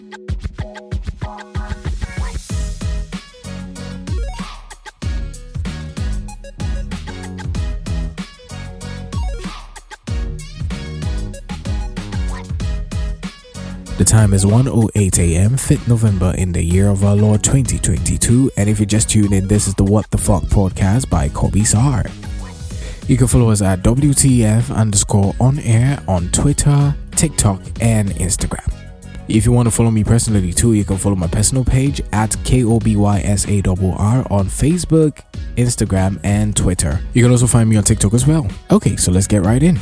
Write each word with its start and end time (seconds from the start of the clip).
The 0.00 0.06
time 14.06 14.32
is 14.32 14.46
1:08 14.46 15.18
a.m. 15.18 15.50
5th 15.50 15.86
November 15.86 16.32
in 16.38 16.52
the 16.52 16.62
year 16.64 16.88
of 16.88 17.04
our 17.04 17.14
Lord 17.14 17.44
2022 17.44 18.52
and 18.56 18.70
if 18.70 18.80
you 18.80 18.86
just 18.86 19.10
tuned 19.10 19.34
in 19.34 19.48
this 19.48 19.68
is 19.68 19.74
the 19.74 19.84
What 19.84 20.10
the 20.10 20.16
Fuck 20.16 20.44
podcast 20.44 21.10
by 21.10 21.28
Koby 21.28 21.66
Sarr. 21.66 22.10
You 23.06 23.18
can 23.18 23.26
follow 23.26 23.50
us 23.50 23.60
at 23.60 23.82
WTF 23.82 24.74
underscore 24.74 25.34
on 25.38 25.58
air 25.58 26.02
on 26.08 26.30
Twitter, 26.30 26.94
TikTok 27.10 27.60
and 27.82 28.08
Instagram. 28.12 28.79
If 29.30 29.46
you 29.46 29.52
want 29.52 29.68
to 29.68 29.70
follow 29.70 29.92
me 29.92 30.02
personally 30.02 30.52
too, 30.52 30.72
you 30.72 30.84
can 30.84 30.96
follow 30.96 31.14
my 31.14 31.28
personal 31.28 31.64
page 31.64 32.00
at 32.12 32.30
KOBYSARR 32.30 34.28
on 34.28 34.46
Facebook, 34.46 35.20
Instagram, 35.54 36.18
and 36.24 36.56
Twitter. 36.56 37.00
You 37.14 37.22
can 37.22 37.30
also 37.30 37.46
find 37.46 37.70
me 37.70 37.76
on 37.76 37.84
TikTok 37.84 38.12
as 38.12 38.26
well. 38.26 38.48
Okay, 38.72 38.96
so 38.96 39.12
let's 39.12 39.28
get 39.28 39.42
right 39.46 39.62
in. 39.62 39.78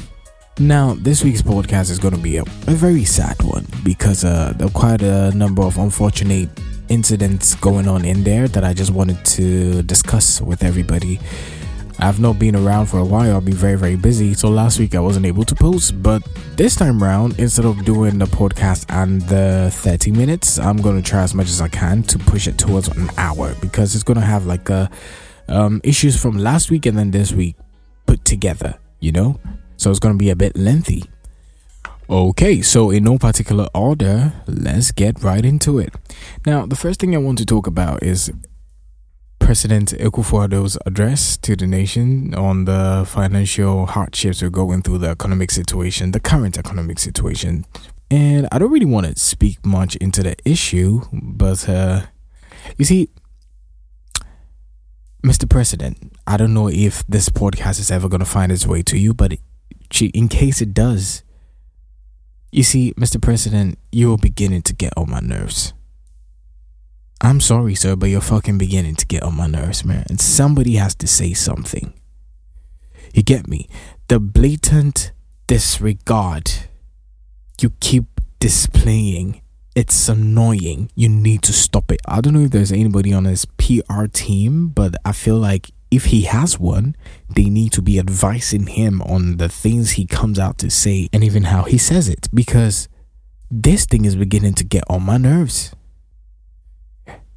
Now, 0.58 0.94
this 0.94 1.24
week's 1.24 1.40
podcast 1.40 1.90
is 1.90 1.98
going 1.98 2.14
to 2.14 2.20
be 2.20 2.36
a, 2.36 2.42
a 2.42 2.74
very 2.74 3.04
sad 3.04 3.42
one 3.42 3.64
because 3.84 4.22
uh, 4.22 4.52
there 4.56 4.66
are 4.66 4.70
quite 4.70 5.00
a 5.00 5.30
number 5.30 5.62
of 5.62 5.78
unfortunate 5.78 6.50
incidents 6.90 7.54
going 7.54 7.88
on 7.88 8.04
in 8.04 8.24
there 8.24 8.48
that 8.48 8.64
I 8.64 8.74
just 8.74 8.90
wanted 8.90 9.24
to 9.24 9.82
discuss 9.82 10.42
with 10.42 10.62
everybody. 10.62 11.20
I've 11.98 12.20
not 12.20 12.38
been 12.38 12.54
around 12.54 12.86
for 12.86 12.98
a 12.98 13.04
while, 13.04 13.36
I've 13.36 13.44
been 13.44 13.54
very, 13.54 13.76
very 13.76 13.96
busy, 13.96 14.34
so 14.34 14.48
last 14.48 14.78
week 14.78 14.94
I 14.94 15.00
wasn't 15.00 15.26
able 15.26 15.44
to 15.44 15.54
post. 15.54 16.02
But 16.02 16.22
this 16.56 16.76
time 16.76 17.02
around, 17.02 17.38
instead 17.38 17.64
of 17.64 17.84
doing 17.84 18.18
the 18.18 18.26
podcast 18.26 18.86
and 18.88 19.22
the 19.22 19.70
30 19.72 20.12
minutes, 20.12 20.58
I'm 20.58 20.76
going 20.76 21.02
to 21.02 21.08
try 21.08 21.22
as 21.22 21.34
much 21.34 21.48
as 21.48 21.60
I 21.60 21.68
can 21.68 22.02
to 22.04 22.18
push 22.18 22.46
it 22.46 22.58
towards 22.58 22.88
an 22.88 23.10
hour 23.16 23.54
because 23.60 23.94
it's 23.94 24.04
going 24.04 24.18
to 24.18 24.24
have 24.24 24.46
like 24.46 24.70
a, 24.70 24.90
um, 25.48 25.80
issues 25.82 26.20
from 26.20 26.38
last 26.38 26.70
week 26.70 26.86
and 26.86 26.96
then 26.96 27.10
this 27.10 27.32
week 27.32 27.56
put 28.06 28.24
together, 28.24 28.78
you 29.00 29.12
know? 29.12 29.40
so 29.78 29.90
it's 29.90 30.00
going 30.00 30.14
to 30.14 30.18
be 30.18 30.28
a 30.28 30.36
bit 30.36 30.56
lengthy. 30.56 31.04
Okay, 32.10 32.62
so 32.62 32.90
in 32.90 33.04
no 33.04 33.18
particular 33.18 33.68
order, 33.74 34.32
let's 34.46 34.92
get 34.92 35.22
right 35.22 35.44
into 35.44 35.78
it. 35.78 35.94
Now, 36.44 36.66
the 36.66 36.76
first 36.76 37.00
thing 37.00 37.14
I 37.14 37.18
want 37.18 37.38
to 37.38 37.46
talk 37.46 37.66
about 37.66 38.02
is 38.02 38.32
President 39.38 39.92
Akufo-Addo's 39.92 40.76
address 40.84 41.36
to 41.38 41.56
the 41.56 41.66
nation 41.66 42.34
on 42.34 42.64
the 42.66 43.04
financial 43.06 43.86
hardships 43.86 44.42
we're 44.42 44.50
going 44.50 44.82
through, 44.82 44.98
the 44.98 45.08
economic 45.08 45.50
situation, 45.50 46.12
the 46.12 46.20
current 46.20 46.58
economic 46.58 46.98
situation. 46.98 47.64
And 48.10 48.48
I 48.52 48.58
don't 48.58 48.70
really 48.70 48.86
want 48.86 49.06
to 49.06 49.18
speak 49.18 49.64
much 49.64 49.96
into 49.96 50.22
the 50.22 50.36
issue, 50.44 51.02
but 51.12 51.68
uh, 51.68 52.06
you 52.76 52.84
see, 52.84 53.08
Mr. 55.24 55.48
President, 55.48 56.12
I 56.26 56.36
don't 56.36 56.54
know 56.54 56.68
if 56.68 57.06
this 57.06 57.28
podcast 57.28 57.80
is 57.80 57.90
ever 57.90 58.08
going 58.08 58.20
to 58.20 58.26
find 58.26 58.52
its 58.52 58.66
way 58.66 58.82
to 58.82 58.98
you, 58.98 59.14
but 59.14 59.34
in 60.00 60.28
case 60.28 60.60
it 60.60 60.74
does. 60.74 61.22
You 62.50 62.62
see, 62.62 62.94
Mr. 62.94 63.20
President, 63.20 63.78
you're 63.92 64.16
beginning 64.16 64.62
to 64.62 64.74
get 64.74 64.92
on 64.96 65.10
my 65.10 65.20
nerves. 65.20 65.74
I'm 67.20 67.40
sorry, 67.40 67.74
sir, 67.74 67.96
but 67.96 68.10
you're 68.10 68.20
fucking 68.20 68.58
beginning 68.58 68.96
to 68.96 69.06
get 69.06 69.22
on 69.22 69.36
my 69.36 69.46
nerves, 69.46 69.84
man. 69.84 70.04
And 70.08 70.20
somebody 70.20 70.76
has 70.76 70.94
to 70.96 71.06
say 71.06 71.32
something. 71.34 71.92
You 73.12 73.22
get 73.22 73.48
me? 73.48 73.68
The 74.06 74.20
blatant 74.20 75.12
disregard 75.46 76.52
you 77.60 77.70
keep 77.80 78.04
displaying, 78.38 79.42
it's 79.74 80.08
annoying. 80.08 80.90
You 80.94 81.08
need 81.08 81.42
to 81.42 81.52
stop 81.52 81.90
it. 81.90 82.00
I 82.06 82.20
don't 82.20 82.34
know 82.34 82.40
if 82.40 82.50
there's 82.50 82.72
anybody 82.72 83.12
on 83.12 83.24
his 83.24 83.44
PR 83.44 84.06
team, 84.06 84.68
but 84.68 84.94
I 85.04 85.12
feel 85.12 85.36
like 85.36 85.70
if 85.90 86.06
he 86.06 86.22
has 86.22 86.58
one, 86.58 86.96
they 87.28 87.44
need 87.44 87.72
to 87.72 87.82
be 87.82 87.98
advising 87.98 88.66
him 88.66 89.00
on 89.02 89.38
the 89.38 89.48
things 89.48 89.92
he 89.92 90.06
comes 90.06 90.38
out 90.38 90.58
to 90.58 90.70
say 90.70 91.08
and 91.12 91.24
even 91.24 91.44
how 91.44 91.62
he 91.62 91.78
says 91.78 92.08
it 92.08 92.28
because 92.32 92.88
this 93.50 93.86
thing 93.86 94.04
is 94.04 94.14
beginning 94.14 94.54
to 94.54 94.64
get 94.64 94.84
on 94.88 95.02
my 95.02 95.16
nerves. 95.16 95.72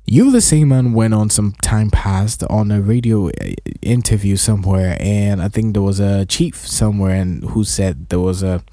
You 0.05 0.31
the 0.31 0.41
same 0.41 0.69
man 0.69 0.93
went 0.93 1.13
on 1.13 1.29
some 1.29 1.53
time 1.61 1.89
past 1.89 2.43
on 2.49 2.71
a 2.71 2.81
radio 2.81 3.27
uh, 3.29 3.53
interview 3.81 4.35
somewhere 4.35 4.97
and 4.99 5.41
I 5.41 5.47
think 5.47 5.73
there 5.73 5.81
was 5.81 5.99
a 5.99 6.25
chief 6.25 6.67
somewhere 6.67 7.15
and 7.15 7.43
who 7.43 7.63
said 7.63 8.09
there 8.09 8.19
was 8.19 8.43
a 8.43 8.63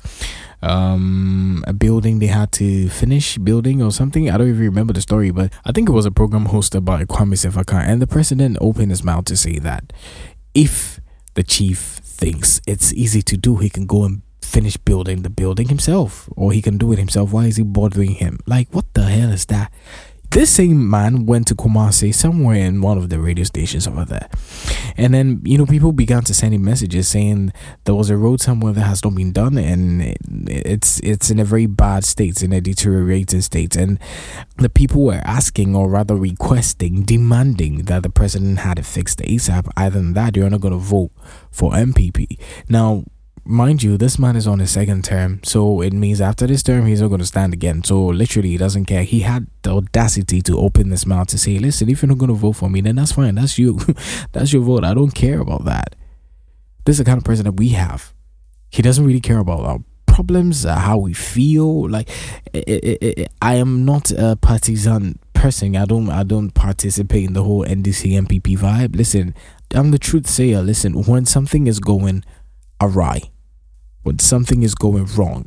um, 0.63 1.63
a 1.67 1.73
building 1.73 2.19
they 2.19 2.27
had 2.27 2.51
to 2.53 2.89
finish 2.89 3.39
building 3.39 3.81
or 3.83 3.93
something. 3.93 4.29
I 4.29 4.37
don't 4.37 4.49
even 4.49 4.61
remember 4.61 4.93
the 4.93 5.01
story, 5.01 5.31
but 5.31 5.53
I 5.65 5.73
think 5.73 5.89
it 5.89 5.93
was 5.93 6.07
a 6.07 6.11
program 6.11 6.47
hosted 6.49 6.85
by 6.85 7.05
Kwame 7.05 7.35
Sefa 7.35 7.65
Kayi, 7.65 7.87
and 7.87 8.03
the 8.03 8.07
president 8.07 8.59
opened 8.61 8.91
his 8.91 9.05
mouth 9.05 9.27
to 9.27 9.37
say 9.37 9.59
that 9.61 9.93
if 10.55 11.01
the 11.35 11.43
chief 11.45 11.79
thinks 12.03 12.61
it's 12.67 12.93
easy 12.95 13.23
to 13.23 13.37
do, 13.37 13.59
he 13.59 13.71
can 13.71 13.87
go 13.87 14.05
and 14.05 14.23
finish 14.43 14.77
building 14.77 15.23
the 15.23 15.31
building 15.31 15.69
himself, 15.69 16.29
or 16.35 16.53
he 16.53 16.61
can 16.63 16.79
do 16.79 16.93
it 16.93 16.99
himself. 16.99 17.33
Why 17.33 17.47
is 17.47 17.57
he 17.57 17.63
bothering 17.63 18.13
him? 18.13 18.41
Like, 18.47 18.69
what 18.73 18.93
the 18.95 19.05
hell 19.05 19.31
is 19.31 19.47
that? 19.47 19.73
This 20.31 20.51
same 20.51 20.89
man 20.89 21.25
went 21.25 21.49
to 21.49 21.55
Kumasi 21.55 22.15
somewhere 22.15 22.57
in 22.57 22.83
one 22.83 22.99
of 22.99 23.09
the 23.09 23.19
radio 23.19 23.45
stations 23.45 23.89
over 23.89 24.05
there. 24.05 24.29
And 24.97 25.15
then, 25.15 25.41
you 25.45 25.57
know, 25.57 25.65
people 25.65 25.93
began 25.93 26.23
to 26.25 26.35
send 26.35 26.55
him 26.55 26.65
messages 26.65 27.09
saying 27.09 27.53
there 27.85 27.95
was 27.95 28.11
a 28.11 28.17
road 28.17 28.41
somewhere 28.41 28.75
that 28.75 28.83
has 28.83 29.03
not 29.03 29.15
been 29.15 29.33
done 29.33 29.57
and 29.57 30.03
it's 30.49 31.01
it's 31.01 31.31
in 31.31 31.39
a 31.39 31.45
very 31.45 31.67
bad 31.67 32.05
state, 32.05 32.43
in 32.43 32.53
a 32.53 32.61
deteriorating 32.61 33.41
state. 33.41 33.75
And 33.75 33.99
the 34.59 34.69
people 34.69 35.03
were 35.03 35.23
asking 35.25 35.75
or 35.75 35.89
rather 35.89 36.15
requesting, 36.15 37.03
demanding 37.05 37.85
that 37.85 38.03
the 38.03 38.11
president 38.11 38.59
had 38.61 38.79
it 38.79 38.85
fixed 38.87 39.21
ASAP. 39.21 39.69
Either 39.77 39.99
than 39.99 40.13
that, 40.13 40.37
you're 40.37 40.51
not 40.51 40.61
gonna 40.61 40.77
vote 40.77 41.11
for 41.51 41.73
NPP. 41.73 42.39
Now 42.69 43.05
mind 43.49 43.83
you, 43.83 43.97
this 43.97 44.19
man 44.19 44.37
is 44.37 44.47
on 44.47 44.59
his 44.59 44.71
second 44.71 45.05
term, 45.05 45.41
so 45.43 45.81
it 45.81 45.93
means 45.93 46.21
after 46.21 46.47
this 46.47 46.63
term 46.63 46.87
he's 46.87 47.01
not 47.01 47.09
going 47.09 47.21
to 47.21 47.27
stand 47.27 47.55
again. 47.55 47.83
So 47.83 48.05
literally, 48.07 48.51
he 48.51 48.59
doesn't 48.59 48.85
care. 48.85 49.03
He 49.03 49.21
had 49.21 49.47
the 49.63 49.71
audacity 49.71 50.43
to 50.43 50.59
open 50.59 50.91
this 50.91 51.07
mouth 51.07 51.29
to 51.29 51.39
say, 51.39 51.59
"Listen, 51.59 51.89
if 51.89 52.03
you're 52.03 52.09
not 52.09 52.19
going 52.19 52.29
to 52.29 52.35
vote 52.35 52.53
for 52.53 52.69
me, 52.69 52.83
then 52.83 52.97
that's 52.97 53.13
fine. 53.13 53.35
That's 53.35 53.59
you. 53.59 53.79
that's 54.33 54.53
your 54.53 54.63
vote. 54.63 54.85
I 54.85 54.95
don't 54.95 55.15
care 55.15 55.41
about 55.41 55.65
that." 55.65 55.97
This 56.85 56.95
is 56.95 56.99
the 56.99 57.05
kind 57.05 57.19
of 57.19 57.25
president 57.25 57.59
we 57.59 57.71
have. 57.71 58.13
He 58.71 58.83
doesn't 58.83 59.05
really 59.05 59.21
care 59.21 59.39
about 59.39 59.61
our 59.61 59.79
problems, 60.07 60.67
uh, 60.67 60.77
how 60.77 60.99
we 60.99 61.15
feel. 61.15 61.89
Like, 61.89 62.11
it, 62.53 62.69
it, 62.69 63.03
it, 63.03 63.33
I 63.41 63.55
am 63.55 63.85
not 63.85 64.11
a 64.11 64.37
partisan 64.37 65.19
person. 65.33 65.75
I 65.75 65.87
don't. 65.87 66.11
I 66.11 66.23
don't 66.23 66.51
participate 66.51 67.25
in 67.25 67.33
the 67.33 67.45
whole 67.45 67.65
NDC 67.65 68.13
NPP 68.27 68.59
vibe. 68.59 68.95
Listen, 68.95 69.35
I'm 69.75 69.91
the 69.91 69.99
truth 69.99 70.27
sayer. 70.27 70.61
Listen, 70.61 71.03
when 71.05 71.25
something 71.25 71.67
is 71.67 71.81
going 71.81 72.25
awry 72.81 73.23
when 74.09 74.19
something 74.19 74.63
is 74.63 74.75
going 74.75 75.05
wrong, 75.17 75.47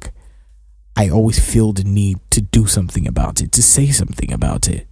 I 0.95 1.09
always 1.09 1.39
feel 1.39 1.73
the 1.73 1.83
need 1.83 2.19
to 2.29 2.41
do 2.41 2.67
something 2.67 3.07
about 3.07 3.41
it, 3.41 3.51
to 3.53 3.63
say 3.63 3.87
something 3.87 4.31
about 4.31 4.69
it. 4.69 4.85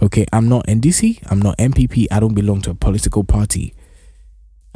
Okay, 0.00 0.26
I'm 0.32 0.48
not 0.48 0.64
NDC, 0.68 1.28
I'm 1.28 1.40
not 1.40 1.58
NPP, 1.58 2.06
I 2.12 2.20
don't 2.20 2.34
belong 2.34 2.62
to 2.62 2.70
a 2.70 2.74
political 2.74 3.24
party. 3.24 3.74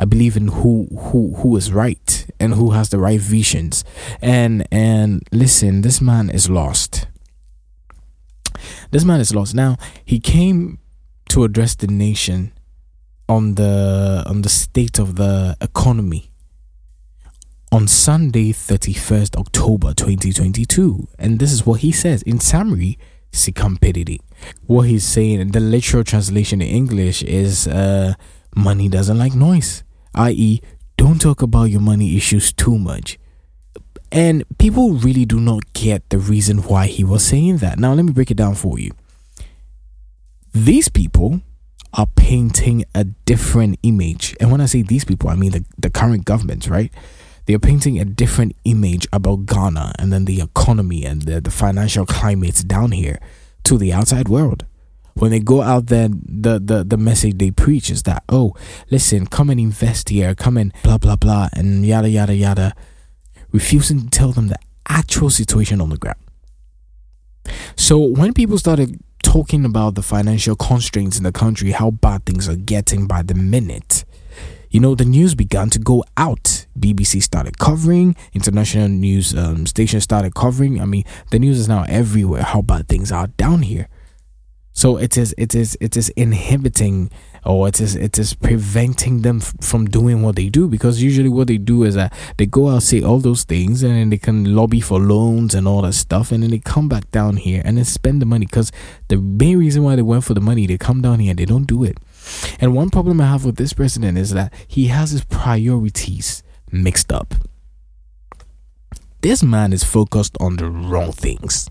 I 0.00 0.04
believe 0.04 0.36
in 0.36 0.48
who 0.48 0.88
who 0.90 1.34
who 1.34 1.56
is 1.56 1.72
right 1.72 2.26
and 2.40 2.54
who 2.54 2.70
has 2.72 2.88
the 2.88 2.98
right 2.98 3.20
visions. 3.20 3.84
And 4.20 4.66
and 4.72 5.22
listen, 5.30 5.82
this 5.82 6.00
man 6.00 6.28
is 6.28 6.50
lost. 6.50 7.06
This 8.90 9.04
man 9.04 9.20
is 9.20 9.32
lost. 9.32 9.54
Now, 9.54 9.76
he 10.04 10.18
came 10.18 10.80
to 11.28 11.44
address 11.44 11.76
the 11.76 11.86
nation 11.86 12.52
on 13.28 13.54
the 13.54 14.24
on 14.26 14.42
the 14.42 14.48
state 14.48 14.98
of 14.98 15.14
the 15.14 15.56
economy 15.60 16.29
on 17.72 17.86
Sunday, 17.86 18.52
31st 18.52 19.36
October 19.36 19.94
2022. 19.94 21.06
And 21.18 21.38
this 21.38 21.52
is 21.52 21.64
what 21.64 21.80
he 21.80 21.92
says 21.92 22.22
in 22.22 22.40
summary 22.40 22.98
Sikampedidi. 23.32 24.20
What 24.66 24.82
he's 24.82 25.04
saying, 25.04 25.40
in 25.40 25.52
the 25.52 25.60
literal 25.60 26.02
translation 26.02 26.60
in 26.60 26.68
English 26.68 27.22
is 27.22 27.68
uh, 27.68 28.14
money 28.54 28.88
doesn't 28.88 29.18
like 29.18 29.34
noise, 29.34 29.84
i.e., 30.14 30.60
don't 30.96 31.20
talk 31.20 31.42
about 31.42 31.64
your 31.64 31.80
money 31.80 32.16
issues 32.16 32.52
too 32.52 32.76
much. 32.76 33.18
And 34.12 34.44
people 34.58 34.94
really 34.94 35.24
do 35.24 35.38
not 35.38 35.72
get 35.72 36.08
the 36.10 36.18
reason 36.18 36.58
why 36.58 36.86
he 36.86 37.04
was 37.04 37.24
saying 37.24 37.58
that. 37.58 37.78
Now, 37.78 37.94
let 37.94 38.04
me 38.04 38.12
break 38.12 38.30
it 38.30 38.36
down 38.36 38.56
for 38.56 38.78
you. 38.78 38.90
These 40.52 40.88
people 40.88 41.40
are 41.94 42.06
painting 42.16 42.84
a 42.94 43.04
different 43.04 43.78
image. 43.82 44.36
And 44.40 44.50
when 44.50 44.60
I 44.60 44.66
say 44.66 44.82
these 44.82 45.04
people, 45.04 45.30
I 45.30 45.36
mean 45.36 45.52
the, 45.52 45.64
the 45.78 45.90
current 45.90 46.24
government, 46.24 46.68
right? 46.68 46.92
They're 47.46 47.58
painting 47.58 47.98
a 47.98 48.04
different 48.04 48.54
image 48.64 49.06
about 49.12 49.46
Ghana 49.46 49.92
and 49.98 50.12
then 50.12 50.24
the 50.24 50.40
economy 50.40 51.04
and 51.04 51.22
the, 51.22 51.40
the 51.40 51.50
financial 51.50 52.06
climate 52.06 52.64
down 52.66 52.92
here 52.92 53.18
to 53.64 53.78
the 53.78 53.92
outside 53.92 54.28
world. 54.28 54.66
When 55.14 55.30
they 55.32 55.40
go 55.40 55.60
out 55.62 55.86
there, 55.86 56.08
the, 56.08 56.60
the, 56.60 56.84
the 56.84 56.96
message 56.96 57.38
they 57.38 57.50
preach 57.50 57.90
is 57.90 58.04
that, 58.04 58.22
oh, 58.28 58.54
listen, 58.90 59.26
come 59.26 59.50
and 59.50 59.60
invest 59.60 60.08
here, 60.08 60.34
come 60.34 60.56
and 60.56 60.72
blah, 60.82 60.98
blah, 60.98 61.16
blah, 61.16 61.48
and 61.52 61.84
yada, 61.84 62.08
yada, 62.08 62.34
yada, 62.34 62.74
refusing 63.52 64.02
to 64.02 64.10
tell 64.10 64.32
them 64.32 64.48
the 64.48 64.58
actual 64.88 65.28
situation 65.30 65.80
on 65.80 65.90
the 65.90 65.98
ground. 65.98 66.18
So 67.76 67.98
when 67.98 68.32
people 68.32 68.58
started 68.58 69.02
talking 69.22 69.64
about 69.64 69.94
the 69.94 70.02
financial 70.02 70.56
constraints 70.56 71.18
in 71.18 71.24
the 71.24 71.32
country, 71.32 71.72
how 71.72 71.90
bad 71.90 72.24
things 72.24 72.48
are 72.48 72.56
getting 72.56 73.06
by 73.06 73.22
the 73.22 73.34
minute, 73.34 74.04
you 74.70 74.80
know, 74.80 74.94
the 74.94 75.04
news 75.04 75.34
began 75.34 75.68
to 75.70 75.78
go 75.78 76.04
out. 76.16 76.66
BBC 76.78 77.22
started 77.22 77.58
covering, 77.58 78.16
international 78.32 78.88
news 78.88 79.36
um, 79.36 79.66
stations 79.66 80.04
started 80.04 80.34
covering. 80.34 80.80
I 80.80 80.84
mean, 80.84 81.04
the 81.30 81.38
news 81.38 81.58
is 81.58 81.68
now 81.68 81.84
everywhere 81.88 82.42
how 82.42 82.62
bad 82.62 82.88
things 82.88 83.10
are 83.10 83.26
down 83.26 83.62
here. 83.62 83.88
So 84.72 84.96
it 84.96 85.18
is, 85.18 85.34
it 85.36 85.54
is, 85.54 85.76
it 85.80 85.96
is 85.96 86.08
inhibiting 86.10 87.10
or 87.44 87.68
it 87.68 87.80
is 87.80 87.96
it 87.96 88.18
is 88.18 88.34
preventing 88.34 89.22
them 89.22 89.38
f- 89.38 89.54
from 89.60 89.86
doing 89.86 90.22
what 90.22 90.36
they 90.36 90.48
do 90.48 90.68
because 90.68 91.02
usually 91.02 91.28
what 91.28 91.46
they 91.46 91.56
do 91.56 91.84
is 91.84 91.94
that 91.94 92.12
they 92.36 92.46
go 92.46 92.68
out 92.68 92.82
say 92.82 93.02
all 93.02 93.18
those 93.18 93.44
things 93.44 93.82
and 93.82 93.94
then 93.94 94.10
they 94.10 94.18
can 94.18 94.54
lobby 94.54 94.80
for 94.80 95.00
loans 95.00 95.54
and 95.54 95.66
all 95.66 95.82
that 95.82 95.94
stuff 95.94 96.32
and 96.32 96.42
then 96.42 96.50
they 96.50 96.58
come 96.58 96.88
back 96.88 97.10
down 97.10 97.36
here 97.36 97.62
and 97.64 97.78
then 97.78 97.84
spend 97.84 98.20
the 98.20 98.26
money 98.26 98.46
because 98.46 98.70
the 99.08 99.16
main 99.16 99.58
reason 99.58 99.82
why 99.82 99.96
they 99.96 100.02
went 100.02 100.24
for 100.24 100.34
the 100.34 100.40
money 100.40 100.66
they 100.66 100.76
come 100.76 101.00
down 101.00 101.18
here 101.18 101.30
and 101.30 101.38
they 101.38 101.46
don't 101.46 101.66
do 101.66 101.82
it 101.82 101.96
and 102.60 102.74
one 102.74 102.90
problem 102.90 103.20
i 103.20 103.26
have 103.26 103.44
with 103.44 103.56
this 103.56 103.72
president 103.72 104.18
is 104.18 104.30
that 104.30 104.52
he 104.66 104.86
has 104.86 105.10
his 105.10 105.24
priorities 105.24 106.42
mixed 106.70 107.12
up 107.12 107.34
this 109.22 109.42
man 109.42 109.72
is 109.72 109.84
focused 109.84 110.36
on 110.40 110.56
the 110.56 110.70
wrong 110.70 111.12
things 111.12 111.68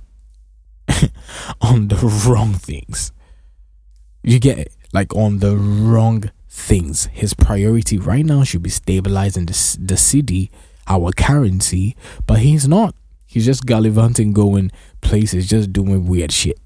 on 1.61 1.87
the 1.87 2.23
wrong 2.27 2.53
things 2.53 3.11
you 4.23 4.39
get 4.39 4.57
it 4.57 4.73
like 4.93 5.15
on 5.15 5.39
the 5.39 5.55
wrong 5.55 6.31
things. 6.49 7.05
His 7.13 7.33
priority 7.33 7.97
right 7.97 8.25
now 8.25 8.43
should 8.43 8.63
be 8.63 8.69
stabilizing 8.69 9.45
the, 9.45 9.77
the 9.79 9.95
cedi, 9.95 10.49
our 10.87 11.11
currency, 11.11 11.95
but 12.25 12.39
he's 12.39 12.67
not. 12.67 12.95
He's 13.25 13.45
just 13.45 13.65
gallivanting, 13.65 14.33
going 14.33 14.71
places, 15.01 15.47
just 15.47 15.71
doing 15.71 16.07
weird 16.07 16.31
shit. 16.31 16.59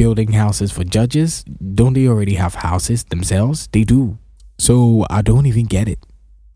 Building 0.00 0.32
houses 0.32 0.72
for 0.72 0.82
judges. 0.82 1.44
Don't 1.44 1.92
they 1.92 2.08
already 2.08 2.36
have 2.36 2.54
houses 2.54 3.04
themselves? 3.04 3.68
They 3.72 3.84
do. 3.84 4.16
So 4.58 5.04
I 5.10 5.20
don't 5.20 5.44
even 5.44 5.66
get 5.66 5.88
it. 5.88 5.98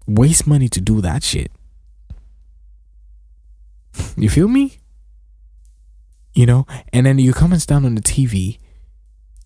Waste 0.07 0.47
money 0.47 0.67
to 0.69 0.81
do 0.81 1.03
that 1.03 1.23
shit. 1.23 1.53
You 4.17 4.31
feel 4.31 4.49
me? 4.49 4.79
You 6.33 6.47
know, 6.47 6.67
and 6.91 7.05
then 7.05 7.19
you 7.19 7.35
come 7.35 7.53
and 7.53 7.61
stand 7.61 7.85
on 7.85 7.95
the 7.97 8.01
TV 8.01 8.57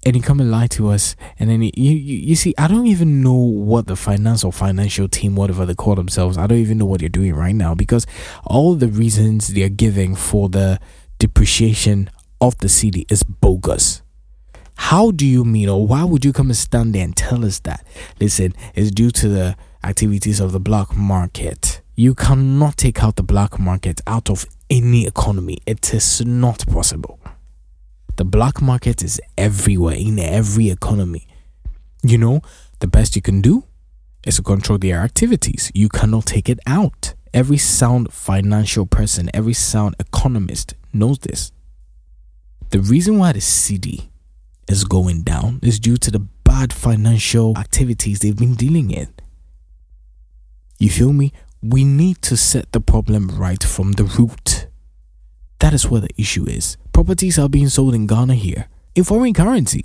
and 0.07 0.15
you 0.15 0.23
come 0.23 0.39
and 0.39 0.49
lie 0.49 0.69
to 0.69 0.91
us 0.91 1.17
and 1.41 1.51
then 1.51 1.61
you, 1.61 1.73
you 1.75 1.97
you 1.97 2.37
see 2.37 2.55
i 2.57 2.69
don't 2.69 2.87
even 2.87 3.21
know 3.21 3.35
what 3.35 3.89
the 3.89 3.97
finance 3.97 4.45
or 4.45 4.53
financial 4.53 5.09
team 5.09 5.35
whatever 5.35 5.67
they 5.67 5.75
call 5.75 5.97
themselves 5.97 6.39
i 6.39 6.47
don't 6.47 6.59
even 6.59 6.79
know 6.79 6.87
what 6.87 7.01
they're 7.01 7.09
doing 7.09 7.35
right 7.35 7.57
now 7.57 7.75
because 7.75 8.07
all 8.45 8.77
the 8.77 8.87
reasons 8.87 9.49
they're 9.55 9.69
giving 9.69 10.15
for 10.15 10.49
the 10.49 10.79
depreciation 11.19 12.09
of 12.41 12.57
the 12.59 12.69
cedi 12.69 13.11
is 13.11 13.23
bogus 13.23 14.03
how 14.77 15.11
do 15.11 15.27
you 15.27 15.45
mean 15.45 15.69
or 15.69 15.87
why 15.87 16.05
would 16.05 16.25
you 16.25 16.33
come 16.33 16.49
and 16.49 16.57
stand 16.57 16.95
there 16.95 17.05
and 17.05 17.17
tell 17.17 17.45
us 17.45 17.59
that 17.61 17.85
listen 18.21 18.53
it's 18.75 18.91
due 18.91 19.11
to 19.11 19.29
the 19.29 19.57
activities 19.85 20.41
of 20.41 20.53
the 20.53 20.61
black 20.61 20.97
market 20.97 21.81
you 21.97 22.15
cannot 22.15 22.77
take 22.77 23.03
out 23.03 23.17
the 23.17 23.23
black 23.23 23.59
market 23.59 24.01
out 24.07 24.31
of 24.31 24.47
any 24.71 25.07
economy 25.07 25.59
it 25.67 25.93
is 25.93 26.25
not 26.25 26.65
possible 26.67 27.19
the 28.19 28.25
black 28.25 28.61
market 28.61 29.01
is 29.05 29.21
everywhere 29.39 29.95
in 29.95 30.19
every 30.19 30.71
economy. 30.71 31.29
You 32.03 32.19
know, 32.19 32.43
the 32.81 32.89
best 32.89 33.15
you 33.15 33.23
can 33.23 33.41
do 33.41 33.63
is 34.27 34.37
to 34.37 34.43
control 34.43 34.77
their 34.77 34.99
activities. 34.99 35.71
You 35.73 35.89
cannot 35.89 36.27
take 36.27 36.49
it 36.49 36.59
out. 36.67 37.15
Every 37.33 37.59
sound 37.59 38.13
financial 38.13 38.87
person, 38.87 39.31
every 39.33 39.53
sound 39.53 39.95
economist 40.01 40.75
knows 40.93 41.21
this. 41.21 41.53
The 42.71 42.81
reason 42.81 43.19
why 43.19 43.33
the 43.33 43.39
cedi 43.39 44.09
is 44.69 44.85
going 44.85 45.23
down 45.23 45.61
is 45.63 45.81
due 45.81 45.97
to 45.97 46.11
the 46.11 46.19
bad 46.19 46.73
financial 46.73 47.57
activities 47.57 48.19
they've 48.19 48.37
been 48.37 48.55
dealing 48.55 48.91
in. 48.91 49.09
You 50.79 50.91
feel 50.91 51.13
me? 51.13 51.33
We 51.63 51.85
need 51.85 52.23
to 52.23 52.37
set 52.37 52.71
the 52.73 52.81
problem 52.81 53.29
right 53.29 53.63
from 53.65 53.93
the 53.93 54.05
root. 54.05 54.67
That 55.61 55.73
is 55.73 55.89
where 55.89 56.03
the 56.03 56.11
issue 56.17 56.45
is 56.49 56.77
properties 56.93 57.39
are 57.39 57.49
being 57.49 57.69
sold 57.69 57.95
in 57.95 58.07
Ghana 58.07 58.35
here 58.35 58.69
in 58.95 59.05
foreign 59.05 59.33
currency. 59.33 59.85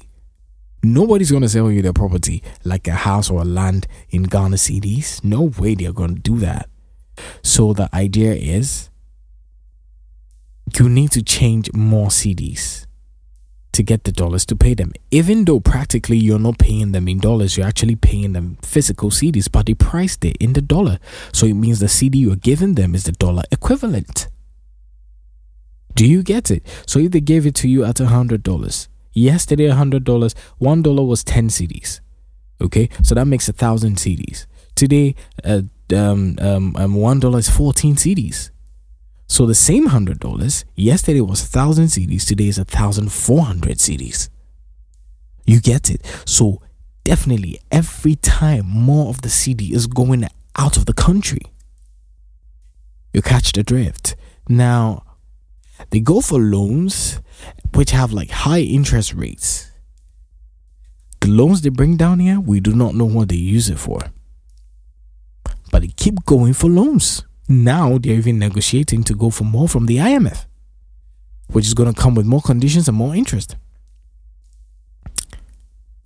Nobody's 0.84 1.32
going 1.32 1.44
to 1.44 1.50
sell 1.50 1.72
you 1.72 1.82
their 1.82 1.94
property 1.94 2.44
like 2.66 2.88
a 2.88 2.92
house 2.92 3.30
or 3.30 3.42
a 3.42 3.46
land 3.46 3.88
in 4.10 4.24
Ghana 4.24 4.58
cedis. 4.58 5.24
No 5.24 5.44
way 5.44 5.76
they're 5.76 5.94
going 5.94 6.16
to 6.16 6.22
do 6.22 6.38
that. 6.40 6.70
So 7.42 7.72
the 7.72 7.90
idea 7.96 8.34
is 8.34 8.90
you 10.80 10.90
need 10.90 11.12
to 11.12 11.22
change 11.22 11.72
more 11.74 12.08
cedis 12.08 12.86
to 13.74 13.84
get 13.84 14.04
the 14.04 14.12
dollars 14.12 14.46
to 14.46 14.56
pay 14.56 14.74
them. 14.74 14.94
Even 15.12 15.46
though 15.46 15.60
practically 15.60 16.18
you're 16.18 16.40
not 16.40 16.60
paying 16.60 16.92
them 16.92 17.08
in 17.08 17.20
dollars, 17.20 17.58
you're 17.58 17.68
actually 17.68 17.96
paying 17.96 18.34
them 18.34 18.58
physical 18.62 19.10
cedis, 19.10 19.52
but 19.52 19.66
they 19.66 19.74
priced 19.74 20.24
it 20.24 20.38
in 20.40 20.54
the 20.54 20.62
dollar. 20.62 21.00
So 21.32 21.46
it 21.48 21.56
means 21.56 21.80
the 21.80 21.88
cedi 21.88 22.22
you're 22.22 22.36
giving 22.36 22.76
them 22.76 22.94
is 22.96 23.04
the 23.06 23.12
dollar 23.14 23.44
equivalent. 23.52 24.30
Do 25.96 26.08
you 26.08 26.24
get 26.24 26.50
it? 26.50 26.66
So 26.86 27.00
if 27.00 27.12
they 27.12 27.22
gave 27.22 27.46
it 27.46 27.56
to 27.56 27.68
you 27.68 27.84
at 27.84 28.00
a 28.00 28.08
hundred 28.08 28.44
dollars, 28.44 28.90
yesterday 29.14 29.66
a 29.66 29.76
hundred 29.76 30.04
dollars, 30.04 30.34
one 30.58 30.82
dollar 30.82 31.04
was 31.04 31.24
ten 31.24 31.50
cedis. 31.50 32.00
Okay, 32.62 32.90
so 33.02 33.16
that 33.16 33.26
makes 33.26 33.50
a 33.50 33.54
thousand 33.54 33.98
cedis. 33.98 34.46
Today, 34.76 35.16
uh, 35.44 35.64
um, 35.96 36.36
um, 36.40 36.76
um, 36.78 36.94
one 36.96 37.20
dollar 37.20 37.40
is 37.40 37.50
fourteen 37.50 37.96
cedis. 37.96 38.52
So 39.34 39.48
the 39.48 39.56
same 39.56 39.88
hundred 39.88 40.20
dollars 40.20 40.64
yesterday 40.76 41.22
was 41.22 41.42
a 41.42 41.48
thousand 41.48 41.86
cedis. 41.86 42.28
Today 42.28 42.50
is 42.50 42.60
a 42.60 42.66
thousand 42.66 43.12
four 43.12 43.42
hundred 43.42 43.80
cedis. 43.80 44.30
You 45.48 45.60
get 45.60 45.90
it? 45.90 46.06
So 46.24 46.62
definitely 47.04 47.60
every 47.72 48.14
time 48.14 48.68
more 48.68 49.10
of 49.10 49.24
the 49.24 49.30
cedi 49.30 49.72
is 49.72 49.88
going 49.88 50.28
out 50.56 50.78
of 50.78 50.86
the 50.86 50.94
country. 50.94 51.42
You 53.12 53.24
catch 53.24 53.54
the 53.54 53.64
drift. 53.64 54.16
Now, 54.48 55.02
they 55.90 56.00
go 56.00 56.22
for 56.22 56.38
loans 56.40 57.20
which 57.74 57.90
have 57.90 58.14
like 58.14 58.30
high 58.30 58.62
interest 58.62 59.16
rates. 59.16 59.72
The 61.22 61.30
loans 61.30 61.62
they 61.62 61.70
bring 61.70 61.98
down 61.98 62.20
here, 62.20 62.40
we 62.40 62.60
do 62.60 62.76
not 62.76 62.94
know 62.94 63.06
what 63.06 63.30
they 63.30 63.36
use 63.38 63.68
it 63.68 63.80
for. 63.80 64.00
But 65.72 65.82
they 65.82 65.88
keep 65.88 66.24
going 66.24 66.54
for 66.54 66.70
loans. 66.70 67.24
Now 67.54 68.00
they're 68.00 68.14
even 68.14 68.40
negotiating 68.40 69.04
to 69.04 69.14
go 69.14 69.30
for 69.30 69.44
more 69.44 69.68
from 69.68 69.86
the 69.86 69.98
IMF, 69.98 70.46
which 71.52 71.68
is 71.68 71.76
going 71.76 71.94
to 71.94 72.02
come 72.02 72.16
with 72.16 72.26
more 72.26 72.42
conditions 72.42 72.88
and 72.88 72.98
more 72.98 73.16
interest. 73.16 73.56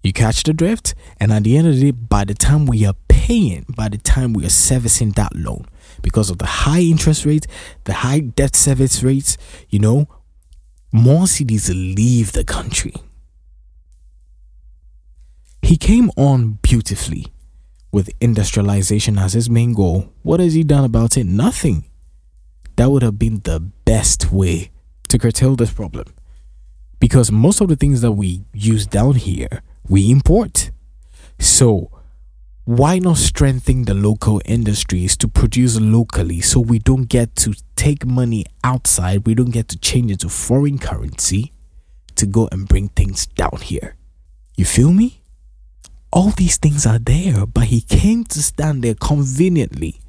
You 0.04 0.12
catch 0.12 0.44
the 0.44 0.54
drift, 0.54 0.94
and 1.20 1.32
at 1.32 1.44
the 1.44 1.58
end 1.58 1.68
of 1.68 1.76
the 1.76 1.82
day, 1.82 1.92
by 1.92 2.26
the 2.26 2.34
time 2.34 2.66
we 2.66 2.86
are 2.86 2.96
paying, 3.08 3.66
by 3.76 3.88
the 3.88 3.98
time 3.98 4.34
we 4.34 4.46
are 4.46 4.50
servicing 4.50 5.12
that 5.12 5.36
loan, 5.36 5.66
because 6.02 6.30
of 6.30 6.38
the 6.38 6.46
high 6.46 6.82
interest 6.82 7.26
rate, 7.26 7.48
the 7.86 7.94
high 7.94 8.20
debt 8.20 8.56
service 8.56 9.02
rates, 9.02 9.38
you 9.70 9.80
know, 9.80 10.08
more 10.92 11.24
cedis 11.24 11.70
leave 11.70 12.34
the 12.34 12.44
country. 12.44 12.94
He 15.62 15.78
came 15.78 16.12
on 16.18 16.60
beautifully 16.62 17.28
with 17.98 18.12
industrialization 18.22 19.18
as 19.18 19.34
his 19.34 19.50
main 19.50 19.74
goal. 19.74 20.14
What 20.22 20.40
has 20.40 20.54
he 20.54 20.64
done 20.64 20.86
about 20.86 21.18
it? 21.18 21.26
Nothing. 21.26 21.86
That 22.76 22.92
would 22.92 23.02
have 23.02 23.18
been 23.18 23.40
the 23.40 23.60
best 23.60 24.32
way 24.32 24.70
to 25.10 25.18
curtail 25.18 25.56
this 25.56 25.72
problem. 25.72 26.06
Because 27.00 27.32
most 27.32 27.60
of 27.60 27.70
the 27.70 27.76
things 27.76 28.02
that 28.02 28.12
we 28.12 28.46
use 28.54 28.86
down 28.86 29.16
here, 29.16 29.64
we 29.90 30.12
import. 30.12 30.70
So, 31.40 31.90
why 32.66 33.00
not 33.00 33.18
strengthen 33.18 33.86
the 33.86 33.96
local 33.96 34.44
industries 34.46 35.18
to 35.18 35.28
produce 35.28 35.80
locally 35.80 36.40
so 36.40 36.60
we 36.60 36.78
don't 36.78 37.10
get 37.10 37.36
to 37.38 37.56
take 37.76 38.06
money 38.06 38.46
outside, 38.64 39.26
we 39.26 39.34
don't 39.34 39.50
get 39.50 39.70
to 39.70 39.78
change 39.80 40.12
it 40.12 40.20
to 40.20 40.30
foreign 40.30 40.78
currency 40.78 41.52
to 42.14 42.28
go 42.28 42.48
and 42.52 42.68
bring 42.68 42.90
things 42.90 43.26
down 43.26 43.58
here? 43.64 43.96
You 44.56 44.66
feel 44.66 44.94
me? 44.94 45.17
All 46.12 46.32
these 46.32 46.58
things 46.58 46.86
are 46.86 47.00
there, 47.00 47.46
but 47.46 47.66
he 47.66 47.82
came 47.82 48.24
to 48.26 48.42
stand 48.42 48.84
there 48.84 48.96
conveniently 48.96 50.02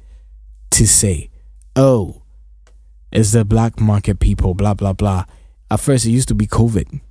to 0.71 0.87
say, 0.87 1.29
oh, 1.75 2.23
it's 3.11 3.31
the 3.31 3.43
black 3.43 3.79
market 3.79 4.19
people, 4.19 4.53
blah, 4.53 4.73
blah, 4.73 4.93
blah. 4.93 5.25
At 5.69 5.79
first, 5.79 6.05
it 6.05 6.11
used 6.11 6.29
to 6.29 6.35
be 6.35 6.47
COVID. 6.47 7.01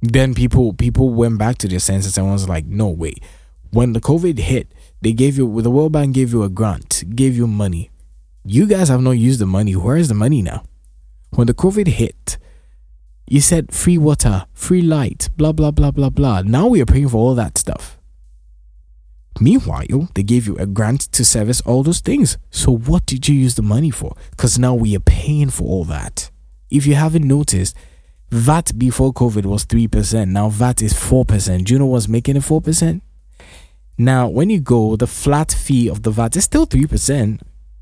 Then 0.00 0.34
people 0.34 0.72
people 0.72 1.10
went 1.10 1.38
back 1.38 1.58
to 1.58 1.68
their 1.68 1.80
senses 1.80 2.16
and 2.16 2.30
was 2.30 2.48
like, 2.48 2.66
no, 2.66 2.88
wait 2.88 3.22
when 3.70 3.92
the 3.92 4.00
COVID 4.00 4.38
hit, 4.38 4.72
they 5.02 5.12
gave 5.12 5.36
you 5.36 5.60
the 5.60 5.70
World 5.70 5.92
Bank 5.92 6.14
gave 6.14 6.32
you 6.32 6.42
a 6.42 6.48
grant, 6.48 7.04
gave 7.14 7.36
you 7.36 7.46
money. 7.46 7.90
You 8.44 8.66
guys 8.66 8.88
have 8.88 9.02
not 9.02 9.12
used 9.12 9.40
the 9.40 9.46
money. 9.46 9.76
Where 9.76 9.96
is 9.96 10.08
the 10.08 10.14
money 10.14 10.42
now? 10.42 10.64
When 11.30 11.46
the 11.46 11.54
COVID 11.54 11.86
hit, 11.86 12.38
you 13.26 13.40
said 13.40 13.74
free 13.74 13.98
water, 13.98 14.46
free 14.54 14.80
light, 14.80 15.28
blah 15.36 15.52
blah 15.52 15.70
blah 15.70 15.90
blah 15.90 16.08
blah. 16.08 16.42
Now 16.42 16.66
we 16.66 16.80
are 16.80 16.86
paying 16.86 17.08
for 17.08 17.18
all 17.18 17.34
that 17.34 17.58
stuff. 17.58 17.97
Meanwhile, 19.40 20.08
they 20.14 20.22
gave 20.22 20.46
you 20.46 20.56
a 20.56 20.66
grant 20.66 21.02
to 21.12 21.24
service 21.24 21.60
all 21.62 21.82
those 21.82 22.00
things. 22.00 22.38
So 22.50 22.76
what 22.76 23.06
did 23.06 23.28
you 23.28 23.34
use 23.34 23.54
the 23.54 23.62
money 23.62 23.90
for? 23.90 24.14
Because 24.30 24.58
now 24.58 24.74
we 24.74 24.96
are 24.96 25.00
paying 25.00 25.50
for 25.50 25.64
all 25.64 25.84
that. 25.84 26.30
If 26.70 26.86
you 26.86 26.94
haven't 26.94 27.26
noticed, 27.26 27.76
VAT 28.30 28.72
before 28.76 29.12
COVID 29.12 29.46
was 29.46 29.64
3%. 29.64 30.28
Now 30.28 30.48
VAT 30.48 30.82
is 30.82 30.92
4%. 30.92 31.64
Do 31.64 31.72
you 31.72 31.78
know 31.78 31.86
what's 31.86 32.08
making 32.08 32.36
it 32.36 32.42
4%? 32.42 33.00
Now, 33.96 34.28
when 34.28 34.48
you 34.48 34.60
go, 34.60 34.96
the 34.96 35.06
flat 35.06 35.50
fee 35.50 35.88
of 35.88 36.02
the 36.02 36.10
VAT 36.10 36.36
is 36.36 36.44
still 36.44 36.66
3%, 36.66 37.40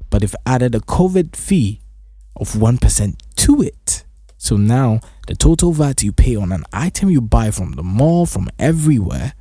but 0.08 0.20
they've 0.20 0.36
added 0.46 0.74
a 0.74 0.80
COVID 0.80 1.36
fee 1.36 1.80
of 2.36 2.52
1% 2.52 3.16
to 3.36 3.62
it. 3.62 4.04
So 4.38 4.56
now 4.56 5.00
the 5.26 5.34
total 5.34 5.72
VAT 5.72 6.02
you 6.02 6.12
pay 6.12 6.36
on 6.36 6.52
an 6.52 6.64
item 6.72 7.10
you 7.10 7.20
buy 7.20 7.50
from 7.50 7.72
the 7.72 7.82
mall, 7.82 8.24
from 8.24 8.48
everywhere, 8.58 9.34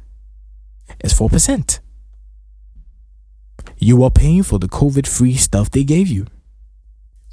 is 1.02 1.14
4%. 1.14 1.80
You 3.86 4.04
are 4.04 4.10
paying 4.10 4.42
for 4.42 4.58
the 4.58 4.68
COVID 4.68 5.06
free 5.06 5.36
stuff 5.36 5.70
they 5.70 5.84
gave 5.84 6.08
you. 6.08 6.26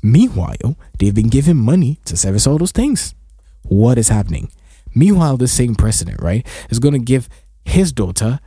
Meanwhile, 0.02 0.76
they've 0.98 1.14
been 1.14 1.30
giving 1.30 1.56
money 1.56 1.98
to 2.04 2.14
service 2.14 2.46
all 2.46 2.58
those 2.58 2.72
things. 2.72 3.14
What 3.62 3.96
is 3.96 4.10
happening? 4.10 4.52
Meanwhile, 4.94 5.38
the 5.38 5.48
same 5.48 5.74
president, 5.74 6.20
right, 6.20 6.46
is 6.68 6.78
going 6.78 6.92
to 6.92 6.98
give 6.98 7.26
his 7.64 7.90
daughter, 7.90 8.38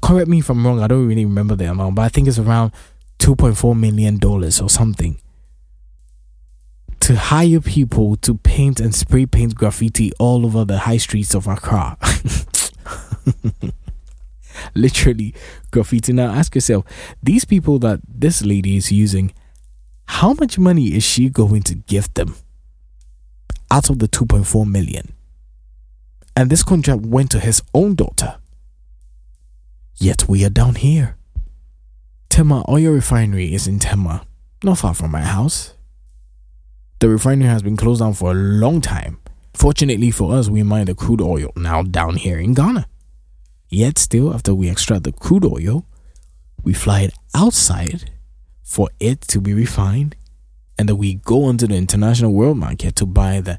correct 0.00 0.28
me 0.28 0.38
if 0.38 0.48
I'm 0.48 0.64
wrong, 0.64 0.80
I 0.80 0.86
don't 0.86 1.08
really 1.08 1.24
remember 1.24 1.56
the 1.56 1.68
amount, 1.68 1.96
but 1.96 2.02
I 2.02 2.10
think 2.10 2.28
it's 2.28 2.38
around 2.38 2.70
$2.4 3.18 3.76
million 3.76 4.24
or 4.24 4.70
something, 4.70 5.20
to 7.00 7.16
hire 7.16 7.60
people 7.60 8.14
to 8.18 8.34
paint 8.36 8.78
and 8.78 8.94
spray 8.94 9.26
paint 9.26 9.56
graffiti 9.56 10.12
all 10.20 10.46
over 10.46 10.64
the 10.64 10.78
high 10.78 10.98
streets 10.98 11.34
of 11.34 11.48
Accra. 11.48 11.98
Literally 14.74 15.34
graffiti. 15.70 16.12
Now 16.12 16.32
ask 16.32 16.54
yourself, 16.54 16.84
these 17.22 17.44
people 17.44 17.78
that 17.80 18.00
this 18.06 18.44
lady 18.44 18.76
is 18.76 18.92
using, 18.92 19.32
how 20.06 20.34
much 20.34 20.58
money 20.58 20.94
is 20.94 21.04
she 21.04 21.28
going 21.28 21.62
to 21.64 21.74
give 21.74 22.12
them 22.14 22.36
out 23.70 23.90
of 23.90 23.98
the 23.98 24.08
2.4 24.08 24.66
million? 24.66 25.12
And 26.34 26.50
this 26.50 26.62
contract 26.62 27.02
went 27.02 27.30
to 27.30 27.40
his 27.40 27.62
own 27.74 27.94
daughter. 27.94 28.36
Yet 29.96 30.28
we 30.28 30.44
are 30.44 30.50
down 30.50 30.74
here. 30.74 31.16
Tema 32.28 32.64
Oil 32.68 32.92
Refinery 32.92 33.54
is 33.54 33.66
in 33.66 33.78
Tema, 33.78 34.26
not 34.62 34.78
far 34.78 34.92
from 34.92 35.10
my 35.10 35.22
house. 35.22 35.72
The 36.98 37.08
refinery 37.08 37.48
has 37.48 37.62
been 37.62 37.76
closed 37.76 38.00
down 38.00 38.14
for 38.14 38.30
a 38.30 38.34
long 38.34 38.80
time. 38.80 39.18
Fortunately 39.54 40.10
for 40.10 40.34
us, 40.34 40.48
we 40.48 40.62
mine 40.62 40.86
the 40.86 40.94
crude 40.94 41.20
oil 41.20 41.50
now 41.56 41.82
down 41.82 42.16
here 42.16 42.38
in 42.38 42.52
Ghana. 42.52 42.86
Yet, 43.68 43.98
still, 43.98 44.32
after 44.32 44.54
we 44.54 44.70
extract 44.70 45.04
the 45.04 45.12
crude 45.12 45.44
oil, 45.44 45.86
we 46.62 46.72
fly 46.72 47.02
it 47.02 47.14
outside 47.34 48.10
for 48.62 48.88
it 49.00 49.20
to 49.22 49.40
be 49.40 49.54
refined, 49.54 50.16
and 50.78 50.88
then 50.88 50.98
we 50.98 51.14
go 51.14 51.44
onto 51.44 51.66
the 51.66 51.76
international 51.76 52.32
world 52.32 52.58
market 52.58 52.96
to 52.96 53.06
buy 53.06 53.40
the 53.40 53.58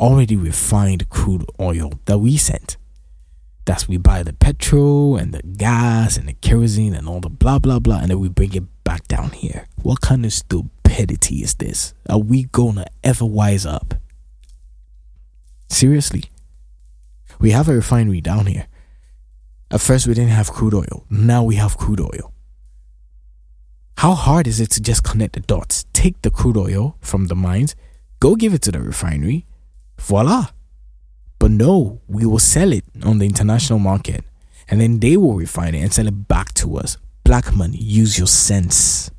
already 0.00 0.36
refined 0.36 1.08
crude 1.08 1.44
oil 1.60 1.92
that 2.04 2.18
we 2.18 2.36
sent. 2.36 2.76
That's 3.64 3.86
we 3.88 3.98
buy 3.98 4.22
the 4.22 4.32
petrol 4.32 5.16
and 5.16 5.34
the 5.34 5.42
gas 5.42 6.16
and 6.16 6.28
the 6.28 6.32
kerosene 6.32 6.94
and 6.94 7.08
all 7.08 7.20
the 7.20 7.28
blah 7.28 7.58
blah 7.58 7.78
blah, 7.78 7.98
and 7.98 8.10
then 8.10 8.18
we 8.18 8.28
bring 8.28 8.54
it 8.54 8.64
back 8.84 9.06
down 9.08 9.30
here. 9.30 9.66
What 9.82 10.00
kind 10.00 10.24
of 10.24 10.32
stupidity 10.32 11.42
is 11.42 11.54
this? 11.54 11.94
Are 12.08 12.18
we 12.18 12.44
gonna 12.44 12.86
ever 13.04 13.26
wise 13.26 13.66
up? 13.66 13.94
Seriously. 15.68 16.24
We 17.38 17.50
have 17.50 17.68
a 17.68 17.74
refinery 17.74 18.20
down 18.20 18.46
here. 18.46 18.66
At 19.70 19.80
first, 19.80 20.06
we 20.06 20.14
didn't 20.14 20.30
have 20.30 20.50
crude 20.50 20.74
oil. 20.74 21.04
Now 21.10 21.44
we 21.44 21.56
have 21.56 21.76
crude 21.76 22.00
oil. 22.00 22.32
How 23.98 24.14
hard 24.14 24.46
is 24.46 24.60
it 24.60 24.70
to 24.70 24.80
just 24.80 25.02
connect 25.02 25.34
the 25.34 25.40
dots? 25.40 25.84
Take 25.92 26.22
the 26.22 26.30
crude 26.30 26.56
oil 26.56 26.96
from 27.00 27.26
the 27.26 27.34
mines, 27.34 27.74
go 28.20 28.36
give 28.36 28.54
it 28.54 28.62
to 28.62 28.70
the 28.70 28.80
refinery, 28.80 29.44
voila. 29.98 30.50
But 31.40 31.50
no, 31.50 32.00
we 32.06 32.24
will 32.24 32.38
sell 32.38 32.72
it 32.72 32.84
on 33.02 33.18
the 33.18 33.26
international 33.26 33.80
market 33.80 34.24
and 34.68 34.80
then 34.80 35.00
they 35.00 35.16
will 35.16 35.34
refine 35.34 35.74
it 35.74 35.80
and 35.80 35.92
sell 35.92 36.06
it 36.06 36.28
back 36.28 36.54
to 36.54 36.76
us. 36.76 36.96
Black 37.24 37.54
money, 37.54 37.78
use 37.78 38.16
your 38.16 38.26
sense. 38.26 39.10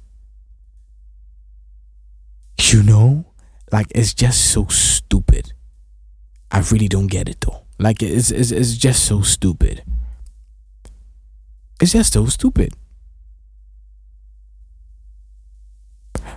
You 2.58 2.82
know, 2.84 3.25
like 3.72 3.88
it's 3.94 4.13
just 4.13 4.51
so 4.51 4.68
stupid. 4.68 5.53
I 6.51 6.60
really 6.72 6.88
don't 6.88 7.08
get 7.08 7.27
it 7.27 7.41
though. 7.41 7.65
Like 7.77 8.01
it's, 8.01 8.32
it's, 8.32 8.51
it's 8.51 8.77
just 8.77 9.06
so 9.06 9.22
stupid. 9.22 9.84
It's 11.82 11.94
just 11.94 12.14
so 12.14 12.26
stupid. 12.26 12.74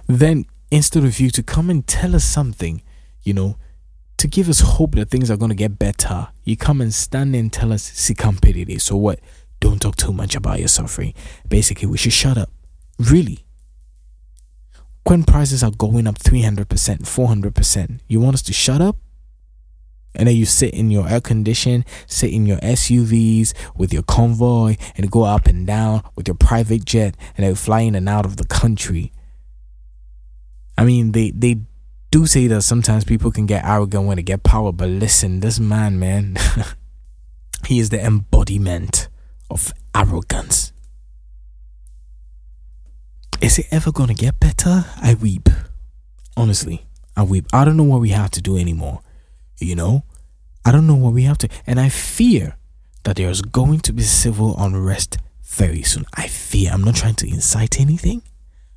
Then 0.06 0.46
instead 0.70 1.04
of 1.04 1.18
you 1.20 1.30
to 1.30 1.42
come 1.42 1.70
and 1.70 1.86
tell 1.86 2.14
us 2.14 2.24
something, 2.24 2.82
you 3.22 3.34
know, 3.34 3.56
to 4.18 4.28
give 4.28 4.48
us 4.48 4.60
hope 4.60 4.94
that 4.94 5.10
things 5.10 5.30
are 5.30 5.36
going 5.36 5.48
to 5.50 5.54
get 5.54 5.78
better, 5.78 6.28
you 6.44 6.56
come 6.56 6.80
and 6.80 6.94
stand 6.94 7.34
and 7.34 7.52
tell 7.52 7.72
us 7.72 7.90
sikampedide. 7.90 8.80
So 8.80 8.96
what? 8.96 9.20
Don't 9.60 9.80
talk 9.80 9.96
too 9.96 10.12
much 10.12 10.34
about 10.34 10.58
your 10.58 10.68
suffering. 10.68 11.14
Basically, 11.48 11.88
we 11.88 11.98
should 11.98 12.12
shut 12.12 12.38
up. 12.38 12.50
Really. 12.98 13.44
When 15.04 15.24
prices 15.24 15.64
are 15.64 15.70
going 15.70 16.06
up 16.06 16.18
300%, 16.18 16.66
400%, 16.66 18.00
you 18.06 18.20
want 18.20 18.34
us 18.34 18.42
to 18.42 18.52
shut 18.52 18.80
up? 18.80 18.96
And 20.14 20.28
then 20.28 20.36
you 20.36 20.44
sit 20.44 20.74
in 20.74 20.90
your 20.90 21.08
air 21.08 21.20
condition, 21.20 21.84
sit 22.06 22.32
in 22.32 22.46
your 22.46 22.58
SUVs 22.58 23.54
with 23.76 23.92
your 23.92 24.02
convoy, 24.02 24.76
and 24.96 25.10
go 25.10 25.22
up 25.22 25.46
and 25.46 25.66
down 25.66 26.02
with 26.16 26.28
your 26.28 26.34
private 26.34 26.84
jet, 26.84 27.16
and 27.36 27.46
then 27.46 27.54
fly 27.54 27.80
in 27.80 27.94
and 27.94 28.08
out 28.08 28.26
of 28.26 28.36
the 28.36 28.44
country. 28.44 29.12
I 30.76 30.84
mean, 30.84 31.12
they 31.12 31.30
they 31.30 31.60
do 32.10 32.26
say 32.26 32.46
that 32.48 32.62
sometimes 32.62 33.04
people 33.04 33.30
can 33.30 33.46
get 33.46 33.64
arrogant 33.64 34.06
when 34.06 34.16
they 34.16 34.22
get 34.22 34.42
power, 34.42 34.72
but 34.72 34.88
listen, 34.88 35.40
this 35.40 35.58
man, 35.58 35.98
man, 35.98 36.36
he 37.66 37.78
is 37.78 37.88
the 37.88 38.04
embodiment 38.04 39.08
of 39.50 39.72
arrogance. 39.94 40.72
Is 43.40 43.58
it 43.58 43.66
ever 43.70 43.90
gonna 43.90 44.14
get 44.14 44.38
better? 44.38 44.84
I 44.96 45.14
weep. 45.14 45.48
Honestly, 46.36 46.86
I 47.16 47.22
weep. 47.22 47.46
I 47.52 47.64
don't 47.64 47.76
know 47.76 47.82
what 47.82 48.00
we 48.00 48.10
have 48.10 48.30
to 48.32 48.42
do 48.42 48.56
anymore 48.56 49.02
you 49.64 49.74
know, 49.74 50.04
I 50.64 50.72
don't 50.72 50.86
know 50.86 50.94
what 50.94 51.12
we 51.12 51.24
have 51.24 51.38
to. 51.38 51.48
And 51.66 51.80
I 51.80 51.88
fear 51.88 52.56
that 53.04 53.16
there's 53.16 53.42
going 53.42 53.80
to 53.80 53.92
be 53.92 54.02
civil 54.02 54.54
unrest 54.58 55.18
very 55.42 55.82
soon. 55.82 56.06
I 56.14 56.28
fear. 56.28 56.70
I'm 56.72 56.82
not 56.84 56.96
trying 56.96 57.16
to 57.16 57.28
incite 57.28 57.80
anything, 57.80 58.22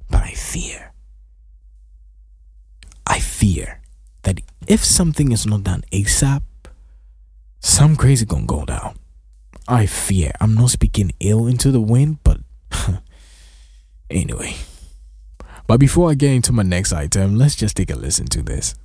but 0.09 0.23
I 0.23 0.31
fear. 0.31 0.91
I 3.07 3.19
fear 3.19 3.81
that 4.23 4.41
if 4.67 4.83
something 4.83 5.31
is 5.31 5.45
not 5.45 5.63
done 5.63 5.83
ASAP, 5.91 6.41
some 7.59 7.95
crazy 7.95 8.25
gonna 8.25 8.45
go 8.45 8.65
down. 8.65 8.97
I 9.67 9.85
fear. 9.85 10.31
I'm 10.41 10.53
not 10.53 10.69
speaking 10.69 11.11
ill 11.19 11.47
into 11.47 11.71
the 11.71 11.81
wind, 11.81 12.19
but 12.23 12.39
anyway. 14.09 14.55
But 15.67 15.79
before 15.79 16.11
I 16.11 16.13
get 16.13 16.31
into 16.31 16.51
my 16.51 16.63
next 16.63 16.93
item, 16.93 17.37
let's 17.37 17.55
just 17.55 17.75
take 17.75 17.89
a 17.89 17.95
listen 17.95 18.27
to 18.27 18.43
this. 18.43 18.75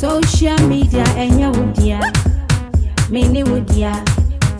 Social 0.00 0.66
media 0.66 1.04
and 1.16 1.38
your 1.38 1.50
woodya. 1.52 2.00
Mini 3.10 3.42
woodya. 3.42 4.02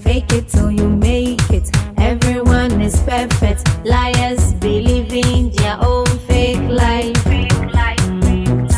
Fake 0.00 0.30
it 0.32 0.49
till 0.49 0.70
you 0.70 0.88
make 0.88 1.40
it. 1.50 1.68
Everyone 1.96 2.80
is 2.80 3.00
perfect. 3.02 3.66
Liars 3.87 4.52
believing 4.54 5.50
their 5.52 5.78
own 5.80 6.06
fake 6.28 6.60
life. 6.68 7.16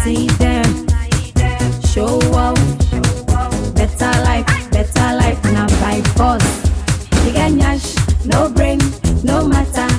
See 0.04 0.28
them. 0.38 0.86
Show 1.92 2.20
off. 2.32 2.56
Better 3.74 4.12
life, 4.22 4.70
better 4.70 5.08
life. 5.16 5.42
Now 5.52 5.66
by 5.82 6.00
force. 6.14 6.50
You 7.26 7.32
get 7.32 7.52
nyash, 7.52 7.96
no 8.24 8.48
brain, 8.50 8.78
no 9.24 9.46
matter. 9.48 9.91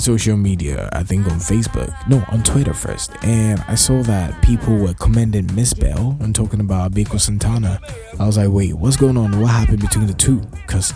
Social 0.00 0.36
media, 0.36 0.88
I 0.92 1.02
think 1.02 1.26
on 1.26 1.38
Facebook, 1.38 1.94
no, 2.08 2.24
on 2.28 2.42
Twitter 2.42 2.72
first, 2.72 3.12
and 3.22 3.62
I 3.68 3.74
saw 3.74 4.02
that 4.04 4.40
people 4.42 4.76
were 4.76 4.94
commending 4.94 5.46
Mzbel 5.48 6.18
and 6.20 6.34
talking 6.34 6.60
about 6.60 6.92
Abeiku 6.92 7.20
Santana. 7.20 7.78
I 8.18 8.26
was 8.26 8.38
like, 8.38 8.48
wait, 8.48 8.74
what's 8.74 8.96
going 8.96 9.18
on? 9.18 9.38
What 9.40 9.48
happened 9.50 9.80
between 9.80 10.06
the 10.06 10.14
two? 10.14 10.40
Because 10.52 10.94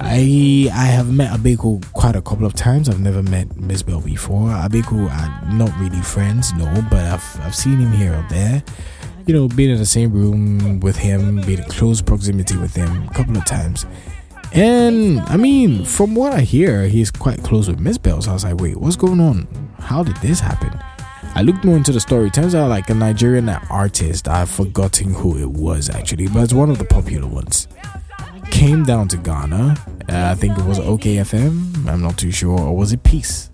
I 0.00 0.70
I 0.72 0.84
have 0.86 1.12
met 1.12 1.32
Abeiku 1.32 1.82
quite 1.92 2.14
a 2.14 2.22
couple 2.22 2.44
of 2.44 2.54
times. 2.54 2.88
I've 2.88 3.00
never 3.00 3.22
met 3.22 3.48
Mzbel 3.50 4.04
before. 4.04 4.48
Abeiku, 4.48 5.10
I'm 5.10 5.56
not 5.56 5.70
really 5.78 6.00
friends, 6.02 6.52
no, 6.54 6.66
but 6.90 7.00
I've 7.00 7.40
I've 7.40 7.54
seen 7.54 7.78
him 7.78 7.92
here 7.92 8.14
or 8.14 8.26
there. 8.28 8.62
You 9.26 9.34
know, 9.34 9.48
being 9.48 9.70
in 9.70 9.78
the 9.78 9.86
same 9.86 10.12
room 10.12 10.80
with 10.80 10.96
him, 10.96 11.40
being 11.42 11.58
in 11.58 11.64
close 11.64 12.02
proximity 12.02 12.56
with 12.56 12.74
him 12.74 13.08
a 13.08 13.14
couple 13.14 13.36
of 13.36 13.44
times. 13.44 13.86
And 14.52 15.20
I 15.20 15.36
mean, 15.36 15.84
from 15.84 16.14
what 16.14 16.32
I 16.32 16.40
hear, 16.40 16.86
he's 16.86 17.10
quite 17.10 17.42
close 17.42 17.68
with 17.68 17.78
Mzbel. 17.78 18.22
So 18.22 18.30
I 18.30 18.34
was 18.34 18.44
like, 18.44 18.56
wait, 18.56 18.76
what's 18.76 18.96
going 18.96 19.20
on? 19.20 19.46
How 19.78 20.02
did 20.02 20.16
this 20.16 20.40
happen? 20.40 20.78
I 21.34 21.42
looked 21.42 21.64
more 21.64 21.76
into 21.76 21.92
the 21.92 22.00
story. 22.00 22.28
Turns 22.30 22.54
out, 22.54 22.68
like 22.70 22.90
a 22.90 22.94
Nigerian 22.94 23.48
artist, 23.48 24.26
I've 24.26 24.50
forgotten 24.50 25.14
who 25.14 25.38
it 25.38 25.48
was 25.48 25.88
actually, 25.88 26.26
but 26.26 26.42
it's 26.42 26.52
one 26.52 26.70
of 26.70 26.78
the 26.78 26.84
popular 26.84 27.28
ones. 27.28 27.68
Came 28.50 28.82
down 28.84 29.06
to 29.08 29.16
Ghana. 29.16 29.76
Uh, 30.08 30.30
I 30.32 30.34
think 30.34 30.58
it 30.58 30.64
was 30.64 30.80
OKFM. 30.80 31.86
I'm 31.86 32.02
not 32.02 32.18
too 32.18 32.32
sure, 32.32 32.58
or 32.58 32.76
was 32.76 32.92
it 32.92 33.04
Peace? 33.04 33.48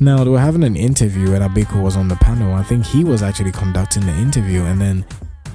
Now 0.00 0.24
they 0.24 0.30
were 0.30 0.40
having 0.40 0.64
an 0.64 0.76
interview, 0.76 1.34
and 1.34 1.44
Abeiku 1.44 1.80
was 1.80 1.96
on 1.96 2.08
the 2.08 2.16
panel. 2.16 2.52
I 2.54 2.64
think 2.64 2.84
he 2.84 3.04
was 3.04 3.22
actually 3.22 3.52
conducting 3.52 4.04
the 4.04 4.12
interview, 4.14 4.64
and 4.64 4.80
then 4.80 5.06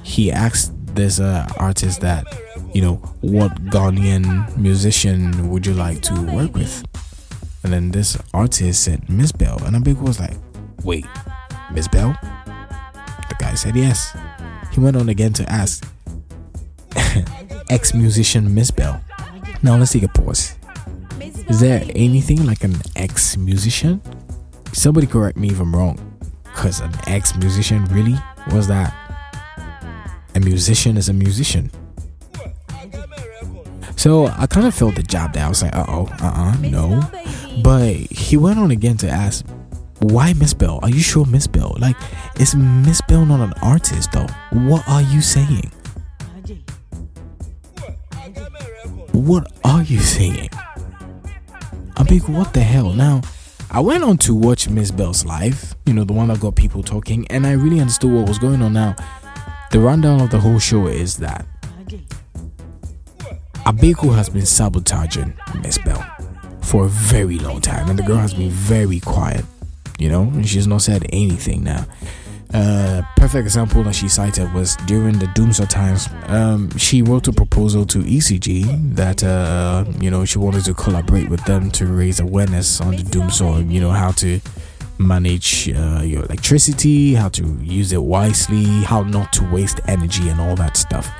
he 0.02 0.32
asked 0.32 0.72
this 0.94 1.20
uh, 1.20 1.46
artist 1.58 2.00
that 2.00 2.24
you 2.74 2.82
know, 2.82 2.96
what 3.20 3.54
Ghanaian 3.66 4.54
musician 4.56 5.48
would 5.48 5.64
you 5.64 5.74
like 5.74 6.02
to 6.02 6.20
work 6.22 6.54
with? 6.54 6.84
And 7.62 7.72
then 7.72 7.92
this 7.92 8.18
artist 8.34 8.82
said 8.82 9.06
Mzbel, 9.06 9.62
and 9.66 9.76
Abeiku 9.76 10.02
was 10.02 10.18
like, 10.18 10.36
wait, 10.82 11.06
Mzbel? 11.70 12.20
The 13.28 13.34
guy 13.38 13.54
said 13.54 13.76
yes. 13.76 14.14
He 14.72 14.80
went 14.80 14.96
on 14.96 15.08
again 15.08 15.32
to 15.34 15.50
ask 15.50 15.88
ex 17.70 17.94
musician 17.94 18.48
Mzbel. 18.48 19.00
Now 19.62 19.76
let's 19.76 19.92
take 19.92 20.02
a 20.02 20.08
pause. 20.08 20.56
Is 21.48 21.60
there 21.60 21.82
anything 21.94 22.44
like 22.44 22.64
an 22.64 22.74
ex 22.96 23.36
musician? 23.36 24.02
Somebody 24.72 25.06
correct 25.06 25.38
me 25.38 25.50
if 25.50 25.60
I'm 25.60 25.74
wrong. 25.74 25.98
Because 26.42 26.80
an 26.80 26.92
ex 27.06 27.36
musician, 27.36 27.84
really? 27.86 28.18
What's 28.48 28.66
that? 28.66 28.92
A 30.34 30.40
musician 30.40 30.96
is 30.96 31.08
a 31.08 31.12
musician. 31.12 31.70
So 34.04 34.26
I 34.26 34.46
kind 34.46 34.66
of 34.66 34.74
felt 34.74 34.96
the 34.96 35.02
job 35.02 35.32
there. 35.32 35.46
I 35.46 35.48
was 35.48 35.62
like, 35.62 35.74
uh 35.74 35.86
oh, 35.88 36.06
uh 36.20 36.26
uh, 36.26 36.56
no. 36.56 37.00
But 37.62 37.94
he 37.94 38.36
went 38.36 38.58
on 38.58 38.70
again 38.70 38.98
to 38.98 39.08
ask, 39.08 39.46
why 40.00 40.34
Mzbel? 40.34 40.82
Are 40.82 40.90
you 40.90 41.00
sure 41.00 41.24
Mzbel? 41.24 41.80
Like, 41.80 41.96
is 42.38 42.54
Mzbel 42.54 43.26
not 43.26 43.40
an 43.40 43.54
artist 43.62 44.12
though? 44.12 44.26
What 44.50 44.86
are 44.86 45.00
you 45.00 45.22
saying? 45.22 45.72
What 49.12 49.50
are 49.64 49.82
you 49.82 50.00
saying? 50.00 50.50
I'm 51.96 52.04
like, 52.04 52.28
what 52.28 52.52
the 52.52 52.60
hell? 52.60 52.92
Now, 52.92 53.22
I 53.70 53.80
went 53.80 54.04
on 54.04 54.18
to 54.18 54.34
watch 54.34 54.68
Mzbel's 54.68 55.24
live, 55.24 55.74
you 55.86 55.94
know, 55.94 56.04
the 56.04 56.12
one 56.12 56.28
that 56.28 56.40
got 56.40 56.56
people 56.56 56.82
talking, 56.82 57.26
and 57.28 57.46
I 57.46 57.52
really 57.52 57.80
understood 57.80 58.12
what 58.12 58.28
was 58.28 58.38
going 58.38 58.60
on 58.60 58.74
now. 58.74 58.96
The 59.70 59.80
rundown 59.80 60.20
of 60.20 60.28
the 60.28 60.40
whole 60.40 60.58
show 60.58 60.88
is 60.88 61.16
that 61.16 61.46
Abeiku 63.66 64.14
has 64.14 64.28
been 64.28 64.44
sabotaging 64.46 65.32
Mzbel 65.62 66.64
for 66.64 66.84
a 66.84 66.88
very 66.88 67.38
long 67.38 67.60
time, 67.60 67.88
and 67.88 67.98
the 67.98 68.02
girl 68.02 68.16
has 68.18 68.34
been 68.34 68.50
very 68.50 69.00
quiet. 69.00 69.44
You 69.98 70.08
know, 70.08 70.22
and 70.22 70.46
she's 70.46 70.66
not 70.66 70.82
said 70.82 71.06
anything 71.12 71.62
now. 71.62 71.86
Uh, 72.52 73.02
perfect 73.16 73.44
example 73.44 73.82
that 73.82 73.94
she 73.94 74.08
cited 74.08 74.52
was 74.52 74.76
during 74.86 75.18
the 75.18 75.26
Dumsor 75.26 75.68
times. 75.68 76.08
Um, 76.26 76.70
she 76.76 77.02
wrote 77.02 77.26
a 77.26 77.32
proposal 77.32 77.84
to 77.86 77.98
ECG 77.98 78.94
that 78.94 79.24
uh, 79.24 79.84
you 79.98 80.10
know 80.10 80.24
she 80.24 80.38
wanted 80.38 80.64
to 80.66 80.74
collaborate 80.74 81.28
with 81.28 81.44
them 81.46 81.70
to 81.72 81.86
raise 81.86 82.20
awareness 82.20 82.80
on 82.80 82.96
the 82.96 83.02
Dumsor. 83.02 83.68
You 83.70 83.80
know 83.80 83.90
how 83.90 84.12
to 84.12 84.40
manage 84.98 85.68
uh, 85.70 86.02
your 86.04 86.24
electricity, 86.24 87.14
how 87.14 87.28
to 87.30 87.58
use 87.62 87.92
it 87.92 88.02
wisely, 88.02 88.64
how 88.64 89.02
not 89.02 89.32
to 89.34 89.44
waste 89.50 89.80
energy, 89.88 90.28
and 90.28 90.40
all 90.40 90.56
that 90.56 90.76
stuff 90.76 91.10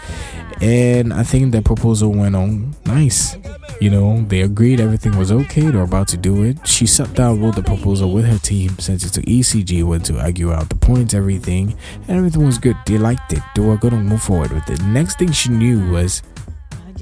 and 0.60 1.12
I 1.12 1.22
think 1.22 1.52
the 1.52 1.62
proposal 1.62 2.12
went 2.12 2.36
on 2.36 2.74
nice. 2.86 3.36
You 3.80 3.90
know, 3.90 4.24
they 4.28 4.42
agreed 4.42 4.80
everything 4.80 5.16
was 5.18 5.32
okay, 5.32 5.62
they 5.62 5.76
were 5.76 5.82
about 5.82 6.08
to 6.08 6.16
do 6.16 6.44
it. 6.44 6.66
She 6.66 6.86
sat 6.86 7.12
down, 7.14 7.42
wrote 7.42 7.56
the 7.56 7.62
proposal 7.62 8.12
with 8.12 8.24
her 8.24 8.38
team, 8.38 8.78
sent 8.78 9.04
it 9.04 9.10
to 9.10 9.22
ECG, 9.22 9.84
went 9.84 10.06
to 10.06 10.20
argue 10.20 10.52
out 10.52 10.68
the 10.68 10.76
points, 10.76 11.12
everything, 11.12 11.76
and 12.08 12.18
everything 12.18 12.44
was 12.46 12.58
good. 12.58 12.76
They 12.86 12.98
liked 12.98 13.32
it, 13.32 13.42
they 13.54 13.62
were 13.62 13.76
gonna 13.76 14.00
move 14.00 14.22
forward 14.22 14.52
with 14.52 14.68
it. 14.70 14.82
Next 14.84 15.18
thing 15.18 15.32
she 15.32 15.50
knew 15.50 15.90
was 15.90 16.22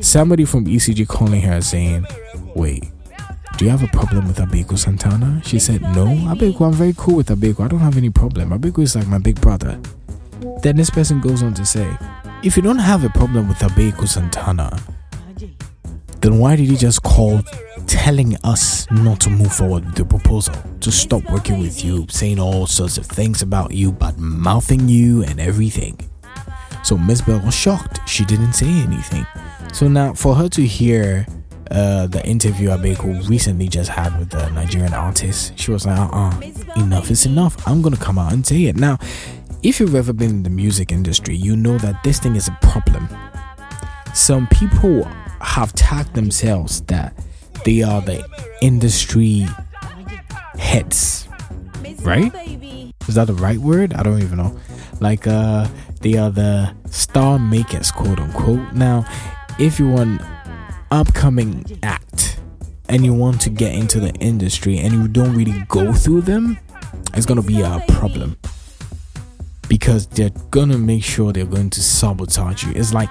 somebody 0.00 0.44
from 0.44 0.64
ECG 0.64 1.06
calling 1.06 1.42
her 1.42 1.60
saying, 1.60 2.06
Wait, 2.54 2.90
do 3.56 3.64
you 3.64 3.70
have 3.70 3.82
a 3.82 3.88
problem 3.88 4.26
with 4.26 4.38
Abeiku 4.38 4.78
Santana? 4.78 5.40
She 5.44 5.58
said, 5.58 5.82
No, 5.82 6.06
Abeiku, 6.06 6.66
I'm 6.66 6.72
very 6.72 6.94
cool 6.96 7.16
with 7.16 7.28
Abeiku. 7.28 7.64
I 7.64 7.68
don't 7.68 7.80
have 7.80 7.96
any 7.96 8.10
problem. 8.10 8.50
Abeiku 8.50 8.82
is 8.82 8.96
like 8.96 9.06
my 9.06 9.18
big 9.18 9.40
brother. 9.40 9.78
Then 10.62 10.76
this 10.76 10.90
person 10.90 11.20
goes 11.20 11.42
on 11.42 11.54
to 11.54 11.64
say, 11.64 11.96
if 12.42 12.56
you 12.56 12.62
don't 12.62 12.78
have 12.78 13.04
a 13.04 13.10
problem 13.10 13.48
with 13.48 13.58
Abeiku 13.58 14.08
Santana, 14.08 14.76
then 16.20 16.38
why 16.38 16.56
did 16.56 16.68
he 16.68 16.76
just 16.76 17.02
call 17.02 17.40
telling 17.86 18.36
us 18.44 18.90
not 18.90 19.20
to 19.20 19.30
move 19.30 19.52
forward 19.52 19.84
with 19.84 19.94
the 19.94 20.04
proposal, 20.04 20.54
to 20.80 20.90
stop 20.90 21.22
working 21.30 21.58
with 21.58 21.84
you, 21.84 22.06
saying 22.08 22.38
all 22.40 22.66
sorts 22.66 22.96
of 22.98 23.06
things 23.06 23.42
about 23.42 23.72
you, 23.72 23.92
but 23.92 24.18
mouthing 24.18 24.88
you 24.88 25.22
and 25.24 25.40
everything? 25.40 25.98
So 26.82 26.96
Mzbel 26.96 27.44
was 27.44 27.54
shocked. 27.54 28.00
She 28.08 28.24
didn't 28.24 28.54
say 28.54 28.68
anything. 28.68 29.26
So 29.72 29.88
now, 29.88 30.14
for 30.14 30.34
her 30.34 30.48
to 30.50 30.66
hear 30.66 31.26
uh, 31.72 32.06
the 32.06 32.24
interview 32.26 32.68
Abeiku 32.68 33.26
recently 33.28 33.66
just 33.66 33.90
had 33.90 34.16
with 34.18 34.30
the 34.30 34.48
Nigerian 34.50 34.92
artist, 34.92 35.58
she 35.58 35.70
was 35.70 35.86
like, 35.86 35.98
uh 35.98 36.08
uh, 36.12 36.40
enough 36.76 37.10
is 37.10 37.24
enough. 37.24 37.56
I'm 37.66 37.80
gonna 37.80 37.96
come 37.96 38.18
out 38.18 38.32
and 38.32 38.46
say 38.46 38.64
it. 38.64 38.76
Now, 38.76 38.98
if 39.62 39.80
you've 39.80 39.94
ever 39.94 40.12
been 40.12 40.30
in 40.30 40.42
the 40.42 40.50
music 40.50 40.92
industry, 40.92 41.34
you 41.34 41.56
know 41.56 41.78
that 41.78 42.02
this 42.04 42.18
thing 42.18 42.36
is 42.36 42.48
a 42.48 42.58
problem. 42.60 43.08
Some 44.14 44.46
people 44.48 45.04
have 45.40 45.72
tagged 45.72 46.14
themselves 46.14 46.82
that 46.82 47.14
they 47.64 47.82
are 47.82 48.00
the 48.02 48.22
industry 48.60 49.46
heads, 50.58 51.28
right? 52.02 52.32
Is 53.08 53.14
that 53.14 53.26
the 53.28 53.34
right 53.34 53.58
word? 53.58 53.94
I 53.94 54.02
don't 54.02 54.22
even 54.22 54.38
know. 54.38 54.58
Like, 55.00 55.26
uh, 55.26 55.66
they 56.00 56.16
are 56.18 56.30
the 56.30 56.74
star 56.90 57.38
makers, 57.38 57.90
quote 57.90 58.20
unquote. 58.20 58.72
Now, 58.74 59.06
if 59.58 59.78
you're 59.78 60.00
an 60.00 60.20
upcoming 60.92 61.64
act 61.82 62.38
and 62.90 63.02
you 63.02 63.14
want 63.14 63.40
to 63.40 63.48
get 63.48 63.74
into 63.74 63.98
the 63.98 64.12
industry 64.16 64.76
and 64.78 64.92
you 64.92 65.08
don't 65.08 65.34
really 65.34 65.64
go 65.68 65.90
through 65.90 66.20
them, 66.20 66.58
it's 67.14 67.24
gonna 67.24 67.42
be 67.42 67.62
a 67.62 67.82
problem 67.88 68.36
because 69.68 70.06
they're 70.08 70.30
gonna 70.50 70.76
make 70.76 71.02
sure 71.02 71.32
they're 71.32 71.46
going 71.46 71.70
to 71.70 71.82
sabotage 71.82 72.62
you. 72.64 72.72
It's 72.76 72.92
like 72.92 73.10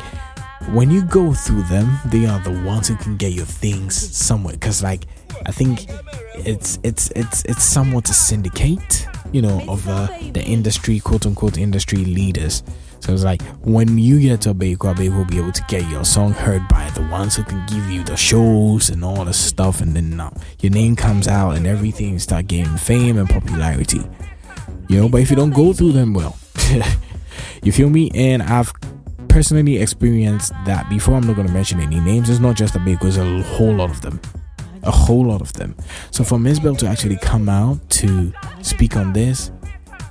when 0.70 0.92
you 0.92 1.04
go 1.04 1.34
through 1.34 1.64
them, 1.64 1.98
they 2.06 2.28
are 2.28 2.40
the 2.42 2.62
ones 2.64 2.88
who 2.88 2.96
can 2.98 3.18
get 3.18 3.34
your 3.34 3.48
things 3.48 3.96
somewhere. 3.96 4.56
Cause 4.58 4.84
like 4.84 5.06
I 5.48 5.52
think 5.52 5.88
it's 6.36 6.78
it's 6.84 7.10
it's 7.16 7.44
it's 7.46 7.64
somewhat 7.64 8.08
a 8.12 8.14
syndicate, 8.14 9.08
you 9.32 9.42
know, 9.42 9.60
of 9.68 9.88
uh, 9.90 10.06
the 10.34 10.44
industry, 10.44 11.00
quote 11.00 11.26
unquote, 11.26 11.58
industry 11.58 12.06
leaders. 12.06 12.62
So 13.02 13.14
it's 13.14 13.24
like 13.24 13.42
when 13.66 13.98
you 13.98 14.20
get 14.20 14.42
to 14.42 14.54
Abeiku, 14.54 14.94
Abeiku 14.94 15.18
will 15.18 15.26
be 15.26 15.40
able 15.40 15.52
to 15.52 15.64
get 15.68 15.90
your 15.90 16.06
song 16.06 16.32
heard 16.32 16.68
by 16.68 16.90
the 16.92 17.02
ones 17.02 17.36
who 17.36 17.44
can 17.44 17.66
give 17.66 17.90
you 17.90 18.04
the 18.04 18.16
shows 18.16 18.90
and 18.90 19.04
all 19.04 19.26
the 19.26 19.34
stuff, 19.34 19.82
and 19.82 19.96
then 19.96 20.22
your 20.62 20.72
name 20.72 20.96
comes 20.96 21.28
out 21.28 21.58
and 21.58 21.66
everything 21.66 22.20
start 22.20 22.48
getting 22.48 22.78
fame 22.78 23.18
and 23.18 23.28
popularity. 23.28 24.02
You 24.88 25.02
know, 25.02 25.10
but 25.10 25.22
if 25.22 25.30
you 25.30 25.36
don't 25.36 25.54
go 25.54 25.74
through 25.74 25.94
them 25.94 26.14
well, 26.14 26.38
you 27.64 27.72
feel 27.72 27.90
me? 27.90 28.12
And 28.14 28.44
I've 28.44 28.72
personally 29.30 29.78
experienced 29.78 30.54
that 30.66 30.88
before. 30.90 31.16
I'm 31.16 31.26
not 31.26 31.38
to 31.38 31.44
mention 31.44 31.80
any 31.80 32.00
names. 32.00 32.30
It's 32.30 32.40
not 32.40 32.56
just 32.56 32.76
a 32.76 32.80
big, 32.80 33.00
there's 33.00 33.18
a 33.18 33.42
whole 33.42 33.74
lot 33.74 33.90
of 33.90 34.02
them. 34.02 34.22
A 34.84 34.92
whole 34.92 35.26
lot 35.26 35.42
of 35.42 35.54
them. 35.54 35.76
So 36.12 36.24
for 36.24 36.38
Mzbel 36.38 36.78
to 36.80 36.88
actually 36.88 37.18
come 37.18 37.48
out 37.48 37.90
to 37.92 38.34
speak 38.62 38.96
on 38.96 39.14
this, 39.14 39.52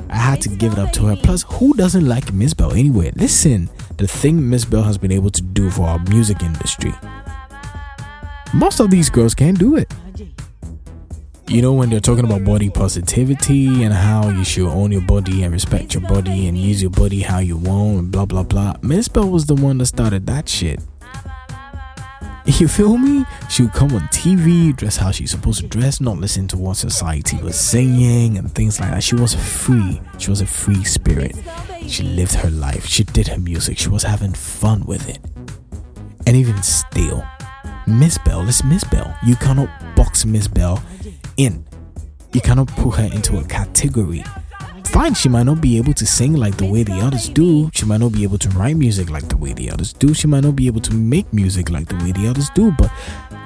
I 0.09 0.17
had 0.17 0.41
to 0.43 0.49
give 0.49 0.73
it 0.73 0.79
up 0.79 0.93
to 0.95 1.07
her. 1.07 1.17
Plus, 1.17 1.43
who 1.43 1.75
doesn't 1.75 2.07
like 2.07 2.27
Mzbel 2.27 2.77
anyway? 2.77 3.13
Listen, 3.15 3.69
the 3.97 4.07
thing 4.07 4.41
Mzbel 4.41 4.85
has 4.85 4.99
been 4.99 5.13
able 5.13 5.31
to 5.31 5.43
do 5.43 5.71
for 5.71 5.87
our 5.87 5.99
music 6.09 6.43
industry, 6.43 6.95
most 8.55 8.81
of 8.81 8.91
these 8.91 9.11
girls 9.11 9.35
can't 9.35 9.59
do 9.59 9.77
it 9.77 9.93
you 11.51 11.61
know, 11.61 11.73
when 11.73 11.91
they're 11.91 11.99
talking 11.99 12.25
about 12.25 12.45
body 12.45 12.71
positivity 12.71 13.83
and 13.83 13.93
how 13.93 14.29
you 14.29 14.45
should 14.45 14.69
own 14.69 14.93
your 14.93 15.01
body 15.01 15.43
and 15.43 15.53
respect 15.53 15.95
your 15.95 16.09
body 16.09 16.47
and 16.47 16.57
use 16.57 16.81
your 16.81 16.93
body 16.93 17.21
how 17.21 17.39
you 17.39 17.57
want 17.57 17.99
and 17.99 18.13
blah 18.13 18.25
blah 18.25 18.45
blah. 18.45 18.75
Mzbel 18.75 19.29
was 19.29 19.47
the 19.47 19.57
one 19.57 19.79
that 19.79 19.87
started 19.87 20.27
that 20.29 20.49
shit. 20.49 20.79
You 22.61 22.69
feel 22.69 22.99
me? 22.99 23.25
She 23.49 23.63
would 23.63 23.73
come 23.73 23.95
on 23.95 24.03
TV, 24.09 24.77
dress 24.77 24.97
how 24.97 25.13
she's 25.13 25.31
supposed 25.31 25.61
to 25.61 25.69
dress, 25.69 26.01
not 26.01 26.19
listen 26.19 26.47
to 26.49 26.59
what 26.59 26.77
society 26.77 27.39
was 27.39 27.59
saying 27.59 28.37
and 28.37 28.53
things 28.55 28.81
like 28.81 28.91
that. 28.91 29.03
She 29.03 29.15
was 29.15 29.35
free. 29.35 30.01
She 30.19 30.31
was 30.31 30.41
a 30.41 30.47
free 30.47 30.85
spirit. 30.85 31.37
She 31.87 32.03
lived 32.03 32.35
her 32.35 32.51
life. 32.51 32.85
She 32.85 33.05
did 33.05 33.29
her 33.29 33.39
music. 33.39 33.79
She 33.79 33.89
was 33.89 34.03
having 34.03 34.33
fun 34.33 34.85
with 34.85 35.09
it. 35.09 35.21
And 36.27 36.37
even 36.37 36.63
still, 36.63 37.25
Mzbel 37.87 38.47
is 38.49 38.61
Mzbel. 38.63 39.17
You 39.25 39.37
cannot 39.37 39.71
box 39.97 40.25
Mzbel 40.25 40.83
in. 41.37 41.65
You 42.33 42.41
cannot 42.41 42.69
put 42.69 42.97
her 42.97 43.11
into 43.15 43.39
a 43.39 43.45
category 43.45 44.25
fine, 44.91 45.15
she 45.15 45.29
might 45.29 45.45
not 45.45 45.61
be 45.61 45.77
able 45.77 45.95
to 45.95 46.05
sing 46.05 46.35
like 46.35 46.57
the 46.57 46.67
way 46.67 46.83
the 46.83 47.01
others 47.01 47.29
do. 47.29 47.71
She 47.73 47.85
might 47.87 48.01
not 48.01 48.13
be 48.13 48.25
able 48.25 48.39
to 48.39 48.49
write 48.51 48.77
music 48.77 49.09
like 49.09 49.29
the 49.29 49.37
way 49.37 49.53
the 49.53 49.71
others 49.71 49.93
do. 49.93 50.13
She 50.13 50.27
might 50.27 50.43
not 50.43 50.57
be 50.57 50.67
able 50.67 50.81
to 50.81 50.95
make 50.95 51.33
music 51.33 51.71
like 51.71 51.87
the 51.87 51.95
way 51.97 52.13
the 52.13 52.27
others 52.27 52.51
do, 52.51 52.73
but 52.73 52.89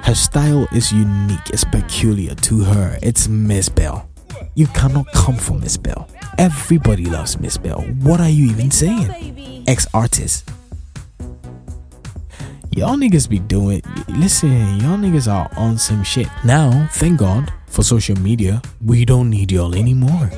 her 0.05 0.15
style 0.15 0.67
is 0.73 0.91
unique, 0.93 1.51
it's 1.51 1.65
peculiar 1.65 2.35
to 2.35 2.61
her. 2.65 2.99
It's 3.03 3.27
Mzbel. 3.27 4.07
You 4.55 4.67
cannot 4.69 5.07
come 5.13 5.37
for 5.37 5.53
Mzbel. 5.53 6.09
Everybody 6.39 7.05
loves 7.05 7.37
Mzbel. 7.37 8.03
What 8.03 8.21
are 8.21 8.29
you 8.31 8.47
even 8.47 8.71
saying? 8.71 9.65
Ex 9.67 9.87
artist. 9.93 10.49
Y'all 12.71 12.97
niggas 12.97 13.29
be 13.29 13.39
doing. 13.39 13.83
Listen, 14.09 14.81
y'all 14.81 14.99
niggas 14.99 15.31
are 15.31 15.51
on 15.57 15.79
some 15.79 16.03
shit. 16.03 16.29
Now, 16.45 16.89
thank 16.93 17.19
God 17.19 17.53
for 17.75 17.83
social 17.83 18.17
media, 18.21 18.63
we 18.85 19.05
don't 19.05 19.29
need 19.29 19.51
y'all 19.51 19.75
anymore. 19.75 20.31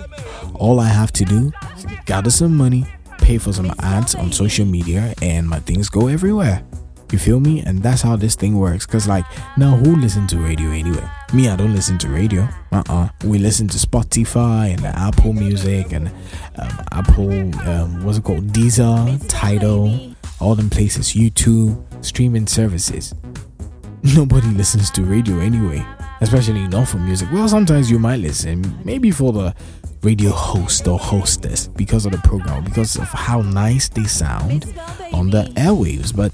All 0.54 0.80
I 0.80 0.88
have 0.88 1.12
to 1.12 1.24
do 1.24 1.52
is 1.76 1.84
gather 2.06 2.30
some 2.30 2.56
money, 2.56 2.86
pay 3.18 3.36
for 3.36 3.52
some 3.52 3.72
ads 3.80 4.14
on 4.14 4.32
social 4.32 4.64
media, 4.64 5.12
and 5.20 5.46
my 5.46 5.60
things 5.60 5.90
go 5.90 6.08
everywhere. 6.08 6.64
You 7.12 7.18
feel 7.18 7.38
me? 7.38 7.60
And 7.60 7.82
that's 7.82 8.00
how 8.00 8.16
this 8.16 8.34
thing 8.34 8.56
works. 8.56 8.86
Cause 8.86 9.06
like 9.06 9.26
now, 9.56 9.76
who 9.76 9.96
listen 9.96 10.26
to 10.28 10.38
radio 10.38 10.70
anyway? 10.70 11.06
Me, 11.34 11.48
I 11.48 11.56
don't 11.56 11.74
listen 11.74 11.98
to 11.98 12.08
radio. 12.08 12.48
Uh 12.72 12.82
uh-uh. 12.88 13.04
uh 13.04 13.08
We 13.24 13.38
listen 13.38 13.68
to 13.68 13.78
Spotify 13.78 14.72
and 14.72 14.84
Apple 14.86 15.34
Music 15.34 15.92
and 15.92 16.08
um, 16.56 16.86
Apple, 16.90 17.30
um, 17.68 18.02
what's 18.02 18.18
it 18.18 18.24
called? 18.24 18.48
Deezer, 18.48 19.22
Tidal, 19.28 20.16
all 20.40 20.54
them 20.54 20.70
places, 20.70 21.12
YouTube, 21.12 21.76
streaming 22.04 22.46
services. 22.46 23.14
Nobody 24.16 24.48
listens 24.48 24.90
to 24.92 25.02
radio 25.02 25.38
anyway 25.38 25.86
especially 26.20 26.66
not 26.68 26.88
for 26.88 26.98
music. 26.98 27.28
Well, 27.32 27.48
sometimes 27.48 27.90
you 27.90 27.98
might 27.98 28.20
listen, 28.20 28.78
maybe 28.84 29.10
for 29.10 29.32
the 29.32 29.54
radio 30.02 30.30
host 30.30 30.86
or 30.86 30.98
hostess 30.98 31.68
because 31.68 32.06
of 32.06 32.12
the 32.12 32.18
program, 32.18 32.64
because 32.64 32.96
of 32.96 33.08
how 33.08 33.40
nice 33.42 33.88
they 33.88 34.04
sound 34.04 34.64
on 35.12 35.30
the 35.30 35.44
airwaves, 35.56 36.14
but 36.14 36.32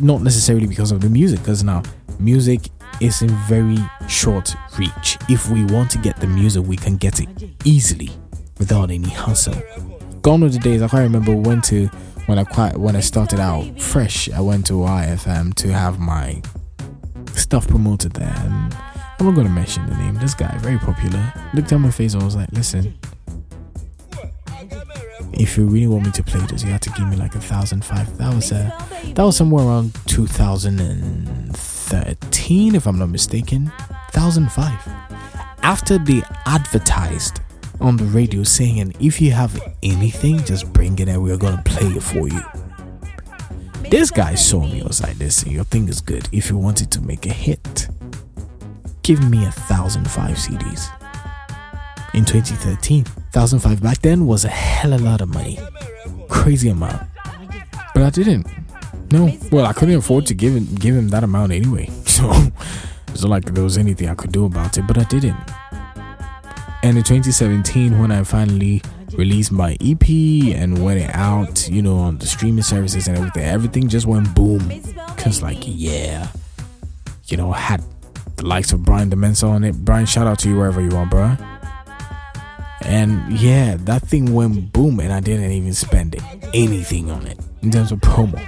not 0.00 0.22
necessarily 0.22 0.66
because 0.66 0.92
of 0.92 1.00
the 1.00 1.10
music. 1.10 1.40
Because 1.40 1.62
now, 1.62 1.82
music 2.18 2.70
is 3.00 3.22
in 3.22 3.28
very 3.46 3.78
short 4.08 4.54
reach. 4.78 5.18
If 5.28 5.50
we 5.50 5.64
want 5.64 5.90
to 5.92 5.98
get 5.98 6.16
the 6.18 6.26
music, 6.26 6.64
we 6.64 6.76
can 6.76 6.96
get 6.96 7.20
it 7.20 7.28
easily 7.64 8.10
without 8.58 8.90
any 8.90 9.10
hustle. 9.10 9.60
Gone 10.22 10.44
are 10.44 10.48
the 10.48 10.58
days 10.58 10.82
I 10.82 10.88
can't 10.88 11.02
remember 11.02 11.34
when 11.34 11.60
to 11.62 11.88
when 12.26 12.38
I 12.38 12.44
quite 12.44 12.76
when 12.78 12.94
I 12.94 13.00
started 13.00 13.40
out 13.40 13.80
fresh. 13.80 14.30
I 14.30 14.40
went 14.40 14.66
to 14.68 14.74
IFM 14.74 15.54
to 15.54 15.72
have 15.72 15.98
my 15.98 16.40
stuff 17.34 17.66
promoted 17.66 18.12
there. 18.12 18.34
And 18.36 18.76
I'm 19.18 19.26
not 19.26 19.34
gonna 19.34 19.48
mention 19.48 19.86
the 19.86 19.96
name. 19.96 20.14
This 20.16 20.34
guy, 20.34 20.54
very 20.58 20.78
popular. 20.78 21.32
Looked 21.54 21.72
at 21.72 21.78
my 21.78 21.90
face 21.90 22.12
and 22.14 22.22
was 22.22 22.36
like, 22.36 22.50
listen, 22.52 22.98
if 25.34 25.56
you 25.56 25.64
really 25.66 25.86
want 25.86 26.04
me 26.04 26.10
to 26.12 26.22
play 26.22 26.40
this, 26.46 26.62
you 26.64 26.70
have 26.70 26.80
to 26.80 26.90
give 26.90 27.08
me 27.08 27.16
like 27.16 27.34
a 27.34 27.40
thousand 27.40 27.84
five. 27.84 28.16
That 28.18 28.34
was 28.34 28.52
uh, 28.52 28.70
that 29.14 29.22
was 29.22 29.36
somewhere 29.36 29.64
around 29.64 29.94
2013, 30.06 32.74
if 32.74 32.86
I'm 32.86 32.98
not 32.98 33.08
mistaken. 33.10 33.70
Thousand 34.10 34.50
five. 34.50 34.80
After 35.62 35.98
they 35.98 36.22
advertised 36.46 37.40
on 37.80 37.96
the 37.96 38.04
radio 38.04 38.42
saying, 38.42 38.94
if 39.00 39.20
you 39.20 39.30
have 39.32 39.60
anything, 39.82 40.42
just 40.44 40.72
bring 40.72 40.98
it 40.98 41.08
and 41.08 41.22
we're 41.22 41.36
gonna 41.36 41.62
play 41.64 41.86
it 41.88 42.02
for 42.02 42.28
you. 42.28 42.42
This 43.90 44.10
guy 44.10 44.34
saw 44.34 44.64
me, 44.66 44.82
was 44.82 45.02
like, 45.02 45.18
listen, 45.18 45.50
your 45.50 45.64
thing 45.64 45.88
is 45.88 46.00
good. 46.00 46.28
If 46.32 46.48
you 46.50 46.56
wanted 46.56 46.90
to 46.92 47.00
make 47.00 47.26
a 47.26 47.32
hit, 47.32 47.88
give 49.02 49.28
me 49.28 49.44
a 49.44 49.50
thousand 49.50 50.10
five 50.10 50.36
cedis. 50.36 50.88
In 52.14 52.24
2013, 52.24 53.04
thousand 53.32 53.60
five 53.60 53.82
back 53.82 54.00
then 54.02 54.26
was 54.26 54.44
a 54.44 54.48
hell 54.48 54.92
of 54.92 55.00
a 55.00 55.04
lot 55.04 55.20
of 55.20 55.28
money, 55.28 55.58
crazy 56.28 56.68
amount. 56.68 57.02
But 57.94 58.02
I 58.02 58.10
didn't. 58.10 58.46
No, 59.10 59.30
well, 59.50 59.66
I 59.66 59.72
couldn't 59.72 59.96
afford 59.96 60.26
to 60.26 60.34
give 60.34 60.54
him 60.54 60.74
give 60.76 60.94
him 60.94 61.08
that 61.08 61.24
amount 61.24 61.52
anyway. 61.52 61.88
So 62.12 62.30
it's 63.08 63.22
not 63.22 63.30
like 63.30 63.44
there 63.54 63.64
was 63.64 63.78
anything 63.78 64.08
I 64.08 64.14
could 64.14 64.32
do 64.32 64.44
about 64.44 64.76
it. 64.76 64.86
But 64.86 64.98
I 64.98 65.04
didn't. 65.04 65.36
And 66.82 66.98
in 66.98 67.04
2017, 67.04 67.98
when 67.98 68.12
I 68.12 68.22
finally 68.22 68.82
released 69.16 69.50
my 69.50 69.76
EP 69.80 70.08
and 70.54 70.84
went 70.84 71.14
out, 71.14 71.68
you 71.68 71.80
know, 71.80 71.96
on 71.96 72.18
the 72.18 72.26
streaming 72.26 72.62
services 72.62 73.08
and 73.08 73.16
everything, 73.16 73.44
everything 73.44 73.88
just 73.88 74.06
went 74.06 74.34
boom. 74.34 74.60
Cause 75.16 75.42
like, 75.42 75.58
yeah, 75.62 76.28
you 77.26 77.36
know, 77.36 77.52
I 77.52 77.58
had 77.58 77.84
the 78.42 78.48
likes 78.48 78.72
of 78.72 78.82
Brian 78.82 79.08
Demensa 79.08 79.48
on 79.48 79.64
it. 79.64 79.84
Brian, 79.84 80.04
shout 80.04 80.26
out 80.26 80.38
to 80.40 80.48
you 80.48 80.56
wherever 80.56 80.80
you 80.80 80.90
are, 80.96 81.06
bro. 81.06 81.36
And 82.84 83.32
yeah, 83.38 83.76
that 83.80 84.02
thing 84.02 84.34
went 84.34 84.72
boom, 84.72 84.98
and 84.98 85.12
I 85.12 85.20
didn't 85.20 85.52
even 85.52 85.72
spend 85.72 86.16
anything 86.52 87.10
on 87.10 87.26
it 87.26 87.38
in 87.62 87.70
terms 87.70 87.92
of 87.92 88.00
promo. 88.00 88.40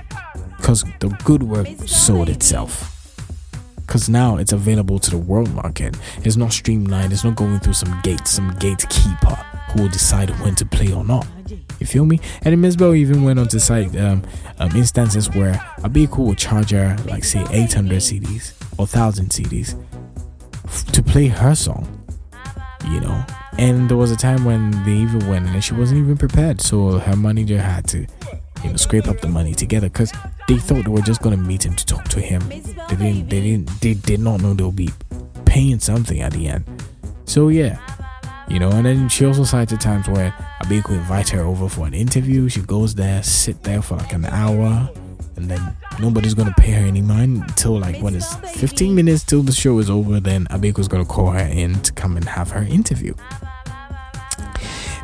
Because 0.56 0.84
the 0.98 1.08
good 1.24 1.44
work 1.44 1.68
sold 1.86 2.28
itself. 2.28 2.90
Because 3.76 4.08
now 4.08 4.38
it's 4.38 4.52
available 4.52 4.98
to 4.98 5.10
the 5.10 5.18
world 5.18 5.52
market. 5.54 5.96
It's 6.24 6.36
not 6.36 6.52
streamlined, 6.52 7.12
it's 7.12 7.22
not 7.22 7.36
going 7.36 7.60
through 7.60 7.74
some 7.74 8.00
gates, 8.02 8.30
some 8.30 8.52
gatekeeper 8.58 9.36
who 9.70 9.82
will 9.82 9.90
decide 9.90 10.30
when 10.40 10.56
to 10.56 10.66
play 10.66 10.92
or 10.92 11.04
not. 11.04 11.26
You 11.78 11.86
feel 11.86 12.04
me? 12.04 12.18
And 12.42 12.56
Mzbel 12.56 12.96
even 12.96 13.22
went 13.22 13.38
on 13.38 13.46
to 13.48 13.60
cite 13.60 13.94
um, 13.96 14.22
um, 14.58 14.74
instances 14.74 15.30
where 15.30 15.54
Abeiku 15.80 16.18
will 16.18 16.34
charge 16.34 16.70
her, 16.70 16.96
like, 17.06 17.22
say, 17.22 17.44
800 17.50 17.98
cedis 17.98 18.54
or 18.78 18.86
1000 18.86 19.28
cedis 19.30 19.74
f- 20.64 20.84
to 20.92 21.02
play 21.02 21.28
her 21.28 21.54
song, 21.54 21.86
you 22.90 23.00
know. 23.00 23.24
And 23.58 23.88
there 23.88 23.96
was 23.96 24.10
a 24.10 24.16
time 24.16 24.44
when 24.44 24.70
they 24.84 24.92
even 24.94 25.28
went 25.28 25.46
and 25.46 25.62
she 25.62 25.74
wasn't 25.74 26.00
even 26.00 26.16
prepared, 26.16 26.60
so 26.60 26.98
her 26.98 27.16
manager 27.16 27.60
had 27.60 27.86
to, 27.88 28.06
you 28.62 28.70
know, 28.70 28.76
scrape 28.76 29.06
up 29.06 29.20
the 29.20 29.28
money 29.28 29.54
together 29.54 29.88
because 29.88 30.12
they 30.48 30.56
thought 30.58 30.84
they 30.84 30.90
were 30.90 31.00
just 31.02 31.22
gonna 31.22 31.36
meet 31.36 31.64
him 31.64 31.74
to 31.76 31.86
talk 31.86 32.04
to 32.08 32.20
him. 32.20 32.46
They 32.48 32.60
didn't, 32.96 33.28
they 33.28 33.40
didn't, 33.40 33.80
they 33.80 33.94
did 33.94 34.20
not 34.20 34.42
know 34.42 34.54
they'll 34.54 34.72
be 34.72 34.90
paying 35.44 35.78
something 35.78 36.20
at 36.20 36.32
the 36.32 36.48
end. 36.48 36.64
So 37.26 37.48
yeah, 37.48 37.78
you 38.48 38.58
know. 38.58 38.70
And 38.70 38.84
then 38.84 39.08
she 39.08 39.24
also 39.24 39.44
cited 39.44 39.80
times 39.80 40.08
where 40.08 40.32
Abeiku 40.64 40.90
invite 40.90 41.28
her 41.30 41.42
over 41.42 41.68
for 41.68 41.86
an 41.86 41.94
interview. 41.94 42.48
She 42.48 42.60
goes 42.60 42.94
there, 42.94 43.22
sit 43.22 43.62
there 43.62 43.80
for 43.82 43.96
like 43.96 44.12
an 44.12 44.24
hour, 44.26 44.90
and 45.36 45.50
then 45.50 45.76
nobody's 46.00 46.34
gonna 46.34 46.54
pay 46.56 46.72
her 46.72 46.86
any 46.86 47.02
mind 47.02 47.42
until 47.42 47.78
like 47.78 48.00
when 48.00 48.14
it's 48.14 48.34
15 48.34 48.94
minutes 48.94 49.24
till 49.24 49.42
the 49.42 49.52
show 49.52 49.78
is 49.78 49.90
over. 49.90 50.20
Then 50.20 50.46
Abeiku's 50.46 50.88
gonna 50.88 51.04
call 51.04 51.30
her 51.30 51.46
in 51.46 51.80
to 51.82 51.92
come 51.92 52.16
and 52.16 52.26
have 52.26 52.50
her 52.50 52.62
interview. 52.62 53.14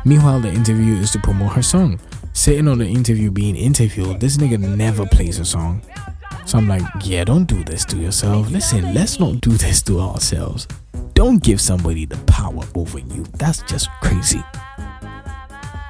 Meanwhile, 0.03 0.41
the 0.41 0.51
interview 0.51 0.95
is 0.95 1.11
to 1.11 1.19
promote 1.19 1.53
her 1.53 1.61
song. 1.61 1.99
Sitting 2.33 2.67
on 2.67 2.79
the 2.79 2.87
interview 2.87 3.29
being 3.29 3.55
interviewed, 3.55 4.19
this 4.19 4.37
nigga 4.37 4.59
never 4.59 5.05
plays 5.05 5.37
a 5.37 5.45
song. 5.45 5.81
So 6.45 6.57
I'm 6.57 6.67
like, 6.67 6.81
yeah, 7.03 7.23
don't 7.23 7.45
do 7.45 7.63
this 7.63 7.85
to 7.85 7.97
yourself. 7.97 8.49
Listen, 8.49 8.93
let's 8.93 9.19
not 9.19 9.41
do 9.41 9.51
this 9.51 9.81
to 9.83 9.99
ourselves. 9.99 10.67
Don't 11.13 11.43
give 11.43 11.61
somebody 11.61 12.05
the 12.05 12.17
power 12.25 12.63
over 12.73 12.99
you. 12.99 13.25
That's 13.37 13.61
just 13.63 13.89
crazy. 14.01 14.43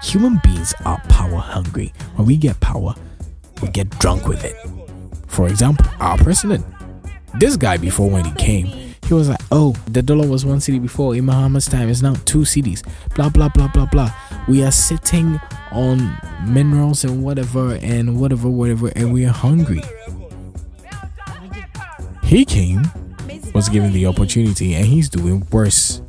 Human 0.04 0.40
beings 0.44 0.74
are 0.84 1.00
power 1.08 1.38
hungry. 1.38 1.94
When 2.16 2.28
we 2.28 2.36
get 2.36 2.60
power, 2.60 2.96
we 3.62 3.70
get 3.70 3.90
drunk 4.00 4.28
with 4.28 4.44
it. 4.44 4.56
For 5.28 5.48
example, 5.48 5.86
our 6.00 6.18
president. 6.18 6.66
This 7.40 7.56
guy, 7.56 7.78
before 7.78 8.10
when 8.10 8.26
he 8.26 8.32
came, 8.34 8.68
he 9.08 9.14
was 9.14 9.30
like, 9.30 9.42
oh, 9.52 9.74
the 9.88 10.02
dollar 10.02 10.28
was 10.28 10.46
one 10.46 10.60
cedi 10.60 10.82
before. 10.82 11.16
In 11.16 11.26
Mahama's 11.26 11.66
time, 11.66 11.90
it's 11.90 12.02
now 12.02 12.14
two 12.26 12.40
cedis. 12.40 12.82
Blah, 13.16 13.30
blah, 13.30 13.50
blah, 13.50 13.68
blah, 13.70 13.86
blah. 13.86 14.12
We 14.48 14.64
are 14.64 14.72
sitting 14.72 15.40
on 15.72 16.18
minerals 16.46 17.04
and 17.04 17.24
whatever, 17.24 17.76
and 17.76 18.20
whatever, 18.20 18.50
whatever, 18.50 18.92
and 18.96 19.14
we 19.14 19.26
are 19.26 19.32
hungry. 19.34 19.82
He 22.24 22.46
came, 22.46 22.84
was 23.54 23.70
given 23.70 23.92
the 23.94 24.06
opportunity, 24.06 24.76
and 24.76 24.86
he's 24.86 25.10
doing 25.10 25.46
worse. 25.52 26.02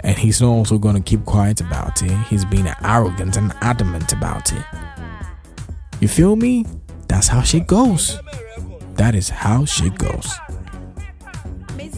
And 0.00 0.16
he's 0.16 0.40
not 0.40 0.50
also 0.50 0.78
going 0.78 0.94
to 0.94 1.02
keep 1.02 1.24
quiet 1.24 1.60
about 1.60 2.02
it. 2.02 2.10
He's 2.26 2.44
being 2.44 2.68
arrogant 2.82 3.36
and 3.36 3.52
adamant 3.60 4.12
about 4.12 4.52
it. 4.52 4.64
You 6.00 6.08
feel 6.08 6.36
me? 6.36 6.64
That's 7.08 7.26
how 7.26 7.42
shit 7.42 7.66
goes. 7.66 8.20
That 8.94 9.14
is 9.14 9.28
how 9.28 9.64
shit 9.64 9.98
goes. 9.98 10.32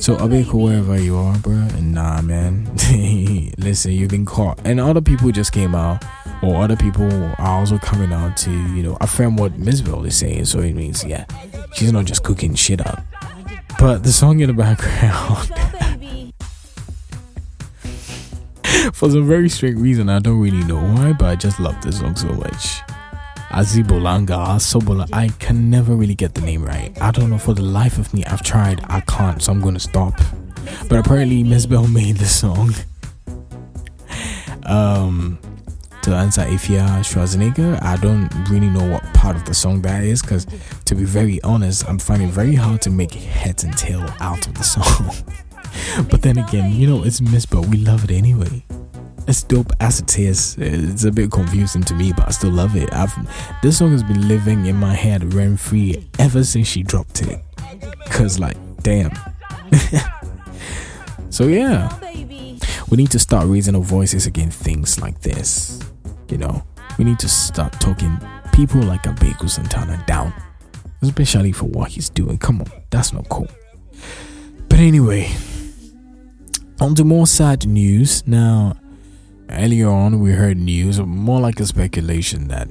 So 0.01 0.17
I'll 0.17 0.29
be 0.29 0.45
cool 0.49 0.65
wherever 0.65 0.99
you 0.99 1.19
are, 1.19 1.37
bro. 1.39 1.53
And 1.53 1.93
nah, 1.93 2.23
man. 2.23 2.65
Listen, 3.59 3.93
you've 3.93 4.09
been 4.09 4.25
caught. 4.25 4.59
And 4.65 4.81
other 4.81 5.03
people 5.03 5.31
just 5.31 5.53
came 5.53 5.75
out, 5.75 6.03
or 6.43 6.57
other 6.57 6.77
people 6.77 7.13
are 7.13 7.59
also 7.61 7.77
coming 7.77 8.11
out 8.11 8.39
to, 8.39 8.51
you 8.51 8.83
know, 8.83 8.97
affirm 9.03 9.37
what 9.37 9.53
Bell 9.63 10.05
is 10.07 10.17
saying. 10.17 10.47
So 10.47 10.61
it 10.61 10.73
means, 10.73 11.05
yeah, 11.05 11.27
she's 11.75 11.93
not 11.93 12.07
just 12.07 12.23
cooking 12.23 12.55
shit 12.55 12.81
up. 12.87 13.05
But 13.79 14.03
the 14.03 14.13
song 14.13 14.41
in 14.41 14.47
the 14.47 14.55
background, 14.55 15.49
for 18.95 19.11
some 19.11 19.29
very 19.29 19.51
strange 19.51 19.79
reason, 19.79 20.09
I 20.09 20.19
don't 20.19 20.41
really 20.41 20.65
know 20.65 20.81
why, 20.81 21.13
but 21.13 21.29
I 21.29 21.37
just 21.37 21.61
love 21.61 21.79
this 21.83 21.99
song 21.99 22.17
so 22.17 22.29
much. 22.29 22.81
Asibolanga, 23.51 24.61
Sobola, 24.61 25.07
I 25.13 25.29
can 25.41 25.71
never 25.71 25.97
really 25.97 26.15
get 26.15 26.35
the 26.35 26.41
name 26.41 26.63
right. 26.65 26.97
I 27.01 27.11
don't 27.11 27.31
know 27.31 27.39
for 27.39 27.53
the 27.53 27.63
life 27.63 27.99
of 27.99 28.13
me. 28.15 28.25
I've 28.25 28.43
tried, 28.43 28.81
I 28.89 29.01
can't, 29.01 29.43
so 29.43 29.51
I'm 29.51 29.61
gonna 29.61 29.81
stop. 29.81 30.15
But 30.89 30.99
apparently, 30.99 31.43
Mzbel 31.43 31.93
made 31.93 32.17
the 32.17 32.27
song. 32.27 32.73
Um, 34.67 35.39
to 36.03 36.15
answer 36.15 36.43
Ifya 36.43 37.01
Schwarzenegger, 37.01 37.83
I 37.83 37.97
don't 37.97 38.33
really 38.49 38.71
know 38.71 38.89
what 38.89 39.03
part 39.15 39.35
of 39.35 39.45
the 39.45 39.55
song 39.55 39.83
that 39.83 40.05
is 40.05 40.23
because, 40.23 40.47
to 40.85 40.95
be 40.95 41.05
very 41.05 41.43
honest, 41.43 41.89
I'm 41.89 41.99
finding 41.99 42.29
very 42.29 42.55
hard 42.55 42.81
to 42.83 42.91
make 42.91 43.13
head 43.13 43.65
and 43.65 43.77
tail 43.77 44.09
out 44.21 44.47
of 44.47 44.55
the 44.55 44.63
song. 44.63 45.13
but 46.11 46.23
then 46.23 46.39
again, 46.39 46.73
you 46.73 46.87
know, 46.87 47.03
it's 47.03 47.21
Mzbel, 47.21 47.67
we 47.67 47.79
love 47.79 48.05
it 48.05 48.13
anyway. 48.13 48.65
As 49.31 49.45
dope 49.45 49.73
as 49.79 50.01
it 50.01 50.19
is, 50.19 50.57
it's 50.59 51.05
a 51.05 51.13
bit 51.13 51.31
confusing 51.31 51.85
to 51.85 51.95
me, 51.95 52.13
but 52.13 52.27
I 52.27 52.31
still 52.33 52.51
love 52.51 52.75
it. 52.75 52.93
I've 52.93 53.15
this 53.63 53.79
song 53.79 53.93
has 53.93 54.03
been 54.03 54.27
living 54.27 54.67
in 54.67 54.75
my 54.75 54.93
head 54.93 55.35
rent 55.35 55.61
free 55.61 56.05
ever 56.19 56.43
since 56.43 56.67
she 56.67 56.83
dropped 56.83 57.23
it. 57.23 57.41
Cause 58.07 58.41
like, 58.41 58.57
damn. 58.83 59.13
so 61.31 61.45
yeah, 61.45 61.97
we 62.91 62.97
need 62.97 63.13
to 63.13 63.21
start 63.21 63.47
raising 63.47 63.77
our 63.77 63.83
voices 63.83 64.27
against 64.27 64.59
things 64.59 65.01
like 65.01 65.21
this. 65.21 65.79
You 66.29 66.39
know, 66.39 66.65
we 66.99 67.05
need 67.05 67.21
to 67.21 67.29
start 67.29 67.75
talking 67.75 68.19
people 68.53 68.83
like 68.83 69.05
Abeiku 69.05 69.49
Santana 69.49 70.03
down, 70.09 70.35
especially 71.03 71.53
for 71.53 71.67
what 71.67 71.91
he's 71.91 72.09
doing. 72.09 72.37
Come 72.37 72.63
on, 72.63 72.73
that's 72.91 73.13
not 73.13 73.29
cool. 73.29 73.47
But 74.69 74.81
anyway, 74.81 75.31
on 76.81 76.97
to 76.97 77.05
more 77.05 77.29
sad 77.29 77.69
news. 77.69 78.27
Now, 78.27 78.75
earlier 79.53 79.89
on, 79.89 80.21
we 80.21 80.33
heard 80.33 80.57
news, 80.57 81.01
more 81.01 81.41
like 81.41 81.61
a 81.61 81.67
speculation, 81.67 82.49
that 82.49 82.69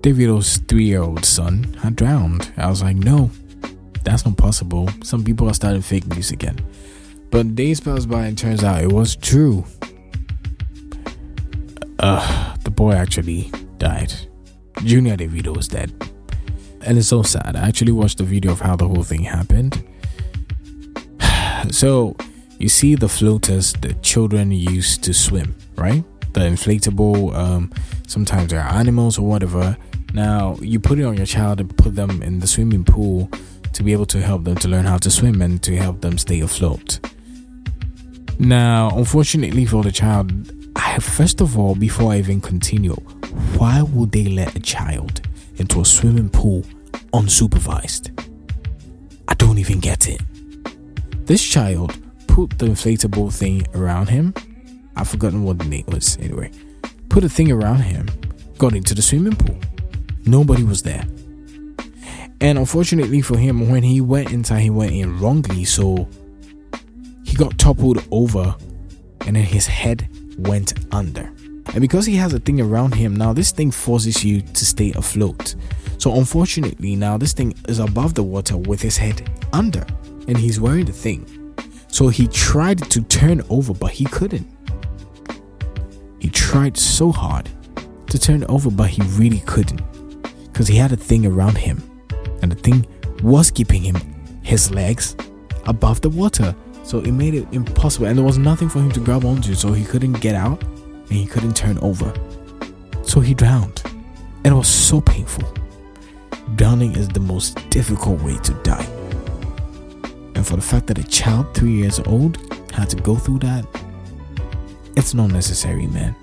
Davido's 0.00 0.58
three 0.68 0.84
year 0.84 1.02
old 1.02 1.24
son 1.24 1.74
had 1.82 1.96
drowned. 1.96 2.52
I 2.56 2.68
was 2.68 2.82
like, 2.82 2.96
no, 2.96 3.30
that's 4.04 4.24
not 4.24 4.36
possible. 4.36 4.88
Some 5.02 5.24
people 5.24 5.48
are 5.48 5.54
starting 5.54 5.82
fake 5.82 6.06
news 6.06 6.30
again. 6.30 6.58
But 7.30 7.54
days 7.54 7.80
passed 7.80 8.08
by 8.08 8.26
and 8.26 8.38
turns 8.38 8.62
out 8.62 8.82
it 8.82 8.92
was 8.92 9.16
true. 9.16 9.64
Uh, 11.98 12.54
the 12.64 12.70
boy 12.70 12.92
actually 12.92 13.50
died. 13.78 14.12
Junior 14.84 15.16
Davido 15.16 15.56
was 15.56 15.68
dead. 15.68 15.92
And 16.82 16.98
it's 16.98 17.08
so 17.08 17.22
sad. 17.22 17.56
I 17.56 17.66
actually 17.66 17.92
watched 17.92 18.18
the 18.18 18.24
video 18.24 18.52
of 18.52 18.60
how 18.60 18.76
the 18.76 18.86
whole 18.86 19.02
thing 19.02 19.22
happened. 19.22 19.82
so, 21.70 22.14
you 22.58 22.68
see 22.68 22.94
the 22.94 23.08
floaters 23.08 23.72
the 23.72 23.94
children 23.94 24.52
used 24.52 25.02
to 25.04 25.14
swim, 25.14 25.54
right? 25.76 26.04
The 26.34 26.40
inflatable, 26.40 27.34
um, 27.34 27.72
sometimes 28.06 28.50
they're 28.50 28.60
animals 28.60 29.18
or 29.18 29.26
whatever. 29.26 29.76
Now, 30.12 30.56
you 30.60 30.78
put 30.78 30.98
it 30.98 31.04
on 31.04 31.16
your 31.16 31.26
child 31.26 31.60
and 31.60 31.76
put 31.76 31.94
them 31.94 32.22
in 32.22 32.40
the 32.40 32.46
swimming 32.46 32.84
pool 32.84 33.30
to 33.72 33.82
be 33.82 33.92
able 33.92 34.06
to 34.06 34.20
help 34.20 34.44
them 34.44 34.56
to 34.56 34.68
learn 34.68 34.84
how 34.84 34.98
to 34.98 35.10
swim 35.10 35.42
and 35.42 35.62
to 35.62 35.76
help 35.76 36.00
them 36.00 36.18
stay 36.18 36.40
afloat. 36.40 37.00
Now, 38.38 38.90
unfortunately 38.96 39.64
for 39.64 39.82
the 39.82 39.92
child, 39.92 40.32
I, 40.76 40.98
first 40.98 41.40
of 41.40 41.58
all, 41.58 41.74
before 41.74 42.12
I 42.12 42.18
even 42.18 42.40
continue, 42.40 42.94
why 43.56 43.82
would 43.82 44.12
they 44.12 44.26
let 44.26 44.54
a 44.56 44.60
child 44.60 45.20
into 45.56 45.80
a 45.80 45.84
swimming 45.84 46.30
pool 46.30 46.62
unsupervised? 47.12 48.10
I 49.28 49.34
don't 49.34 49.58
even 49.58 49.80
get 49.80 50.08
it. 50.08 50.20
This 51.26 51.42
child 51.42 51.96
put 52.26 52.58
the 52.58 52.66
inflatable 52.66 53.32
thing 53.32 53.66
around 53.74 54.08
him. 54.08 54.34
I've 54.96 55.08
forgotten 55.08 55.44
what 55.44 55.58
the 55.58 55.64
name 55.64 55.84
was 55.88 56.16
anyway. 56.18 56.50
Put 57.08 57.24
a 57.24 57.28
thing 57.28 57.50
around 57.50 57.80
him, 57.80 58.08
got 58.58 58.74
into 58.74 58.94
the 58.94 59.02
swimming 59.02 59.36
pool. 59.36 59.58
Nobody 60.24 60.64
was 60.64 60.82
there. 60.82 61.04
And 62.40 62.58
unfortunately 62.58 63.20
for 63.20 63.38
him, 63.38 63.70
when 63.70 63.82
he 63.82 64.00
went 64.00 64.32
inside, 64.32 64.60
he 64.60 64.70
went 64.70 64.92
in 64.92 65.18
wrongly, 65.18 65.64
so 65.64 66.08
he 67.24 67.36
got 67.36 67.58
toppled 67.58 68.04
over 68.10 68.54
and 69.26 69.36
then 69.36 69.44
his 69.44 69.66
head 69.66 70.08
went 70.38 70.74
under. 70.92 71.32
And 71.68 71.80
because 71.80 72.06
he 72.06 72.16
has 72.16 72.34
a 72.34 72.38
thing 72.38 72.60
around 72.60 72.94
him, 72.94 73.16
now 73.16 73.32
this 73.32 73.50
thing 73.50 73.70
forces 73.70 74.24
you 74.24 74.42
to 74.42 74.64
stay 74.64 74.92
afloat. 74.92 75.54
So 75.98 76.14
unfortunately, 76.14 76.96
now 76.96 77.16
this 77.16 77.32
thing 77.32 77.54
is 77.68 77.78
above 77.78 78.14
the 78.14 78.22
water 78.22 78.56
with 78.56 78.82
his 78.82 78.96
head 78.96 79.28
under, 79.52 79.86
and 80.28 80.36
he's 80.36 80.60
wearing 80.60 80.84
the 80.84 80.92
thing. 80.92 81.26
So 81.88 82.08
he 82.08 82.26
tried 82.28 82.78
to 82.90 83.02
turn 83.02 83.42
over, 83.48 83.72
but 83.72 83.92
he 83.92 84.04
couldn't. 84.04 84.46
He 86.24 86.30
tried 86.30 86.74
so 86.78 87.12
hard 87.12 87.50
to 88.06 88.18
turn 88.18 88.44
over, 88.44 88.70
but 88.70 88.88
he 88.88 89.02
really 89.18 89.40
couldn't. 89.40 89.82
Because 90.50 90.66
he 90.66 90.74
had 90.74 90.90
a 90.90 90.96
thing 90.96 91.26
around 91.26 91.58
him, 91.58 91.82
and 92.40 92.50
the 92.50 92.56
thing 92.56 92.86
was 93.22 93.50
keeping 93.50 93.82
him, 93.82 93.96
his 94.42 94.70
legs, 94.70 95.16
above 95.66 96.00
the 96.00 96.08
water. 96.08 96.56
So 96.82 97.00
it 97.00 97.12
made 97.12 97.34
it 97.34 97.46
impossible, 97.52 98.06
and 98.06 98.16
there 98.16 98.24
was 98.24 98.38
nothing 98.38 98.70
for 98.70 98.78
him 98.78 98.90
to 98.92 99.00
grab 99.00 99.26
onto, 99.26 99.52
so 99.52 99.74
he 99.74 99.84
couldn't 99.84 100.14
get 100.14 100.34
out 100.34 100.62
and 100.62 101.12
he 101.12 101.26
couldn't 101.26 101.56
turn 101.56 101.76
over. 101.80 102.10
So 103.02 103.20
he 103.20 103.34
drowned, 103.34 103.82
and 104.44 104.46
it 104.46 104.56
was 104.56 104.66
so 104.66 105.02
painful. 105.02 105.46
Drowning 106.54 106.96
is 106.96 107.08
the 107.08 107.20
most 107.20 107.58
difficult 107.68 108.22
way 108.22 108.38
to 108.38 108.54
die. 108.62 108.86
And 110.36 110.46
for 110.46 110.56
the 110.56 110.62
fact 110.62 110.86
that 110.86 110.96
a 110.96 111.04
child 111.04 111.52
three 111.54 111.72
years 111.72 112.00
old 112.06 112.38
had 112.72 112.88
to 112.88 112.96
go 112.96 113.14
through 113.14 113.40
that, 113.40 113.66
it's 114.96 115.14
not 115.14 115.30
necessary, 115.30 115.86
man. 115.86 116.14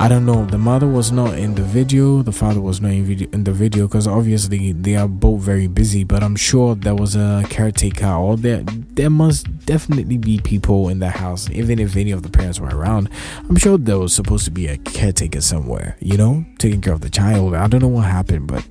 I 0.00 0.08
don't 0.08 0.24
know. 0.24 0.46
The 0.46 0.56
mother 0.56 0.86
was 0.86 1.12
not 1.12 1.36
in 1.36 1.54
the 1.54 1.62
video. 1.62 2.22
The 2.22 2.32
father 2.32 2.62
was 2.62 2.80
not 2.80 2.92
in, 2.92 3.04
video, 3.04 3.28
in 3.32 3.44
the 3.44 3.52
video 3.52 3.86
because 3.86 4.06
obviously 4.06 4.72
they 4.72 4.96
are 4.96 5.06
both 5.06 5.42
very 5.42 5.66
busy. 5.66 6.04
But 6.04 6.22
I'm 6.22 6.36
sure 6.36 6.74
there 6.74 6.94
was 6.94 7.16
a 7.16 7.44
caretaker, 7.50 8.06
or 8.06 8.38
there 8.38 8.62
there 8.62 9.10
must 9.10 9.66
definitely 9.66 10.16
be 10.16 10.40
people 10.40 10.88
in 10.88 11.00
the 11.00 11.10
house, 11.10 11.50
even 11.50 11.78
if 11.78 11.96
any 11.96 12.12
of 12.12 12.22
the 12.22 12.30
parents 12.30 12.58
were 12.58 12.74
around. 12.74 13.10
I'm 13.46 13.56
sure 13.56 13.76
there 13.76 13.98
was 13.98 14.14
supposed 14.14 14.46
to 14.46 14.50
be 14.50 14.68
a 14.68 14.78
caretaker 14.78 15.42
somewhere, 15.42 15.98
you 16.00 16.16
know, 16.16 16.46
taking 16.58 16.80
care 16.80 16.94
of 16.94 17.02
the 17.02 17.10
child. 17.10 17.54
I 17.54 17.66
don't 17.66 17.82
know 17.82 17.88
what 17.88 18.06
happened, 18.06 18.46
but 18.46 18.66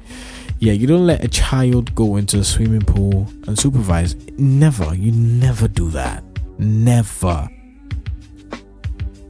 yeah, 0.57 0.73
you 0.73 0.87
don't 0.87 1.05
let 1.05 1.23
a 1.23 1.27
child 1.27 1.93
go 1.93 2.15
into 2.15 2.39
a 2.39 2.43
swimming 2.43 2.81
pool 2.81 3.25
unsupervised. 3.41 4.39
Never. 4.39 4.95
You 4.95 5.11
never 5.11 5.67
do 5.67 5.91
that. 5.91 6.23
Never. 6.57 7.49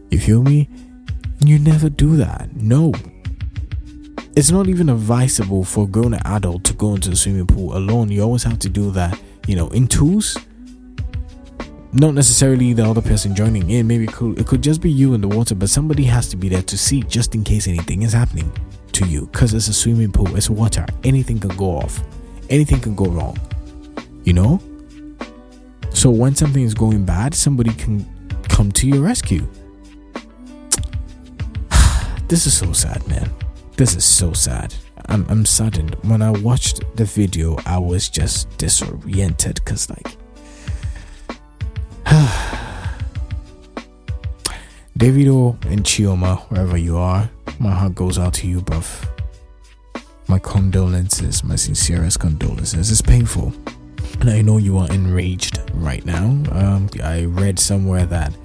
You 0.10 0.19
feel 0.19 0.43
me? 0.43 0.69
You 1.43 1.60
never 1.60 1.89
do 1.89 2.17
that. 2.17 2.56
No. 2.56 2.93
It's 4.36 4.52
not 4.52 4.67
even 4.67 4.89
advisable 4.89 5.63
for 5.63 5.86
a 5.86 5.88
grown 5.88 6.13
adult 6.13 6.63
to 6.65 6.74
go 6.74 6.95
into 6.95 7.10
the 7.10 7.15
swimming 7.15 7.48
pool 7.48 7.76
alone. 7.76 8.10
You 8.10 8.24
always 8.24 8.43
have 8.43 8.60
to 8.60 8.69
do 8.69 8.91
that, 8.91 9.19
you 9.48 9.56
know, 9.56 9.67
in 9.69 9.88
twos. 9.88 10.38
Not 11.91 12.13
necessarily 12.13 12.74
the 12.74 12.86
other 12.86 13.02
person 13.02 13.36
joining 13.36 13.69
in. 13.69 13.88
Maybe 13.88 14.04
it 14.04 14.13
could, 14.13 14.39
it 14.39 14.48
could 14.48 14.62
just 14.62 14.82
be 14.82 14.91
you 14.91 15.13
in 15.13 15.22
the 15.22 15.28
water, 15.28 15.56
but 15.56 15.69
somebody 15.69 16.04
has 16.04 16.30
to 16.30 16.38
be 16.38 16.48
there 16.48 16.62
to 16.62 16.78
see 16.78 17.02
just 17.04 17.34
in 17.34 17.43
case 17.43 17.67
anything 17.67 18.04
is 18.04 18.13
happening 18.13 18.52
to 18.93 19.06
you. 19.06 19.28
Because 19.28 19.54
it's 19.54 19.67
a 19.67 19.74
swimming 19.74 20.12
pool, 20.12 20.36
it's 20.36 20.50
water. 20.50 20.86
Anything 21.04 21.39
can 21.39 21.56
go 21.58 21.78
off, 21.78 22.04
anything 22.50 22.80
can 22.80 22.95
go 22.95 23.06
wrong. 23.06 23.38
You 24.24 24.34
know? 24.34 24.62
So 25.91 26.12
when 26.12 26.36
something 26.36 26.63
is 26.63 26.74
going 26.74 27.06
bad, 27.06 27.34
somebody 27.34 27.74
can 27.74 28.06
come 28.48 28.72
to 28.74 28.88
your 28.88 29.02
rescue. 29.02 29.48
This 32.30 32.46
is 32.46 32.56
so 32.56 32.72
sad, 32.74 33.06
man. 33.08 33.28
This 33.76 33.96
is 33.96 34.06
so 34.06 34.34
sad. 34.34 34.76
I'm, 35.08 35.26
I'm 35.30 35.46
saddened. 35.46 35.96
When 36.04 36.22
I 36.22 36.30
watched 36.30 36.84
the 36.96 37.04
video, 37.04 37.58
I 37.65 37.80
was 37.80 38.08
just 38.08 38.56
disoriented 38.60 39.56
because, 39.56 39.89
like, 39.89 40.15
Davido 44.96 45.58
and 45.65 45.84
Chioma, 45.84 46.42
wherever 46.52 46.78
you 46.78 46.98
are, 46.98 47.28
my 47.58 47.72
heart 47.72 47.96
goes 47.96 48.20
out 48.20 48.36
to 48.36 48.48
you, 48.48 48.62
bruv. 48.62 49.10
My 50.28 50.38
condolences, 50.38 51.44
my 51.44 51.56
sincerest 51.56 52.20
condolences. 52.20 52.92
It's 52.92 53.02
painful. 53.02 53.52
And 54.20 54.30
I 54.30 54.44
know 54.44 54.58
you 54.58 54.78
are 54.78 54.88
enraged 54.92 55.60
right 55.74 56.06
now. 56.06 56.26
Um, 56.52 56.92
I 57.04 57.26
read 57.26 57.58
somewhere 57.58 58.06
that 58.06 58.36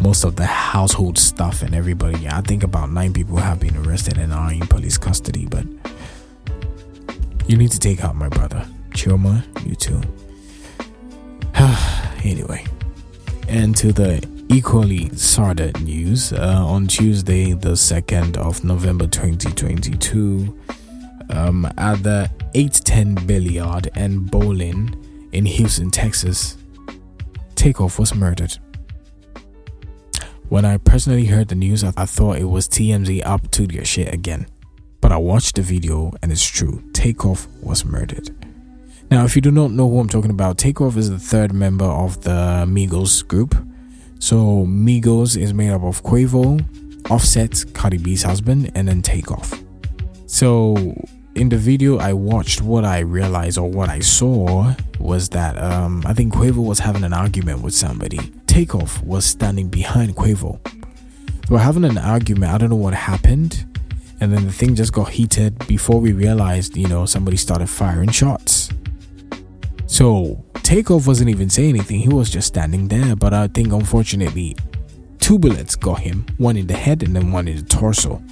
most 0.00 0.24
of 0.24 0.36
the 0.36 0.46
household 0.46 1.18
stuff 1.18 1.62
and 1.62 1.74
everybody, 1.74 2.28
I 2.28 2.40
think 2.40 2.62
about 2.62 2.90
nine 2.90 3.12
people 3.12 3.36
have 3.36 3.60
been 3.60 3.76
arrested 3.76 4.18
and 4.18 4.32
are 4.32 4.52
in 4.52 4.66
police 4.66 4.98
custody, 4.98 5.46
but 5.46 5.64
you 7.46 7.56
need 7.56 7.70
to 7.70 7.78
take 7.78 8.04
out 8.04 8.16
my 8.16 8.28
brother. 8.28 8.66
Chioma, 8.90 9.42
you 9.66 9.74
too. 9.74 10.00
anyway, 12.24 12.64
and 13.48 13.76
to 13.76 13.92
the 13.92 14.26
equally 14.48 15.08
sordid 15.16 15.80
news 15.82 16.32
uh, 16.32 16.64
on 16.66 16.86
Tuesday, 16.86 17.52
the 17.52 17.70
2nd 17.70 18.36
of 18.36 18.64
November 18.64 19.06
2022, 19.06 20.58
um, 21.30 21.66
at 21.78 22.02
the 22.02 22.30
810 22.54 23.26
Billiard 23.26 23.90
and 23.94 24.30
Bowling 24.30 25.28
in 25.32 25.46
Houston, 25.46 25.90
Texas, 25.90 26.56
Takeoff 27.54 27.98
was 27.98 28.14
murdered. 28.14 28.58
When 30.54 30.64
I 30.64 30.76
personally 30.76 31.24
heard 31.24 31.48
the 31.48 31.56
news, 31.56 31.82
I, 31.82 31.90
thought 32.06 32.38
it 32.38 32.44
was 32.44 32.68
TMZ 32.68 33.26
up 33.26 33.50
to 33.50 33.66
their 33.66 33.84
shit 33.84 34.14
again. 34.14 34.46
But 35.00 35.10
I 35.10 35.16
watched 35.16 35.56
the 35.56 35.62
video 35.62 36.12
and 36.22 36.30
it's 36.30 36.46
true. 36.46 36.80
Takeoff 36.92 37.48
was 37.60 37.84
murdered. 37.84 38.30
Now, 39.10 39.24
if 39.24 39.34
you 39.34 39.42
do 39.42 39.50
not 39.50 39.72
know 39.72 39.90
who 39.90 39.98
I'm 39.98 40.08
talking 40.08 40.30
about, 40.30 40.56
Takeoff 40.56 40.96
is 40.96 41.10
the 41.10 41.18
third 41.18 41.52
member 41.52 41.86
of 41.86 42.22
the 42.22 42.66
Migos 42.68 43.26
group. 43.26 43.56
So, 44.20 44.64
Migos 44.64 45.36
is 45.36 45.52
made 45.52 45.70
up 45.70 45.82
of 45.82 46.04
Quavo, 46.04 46.64
Offset, 47.10 47.64
Cardi 47.74 47.98
B's 47.98 48.22
husband, 48.22 48.70
and 48.76 48.86
then 48.86 49.02
Takeoff. 49.02 49.60
So, 50.26 50.76
in 51.34 51.48
the 51.48 51.58
video 51.58 51.98
I 51.98 52.12
watched, 52.12 52.62
what 52.62 52.84
I 52.84 53.00
realized 53.00 53.58
or 53.58 53.68
what 53.68 53.88
I 53.88 53.98
saw 53.98 54.72
was 55.00 55.30
that 55.30 55.58
um, 55.58 56.04
I 56.06 56.14
think 56.14 56.32
Quavo 56.32 56.64
was 56.64 56.78
having 56.78 57.02
an 57.02 57.12
argument 57.12 57.62
with 57.62 57.74
somebody. 57.74 58.20
Takeoff 58.54 59.02
was 59.02 59.24
standing 59.24 59.66
behind 59.66 60.14
Quavo. 60.14 60.62
They 60.62 61.52
were 61.52 61.58
having 61.58 61.82
an 61.82 61.98
argument. 61.98 62.52
I 62.52 62.58
don't 62.58 62.70
know 62.70 62.76
what 62.76 62.94
happened. 62.94 63.66
And 64.20 64.32
then 64.32 64.46
the 64.46 64.52
thing 64.52 64.76
just 64.76 64.92
got 64.92 65.08
heated 65.08 65.66
before 65.66 66.00
we 66.00 66.12
realized, 66.12 66.76
you 66.76 66.86
know, 66.86 67.04
somebody 67.04 67.36
started 67.36 67.68
firing 67.68 68.10
shots. 68.10 68.70
So 69.86 70.44
Takeoff 70.62 71.08
wasn't 71.08 71.30
even 71.30 71.50
saying 71.50 71.70
anything. 71.70 71.98
He 71.98 72.08
was 72.08 72.30
just 72.30 72.46
standing 72.46 72.86
there. 72.86 73.16
But 73.16 73.34
I 73.34 73.48
think 73.48 73.72
unfortunately, 73.72 74.56
two 75.18 75.36
bullets 75.36 75.74
got 75.74 75.98
him 75.98 76.24
one 76.38 76.56
in 76.56 76.68
the 76.68 76.76
head 76.76 77.02
and 77.02 77.16
then 77.16 77.32
one 77.32 77.48
in 77.48 77.56
the 77.56 77.64
torso. 77.64 78.22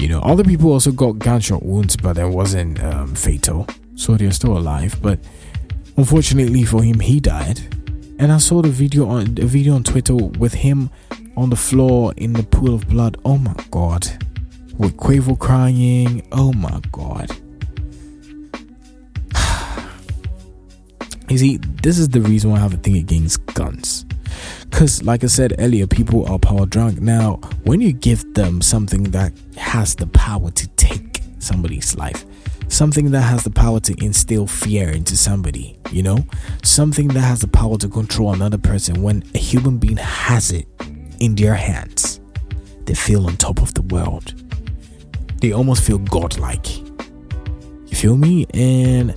You 0.00 0.08
know, 0.08 0.18
other 0.22 0.42
people 0.42 0.72
also 0.72 0.90
got 0.90 1.20
gunshot 1.20 1.62
wounds, 1.62 1.96
but 1.96 2.18
it 2.18 2.26
wasn't 2.26 2.82
um, 2.82 3.14
fatal. 3.14 3.68
So 3.94 4.16
they're 4.16 4.32
still 4.32 4.58
alive. 4.58 5.00
But 5.00 5.20
unfortunately 5.96 6.64
for 6.64 6.82
him, 6.82 6.98
he 6.98 7.20
died. 7.20 7.79
And 8.20 8.30
I 8.30 8.36
saw 8.36 8.60
the 8.60 8.68
video 8.68 9.08
on 9.08 9.34
the 9.36 9.46
video 9.46 9.74
on 9.74 9.82
Twitter 9.82 10.14
with 10.14 10.52
him 10.52 10.90
on 11.38 11.48
the 11.48 11.56
floor 11.56 12.12
in 12.18 12.34
the 12.34 12.42
pool 12.42 12.74
of 12.74 12.86
blood. 12.86 13.16
Oh 13.24 13.38
my 13.38 13.54
god. 13.70 14.06
With 14.76 14.98
Quavo 14.98 15.38
crying. 15.38 16.28
Oh 16.30 16.52
my 16.52 16.82
god. 16.92 17.30
You 21.30 21.38
see, 21.38 21.56
this 21.56 21.98
is 21.98 22.10
the 22.10 22.20
reason 22.20 22.50
why 22.50 22.58
I 22.58 22.60
have 22.60 22.74
a 22.74 22.76
thing 22.76 22.96
against 22.96 23.46
guns. 23.54 24.04
Because, 24.68 25.02
like 25.02 25.24
I 25.24 25.28
said 25.28 25.54
earlier, 25.58 25.86
people 25.86 26.26
are 26.26 26.38
power 26.38 26.66
drunk. 26.66 27.00
Now, 27.00 27.36
when 27.62 27.80
you 27.80 27.92
give 27.92 28.34
them 28.34 28.60
something 28.60 29.04
that 29.12 29.32
has 29.56 29.94
the 29.94 30.08
power 30.08 30.50
to 30.50 30.66
take 30.70 31.22
somebody's 31.38 31.96
life, 31.96 32.26
something 32.70 33.10
that 33.10 33.22
has 33.22 33.44
the 33.44 33.50
power 33.50 33.80
to 33.80 33.94
instill 34.02 34.46
fear 34.46 34.88
into 34.88 35.16
somebody, 35.16 35.78
you 35.90 36.02
know, 36.02 36.24
something 36.62 37.08
that 37.08 37.20
has 37.20 37.40
the 37.40 37.48
power 37.48 37.76
to 37.78 37.88
control 37.88 38.32
another 38.32 38.58
person, 38.58 39.02
when 39.02 39.22
a 39.34 39.38
human 39.38 39.76
being 39.78 39.98
has 39.98 40.50
it 40.52 40.66
in 41.18 41.34
their 41.34 41.54
hands, 41.54 42.20
they 42.86 42.94
feel 42.94 43.26
on 43.26 43.36
top 43.36 43.60
of 43.60 43.74
the 43.74 43.82
world. 43.82 44.34
They 45.40 45.52
almost 45.52 45.82
feel 45.82 45.98
godlike. 45.98 46.78
You 46.78 47.96
feel 47.96 48.16
me? 48.16 48.46
And 48.54 49.14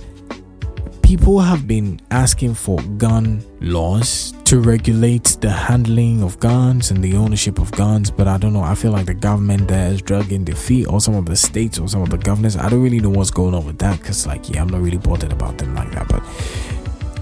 people 1.04 1.38
have 1.38 1.68
been 1.68 2.00
asking 2.10 2.54
for 2.54 2.80
gun 2.96 3.44
laws 3.60 4.32
to 4.44 4.58
regulate 4.58 5.36
the 5.42 5.50
handling 5.50 6.22
of 6.22 6.40
guns 6.40 6.90
and 6.90 7.04
the 7.04 7.14
ownership 7.14 7.58
of 7.58 7.70
guns, 7.72 8.10
but 8.10 8.26
I 8.26 8.38
don't 8.38 8.54
know. 8.54 8.62
I 8.62 8.74
feel 8.74 8.90
like 8.90 9.04
the 9.04 9.12
government 9.12 9.68
there 9.68 9.92
is 9.92 10.00
dragging 10.00 10.46
their 10.46 10.56
feet, 10.56 10.86
or 10.86 11.02
some 11.02 11.14
of 11.14 11.26
the 11.26 11.36
states, 11.36 11.78
or 11.78 11.88
some 11.88 12.00
of 12.00 12.08
the 12.08 12.16
governors. 12.16 12.56
I 12.56 12.70
don't 12.70 12.82
really 12.82 13.00
know 13.00 13.10
what's 13.10 13.30
going 13.30 13.54
on 13.54 13.66
with 13.66 13.78
that 13.80 13.98
because, 13.98 14.26
like, 14.26 14.48
yeah, 14.48 14.62
I'm 14.62 14.68
not 14.68 14.80
really 14.80 14.96
bothered 14.96 15.30
about 15.30 15.58
them 15.58 15.74
like 15.74 15.90
that. 15.92 16.08
But 16.08 16.22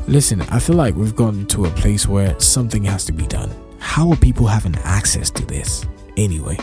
listen, 0.07 0.42
I 0.42 0.61
feel 0.61 0.77
like 0.77 0.95
we've 0.95 1.16
gotten 1.16 1.45
to 1.47 1.64
a 1.64 1.71
place 1.71 2.07
where 2.07 2.38
something 2.38 2.85
has 2.85 3.05
to 3.07 3.12
be 3.12 3.27
done. 3.27 3.51
How 3.81 4.11
are 4.11 4.16
people 4.16 4.47
having 4.47 4.77
access 4.85 5.29
to 5.31 5.45
this 5.45 5.85
anyway? 6.16 6.57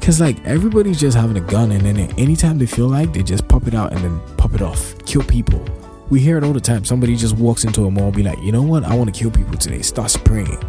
Because, 0.00 0.22
like, 0.22 0.42
everybody's 0.46 0.98
just 0.98 1.18
having 1.18 1.36
a 1.36 1.46
gun, 1.46 1.70
and 1.70 1.82
then 1.82 1.98
anytime 2.18 2.56
they 2.56 2.66
feel 2.66 2.88
like, 2.88 3.12
they 3.12 3.22
just 3.22 3.46
pop 3.46 3.66
it 3.66 3.74
out 3.74 3.92
and 3.92 4.00
then 4.02 4.20
pop 4.38 4.54
it 4.54 4.62
off, 4.62 4.96
kill 5.04 5.22
people 5.22 5.62
we 6.10 6.20
hear 6.20 6.36
it 6.38 6.44
all 6.44 6.52
the 6.52 6.60
time. 6.60 6.84
Somebody 6.84 7.16
just 7.16 7.36
walks 7.36 7.64
into 7.64 7.84
a 7.86 7.90
mall, 7.90 8.10
be 8.10 8.22
like, 8.22 8.38
you 8.42 8.52
know 8.52 8.62
what? 8.62 8.84
I 8.84 8.94
want 8.94 9.12
to 9.12 9.18
kill 9.18 9.30
people 9.30 9.56
today. 9.56 9.82
Start 9.82 10.10
spraying. 10.10 10.62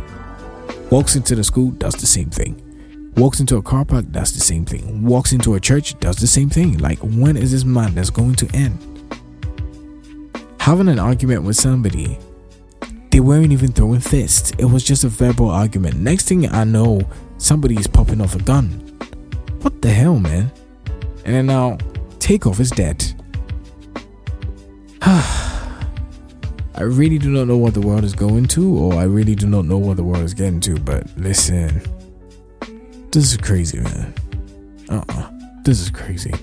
Walks 0.91 1.15
into 1.15 1.36
the 1.36 1.43
school, 1.43 1.71
does 1.71 1.95
the 1.95 2.08
same 2.08 2.30
thing. 2.30 2.62
Walks 3.17 3.39
into 3.39 3.56
a 3.56 3.62
car 3.62 3.86
park, 3.86 4.12
does 4.12 4.34
the 4.34 4.41
same 4.41 4.65
thing. 4.65 5.06
Walks 5.06 5.32
into 5.32 5.56
a 5.56 5.60
church, 5.60 5.98
does 6.00 6.17
the 6.17 6.28
same 6.28 6.50
thing. 6.50 6.78
Like, 6.78 7.00
when 7.00 7.38
is 7.38 7.52
this 7.52 7.63
madness 7.63 8.10
going 8.10 8.36
to 8.36 8.50
end? 8.54 8.78
Having 10.60 10.89
an 10.89 11.00
argument 11.00 11.43
with 11.43 11.56
somebody, 11.56 12.17
they 13.12 13.19
weren't 13.19 13.52
even 13.52 13.71
throwing 13.71 14.02
fists. 14.02 14.52
It 14.58 14.65
was 14.65 14.84
just 14.84 15.06
a 15.06 15.10
verbal 15.10 15.50
argument. 15.50 15.95
Next 15.95 16.28
thing 16.28 16.52
I 16.52 16.65
know, 16.65 17.02
somebody 17.38 17.76
is 17.76 17.88
popping 17.88 18.19
off 18.19 18.36
a 18.36 18.43
gun. 18.43 18.69
What 19.62 19.82
the 19.82 19.89
hell, 19.89 20.19
man? 20.19 20.52
And 21.24 21.34
then 21.34 21.45
now, 21.45 21.78
Takeoff 22.19 22.60
is 22.60 22.69
dead. 22.71 23.14
I 25.08 26.82
really 26.82 27.20
do 27.20 27.30
not 27.30 27.48
know 27.48 27.58
what 27.58 27.76
the 27.76 27.82
world 27.82 28.04
is 28.04 28.15
going 28.15 28.48
to, 28.48 28.76
or 28.76 28.96
I 28.96 29.04
really 29.04 29.36
do 29.36 29.46
not 29.46 29.65
know 29.65 29.78
what 29.78 29.98
the 29.98 30.04
world 30.04 30.24
is 30.24 30.34
getting 30.34 30.60
to, 30.62 30.80
but 30.80 31.06
listen. 31.15 31.80
This 33.12 33.32
is 33.32 33.38
crazy, 33.38 33.82
man. 33.82 34.15
Uh 34.89 34.96
uh-uh. 34.96 35.20
uh 35.20 35.32
This 35.63 35.80
is 35.80 35.91
crazy. 35.91 36.34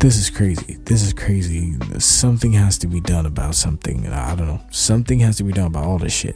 This 0.00 0.16
is 0.16 0.28
crazy. 0.28 0.76
This 0.84 1.02
is 1.02 1.12
crazy. 1.12 1.76
Something 2.00 2.50
has 2.54 2.78
to 2.78 2.88
be 2.88 3.00
done 3.00 3.26
about 3.26 3.54
something. 3.54 4.08
I 4.08 4.34
don't 4.34 4.48
know. 4.48 4.60
Something 4.70 5.20
has 5.20 5.36
to 5.36 5.44
be 5.44 5.52
done 5.52 5.68
about 5.68 5.84
all 5.84 5.98
this 5.98 6.12
shit. 6.12 6.34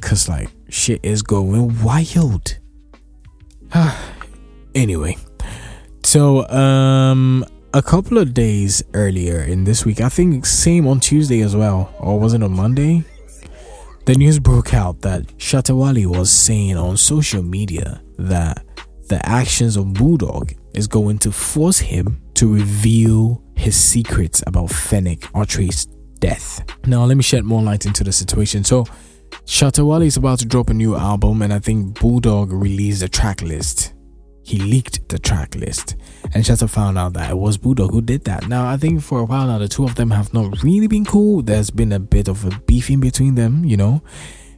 Cause 0.00 0.26
like 0.26 0.48
shit 0.70 1.00
is 1.02 1.20
going 1.20 1.82
wild. 1.82 2.56
anyway. 4.74 5.18
So 6.02 6.48
um 6.48 7.44
a 7.74 7.82
couple 7.82 8.18
of 8.18 8.32
days 8.32 8.82
earlier 8.94 9.42
in 9.42 9.64
this 9.64 9.84
week, 9.84 10.00
I 10.00 10.08
think 10.08 10.46
same 10.46 10.86
on 10.86 11.00
Tuesday 11.00 11.42
as 11.42 11.54
well, 11.54 11.92
or 11.98 12.18
was 12.18 12.32
it 12.32 12.42
on 12.42 12.52
Monday? 12.52 13.04
The 14.06 14.14
news 14.14 14.38
broke 14.38 14.72
out 14.72 15.02
that 15.02 15.26
Shatta 15.36 15.76
Wale 15.76 16.10
was 16.10 16.30
saying 16.30 16.76
on 16.76 16.96
social 16.96 17.42
media 17.42 18.00
that 18.18 18.64
the 19.08 19.24
actions 19.26 19.76
of 19.76 19.92
Bulldog 19.94 20.52
is 20.74 20.86
going 20.86 21.18
to 21.18 21.32
force 21.32 21.78
him 21.78 22.22
to 22.34 22.52
reveal 22.52 23.42
his 23.54 23.76
secrets 23.76 24.42
about 24.46 24.70
Fennec 24.70 25.20
Okyere's 25.34 25.86
death. 26.20 26.64
Now, 26.86 27.04
let 27.04 27.16
me 27.16 27.22
shed 27.22 27.44
more 27.44 27.62
light 27.62 27.84
into 27.84 28.02
the 28.02 28.12
situation. 28.12 28.64
So, 28.64 28.86
Shatta 29.44 29.86
Wale 29.86 30.02
is 30.02 30.16
about 30.16 30.38
to 30.38 30.46
drop 30.46 30.70
a 30.70 30.74
new 30.74 30.96
album, 30.96 31.42
and 31.42 31.52
I 31.52 31.58
think 31.58 32.00
Bulldog 32.00 32.50
released 32.50 33.02
a 33.02 33.08
track 33.08 33.42
list 33.42 33.92
he 34.48 34.58
leaked 34.58 35.06
the 35.10 35.18
track 35.18 35.54
list. 35.54 35.94
And 36.32 36.42
Shatta 36.42 36.70
found 36.70 36.96
out 36.96 37.12
that 37.12 37.30
it 37.30 37.36
was 37.36 37.58
Bulldog 37.58 37.92
who 37.92 38.00
did 38.00 38.24
that. 38.24 38.48
Now, 38.48 38.66
I 38.66 38.78
think 38.78 39.02
for 39.02 39.20
a 39.20 39.24
while 39.24 39.46
now, 39.46 39.58
the 39.58 39.68
two 39.68 39.84
of 39.84 39.94
them 39.94 40.10
have 40.10 40.32
not 40.32 40.62
really 40.62 40.86
been 40.86 41.04
cool. 41.04 41.42
There's 41.42 41.70
been 41.70 41.92
a 41.92 41.98
bit 41.98 42.28
of 42.28 42.46
a 42.46 42.58
beef 42.60 42.88
in 42.88 43.00
between 43.00 43.34
them, 43.34 43.64
you 43.64 43.76
know. 43.76 44.02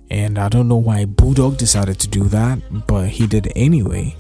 And 0.08 0.38
I 0.38 0.48
don't 0.48 0.68
know 0.68 0.76
why 0.76 1.06
Bulldog 1.06 1.56
decided 1.56 1.98
to 2.00 2.08
do 2.08 2.24
that, 2.28 2.86
but 2.86 3.08
he 3.08 3.26
did 3.26 3.52
anyway. 3.56 4.14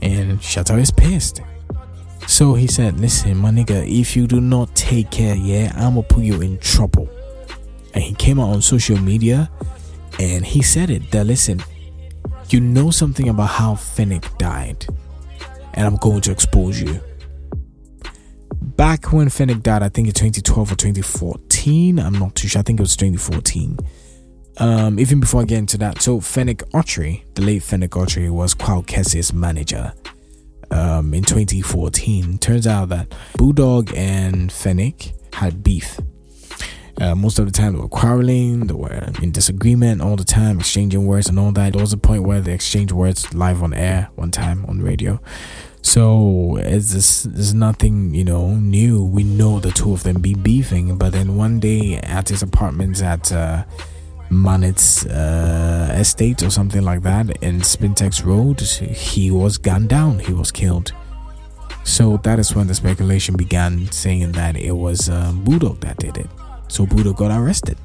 And 0.00 0.38
Shatta 0.38 0.78
is 0.78 0.92
pissed. 0.92 1.40
So 2.28 2.54
he 2.54 2.68
said, 2.68 3.00
Listen, 3.00 3.36
my 3.36 3.50
nigga, 3.50 3.84
if 3.88 4.14
you 4.14 4.28
do 4.28 4.40
not 4.40 4.74
take 4.76 5.10
care, 5.10 5.34
yeah, 5.34 5.72
I'm 5.74 5.94
gonna 5.94 6.02
put 6.02 6.22
you 6.22 6.40
in 6.40 6.58
trouble. 6.58 7.08
And 7.94 8.04
he 8.04 8.14
came 8.14 8.38
out 8.38 8.50
on 8.50 8.62
social 8.62 8.98
media 8.98 9.50
and 10.20 10.46
he 10.46 10.62
said 10.62 10.90
it 10.90 11.10
that 11.10 11.26
listen, 11.26 11.60
you 12.52 12.60
know 12.60 12.90
something 12.90 13.28
about 13.28 13.50
how 13.50 13.74
Fennec 13.74 14.38
died, 14.38 14.86
and 15.74 15.86
I'm 15.86 15.96
going 15.96 16.20
to 16.22 16.32
expose 16.32 16.80
you. 16.80 17.00
Back 18.52 19.12
when 19.12 19.28
Fennec 19.28 19.62
died, 19.62 19.82
I 19.82 19.88
think 19.88 20.08
in 20.08 20.14
2012 20.14 20.72
or 20.72 20.74
2014, 20.74 21.98
I'm 21.98 22.18
not 22.18 22.34
too 22.34 22.48
sure, 22.48 22.60
I 22.60 22.62
think 22.62 22.80
it 22.80 22.82
was 22.82 22.96
2014. 22.96 23.78
Um, 24.58 24.98
even 24.98 25.20
before 25.20 25.42
I 25.42 25.44
get 25.44 25.58
into 25.58 25.78
that, 25.78 26.02
so 26.02 26.20
Fennec 26.20 26.58
Okyere, 26.70 27.22
the 27.34 27.42
late 27.42 27.62
Fennec 27.62 27.90
Okyere, 27.90 28.30
was 28.30 28.54
Kwaw 28.54 29.34
manager 29.34 29.92
um, 30.70 31.14
in 31.14 31.22
2014. 31.22 32.38
Turns 32.38 32.66
out 32.66 32.90
that 32.90 33.14
Bulldog 33.36 33.92
and 33.94 34.50
Fennec 34.52 35.12
had 35.32 35.62
beef 35.62 35.98
uh, 37.00 37.14
most 37.14 37.38
of 37.38 37.46
the 37.46 37.52
time, 37.52 37.72
they 37.72 37.80
were 37.80 37.88
quarreling, 37.88 38.66
they 38.66 38.74
were 38.74 39.10
in 39.22 39.32
disagreement 39.32 40.02
all 40.02 40.16
the 40.16 40.24
time, 40.24 40.60
exchanging 40.60 41.06
words 41.06 41.28
and 41.28 41.38
all 41.38 41.50
that. 41.52 41.72
There 41.72 41.80
was 41.80 41.94
a 41.94 41.98
point 41.98 42.24
where 42.24 42.40
they 42.40 42.52
exchanged 42.52 42.92
words 42.92 43.32
live 43.32 43.62
on 43.62 43.72
air 43.72 44.10
one 44.16 44.30
time 44.30 44.66
on 44.66 44.82
radio. 44.82 45.20
So 45.82 46.58
it's 46.60 46.92
this, 46.92 47.22
there's 47.22 47.54
nothing 47.54 48.14
you 48.14 48.24
know 48.24 48.54
new. 48.54 49.02
We 49.02 49.22
know 49.22 49.60
the 49.60 49.70
two 49.70 49.92
of 49.92 50.02
them 50.02 50.20
be 50.20 50.34
beefing, 50.34 50.96
but 50.98 51.12
then 51.12 51.36
one 51.36 51.58
day 51.58 51.96
at 52.02 52.28
his 52.28 52.42
apartments 52.42 53.00
at 53.00 53.32
uh, 53.32 53.64
Manet's 54.28 55.06
uh, 55.06 55.94
estate 55.98 56.42
or 56.42 56.50
something 56.50 56.82
like 56.82 57.02
that 57.02 57.30
in 57.42 57.60
Spintex 57.60 58.24
Road, 58.24 58.60
he 58.60 59.30
was 59.30 59.56
gunned 59.56 59.88
down. 59.88 60.18
He 60.18 60.34
was 60.34 60.52
killed. 60.52 60.92
So 61.82 62.18
that 62.18 62.38
is 62.38 62.54
when 62.54 62.66
the 62.66 62.74
speculation 62.74 63.36
began 63.36 63.90
saying 63.90 64.32
that 64.32 64.56
it 64.56 64.72
was 64.72 65.08
um, 65.08 65.42
Bulldog 65.44 65.80
that 65.80 65.96
did 65.96 66.18
it. 66.18 66.28
So 66.70 66.86
Bulldog 66.86 67.16
got 67.16 67.30
arrested. 67.30 67.76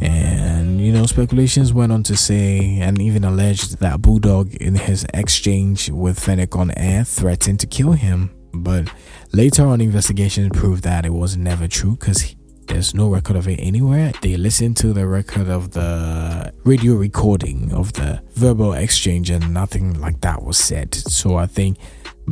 And 0.00 0.80
you 0.80 0.92
know, 0.92 1.06
speculations 1.06 1.72
went 1.72 1.92
on 1.92 2.02
to 2.04 2.16
say 2.16 2.78
and 2.80 3.00
even 3.00 3.24
alleged 3.24 3.78
that 3.78 4.02
Bulldog, 4.02 4.54
in 4.54 4.74
his 4.74 5.06
exchange 5.14 5.90
with 5.90 6.18
Fennec 6.18 6.56
on 6.56 6.72
air, 6.76 7.04
threatened 7.04 7.60
to 7.60 7.66
kill 7.66 7.92
him. 7.92 8.30
But 8.52 8.88
later 9.32 9.66
on, 9.66 9.80
investigations 9.80 10.50
proved 10.52 10.84
that 10.84 11.06
it 11.06 11.12
was 11.12 11.36
never 11.36 11.66
true 11.66 11.96
because 11.96 12.34
there's 12.66 12.94
no 12.94 13.08
record 13.08 13.36
of 13.36 13.48
it 13.48 13.58
anywhere. 13.60 14.12
They 14.22 14.36
listened 14.36 14.76
to 14.78 14.92
the 14.92 15.06
record 15.06 15.48
of 15.48 15.72
the 15.72 16.52
radio 16.64 16.94
recording 16.94 17.72
of 17.72 17.92
the 17.92 18.22
verbal 18.34 18.72
exchange, 18.72 19.30
and 19.30 19.52
nothing 19.52 20.00
like 20.00 20.20
that 20.20 20.42
was 20.42 20.56
said. 20.56 20.94
So 20.94 21.36
I 21.36 21.46
think, 21.46 21.78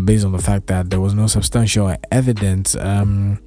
based 0.05 0.25
on 0.25 0.33
the 0.33 0.39
fact 0.39 0.67
that 0.69 0.91
there 0.91 1.01
was 1.01 1.15
no 1.15 1.27
substantial 1.27 1.95
evidence, 2.11 2.75
um, 2.77 3.41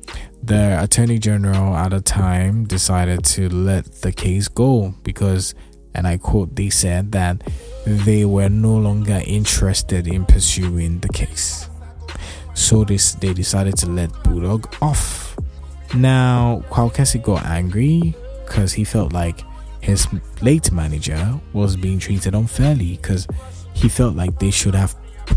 the 0.46 0.82
attorney 0.82 1.18
general 1.18 1.76
at 1.76 1.90
the 1.90 2.02
time 2.02 2.66
decided 2.66 3.24
to 3.26 3.50
let 3.50 3.86
the 4.02 4.12
case 4.12 4.48
go 4.48 4.94
because, 5.04 5.56
and 5.96 6.08
I 6.08 6.18
quote, 6.18 6.56
they 6.56 6.70
said 6.70 7.12
that 7.14 7.42
they 7.86 8.26
were 8.26 8.50
no 8.50 8.76
longer 8.76 9.22
interested 9.26 10.08
in 10.08 10.26
pursuing 10.26 11.00
the 11.00 11.10
case. 11.10 11.70
So 12.54 12.84
this 12.84 13.14
they 13.14 13.34
decided 13.34 13.76
to 13.78 13.90
let 13.90 14.12
Bulldog 14.24 14.74
off. 14.82 15.36
Now, 15.96 16.64
Kwaw 16.70 17.24
got 17.24 17.46
angry 17.46 18.16
because 18.46 18.74
he 18.74 18.84
felt 18.84 19.14
like 19.14 19.42
his 19.82 20.08
late 20.42 20.72
manager 20.72 21.40
was 21.54 21.76
being 21.76 22.00
treated 22.00 22.36
unfairly 22.36 22.98
because 22.98 23.28
he 23.74 23.90
felt 23.90 24.16
like 24.16 24.38
they 24.40 24.52
should 24.52 24.76
have 24.76 24.96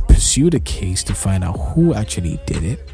pursued 0.08 0.54
a 0.54 0.60
case 0.60 1.02
to 1.04 1.14
find 1.14 1.44
out 1.44 1.58
who 1.58 1.94
actually 1.94 2.38
did 2.46 2.62
it 2.62 2.90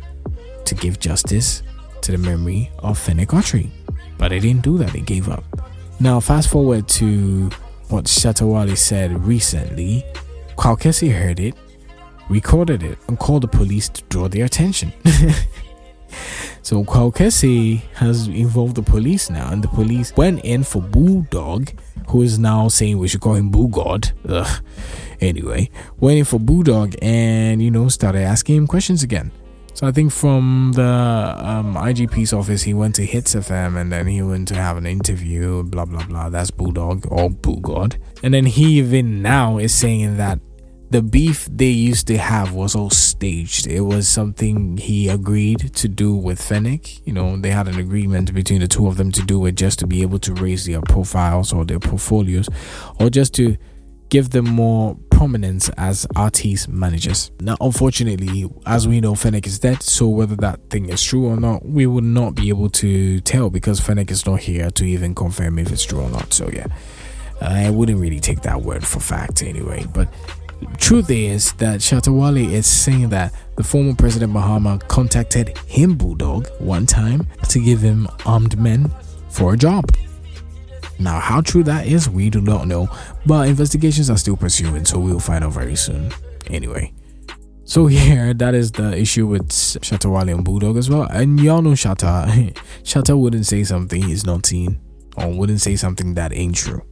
to 0.64 0.74
give 0.74 0.98
justice 0.98 1.62
to 2.04 2.12
the 2.12 2.18
memory 2.18 2.70
of 2.78 2.98
Fennec 2.98 3.28
Okyere. 3.28 3.70
But 4.18 4.28
they 4.28 4.38
didn't 4.38 4.62
do 4.62 4.78
that, 4.78 4.92
they 4.92 5.00
gave 5.00 5.28
up. 5.28 5.44
Now, 6.00 6.20
fast 6.20 6.48
forward 6.48 6.88
to 7.00 7.50
what 7.88 8.04
Shatta 8.04 8.46
Wale 8.46 8.76
said 8.76 9.24
recently. 9.24 10.04
Kwaw 10.56 11.12
heard 11.12 11.40
it, 11.40 11.54
recorded 12.28 12.82
it, 12.82 12.98
and 13.08 13.18
called 13.18 13.42
the 13.42 13.48
police 13.48 13.88
to 13.88 14.02
draw 14.04 14.28
their 14.28 14.44
attention. 14.44 14.92
So 16.64 16.82
Kwaw 16.82 17.82
has 17.96 18.26
involved 18.26 18.76
the 18.76 18.82
police 18.82 19.28
now, 19.28 19.52
and 19.52 19.62
the 19.62 19.68
police 19.68 20.16
went 20.16 20.42
in 20.46 20.64
for 20.64 20.80
Bulldog, 20.80 21.70
who 22.08 22.22
is 22.22 22.38
now 22.38 22.68
saying 22.68 22.96
we 22.96 23.06
should 23.06 23.20
call 23.20 23.34
him 23.34 23.50
Boo 23.50 23.68
God. 23.68 24.12
Ugh. 24.26 24.62
Anyway, 25.20 25.68
went 26.00 26.18
in 26.18 26.24
for 26.24 26.40
Bulldog 26.40 26.94
and 27.02 27.62
you 27.62 27.70
know 27.70 27.88
started 27.88 28.22
asking 28.22 28.56
him 28.56 28.66
questions 28.66 29.02
again. 29.02 29.30
So 29.74 29.88
I 29.88 29.90
think 29.90 30.12
from 30.12 30.70
the 30.74 30.82
um, 30.82 31.74
IGP's 31.74 32.32
office, 32.32 32.62
he 32.62 32.74
went 32.74 32.94
to 32.94 33.04
Hitz 33.04 33.34
FM 33.34 33.80
and 33.80 33.92
then 33.92 34.06
he 34.06 34.22
went 34.22 34.46
to 34.48 34.54
have 34.54 34.76
an 34.76 34.86
interview, 34.86 35.64
blah 35.64 35.84
blah 35.84 36.06
blah. 36.06 36.28
That's 36.28 36.52
Bulldog 36.52 37.06
or 37.10 37.28
Boo 37.28 37.60
God. 37.60 37.98
And 38.22 38.32
then 38.32 38.46
he 38.46 38.78
even 38.78 39.20
now 39.20 39.58
is 39.58 39.74
saying 39.74 40.16
that 40.18 40.38
the 40.90 41.02
beef 41.02 41.48
they 41.50 41.70
used 41.70 42.06
to 42.06 42.16
have 42.16 42.52
was 42.52 42.76
all 42.76 42.88
staged. 42.88 43.66
It 43.66 43.80
was 43.80 44.06
something 44.08 44.76
he 44.76 45.08
agreed 45.08 45.74
to 45.74 45.88
do 45.88 46.14
with 46.14 46.40
Fennec. 46.40 47.04
You 47.04 47.12
know, 47.12 47.36
they 47.36 47.50
had 47.50 47.66
an 47.66 47.80
agreement 47.80 48.32
between 48.32 48.60
the 48.60 48.68
two 48.68 48.86
of 48.86 48.96
them 48.96 49.10
to 49.10 49.22
do 49.22 49.44
it 49.46 49.56
just 49.56 49.80
to 49.80 49.88
be 49.88 50.02
able 50.02 50.20
to 50.20 50.32
raise 50.34 50.66
their 50.66 50.82
profiles 50.82 51.52
or 51.52 51.64
their 51.64 51.80
portfolios, 51.80 52.48
or 53.00 53.10
just 53.10 53.34
to 53.34 53.56
give 54.08 54.30
them 54.30 54.44
more 54.44 54.96
prominence 55.10 55.68
as 55.76 56.06
artist 56.16 56.68
managers. 56.68 57.30
Now, 57.40 57.56
unfortunately, 57.60 58.50
as 58.66 58.86
we 58.86 59.00
know, 59.00 59.14
Fennec 59.14 59.46
is 59.46 59.58
dead, 59.58 59.82
so 59.82 60.08
whether 60.08 60.36
that 60.36 60.70
thing 60.70 60.88
is 60.88 61.02
true 61.02 61.26
or 61.26 61.36
not, 61.36 61.64
we 61.64 61.86
would 61.86 62.04
not 62.04 62.34
be 62.34 62.48
able 62.48 62.68
to 62.70 63.20
tell 63.20 63.50
because 63.50 63.80
Fennec 63.80 64.10
is 64.10 64.26
not 64.26 64.40
here 64.40 64.70
to 64.72 64.84
even 64.84 65.14
confirm 65.14 65.58
if 65.58 65.70
it's 65.70 65.84
true 65.84 66.00
or 66.00 66.10
not. 66.10 66.32
So, 66.32 66.48
yeah, 66.52 66.66
I 67.40 67.70
wouldn't 67.70 68.00
really 68.00 68.20
take 68.20 68.42
that 68.42 68.62
word 68.62 68.86
for 68.86 69.00
fact 69.00 69.42
anyway. 69.42 69.86
But 69.92 70.08
truth 70.78 71.10
is 71.10 71.52
that 71.54 71.80
Shatta 71.80 72.12
Wale 72.12 72.36
is 72.52 72.66
saying 72.66 73.10
that 73.10 73.32
the 73.56 73.64
former 73.64 73.94
President 73.94 74.32
Mahama 74.32 74.86
contacted 74.88 75.56
him, 75.66 75.94
Bulldog, 75.94 76.48
one 76.58 76.86
time 76.86 77.26
to 77.48 77.60
give 77.60 77.80
him 77.80 78.08
armed 78.26 78.58
men 78.58 78.92
for 79.28 79.54
a 79.54 79.56
job. 79.56 79.84
Now, 80.98 81.18
how 81.18 81.40
true 81.40 81.62
that 81.64 81.86
is, 81.86 82.08
we 82.08 82.30
do 82.30 82.40
not 82.40 82.66
know, 82.68 82.88
but 83.26 83.48
investigations 83.48 84.10
are 84.10 84.16
still 84.16 84.36
pursuing, 84.36 84.84
so 84.84 84.98
we'll 84.98 85.20
find 85.20 85.44
out 85.44 85.52
very 85.52 85.76
soon. 85.76 86.12
Anyway, 86.48 86.92
so 87.64 87.86
here, 87.88 88.34
that 88.34 88.54
is 88.54 88.72
the 88.72 88.96
issue 88.96 89.26
with 89.26 89.48
Shatta 89.48 90.10
Wale 90.10 90.36
and 90.36 90.44
Bulldog 90.44 90.76
as 90.76 90.88
well. 90.88 91.02
And 91.04 91.40
y'all 91.40 91.62
know 91.62 91.70
Shatta. 91.70 92.54
Shatta 92.82 93.18
wouldn't 93.18 93.46
say 93.46 93.64
something 93.64 94.02
he's 94.02 94.24
not 94.24 94.46
seen, 94.46 94.80
or 95.16 95.28
wouldn't 95.28 95.60
say 95.60 95.76
something 95.76 96.14
that 96.14 96.32
ain't 96.32 96.56
true. 96.56 96.82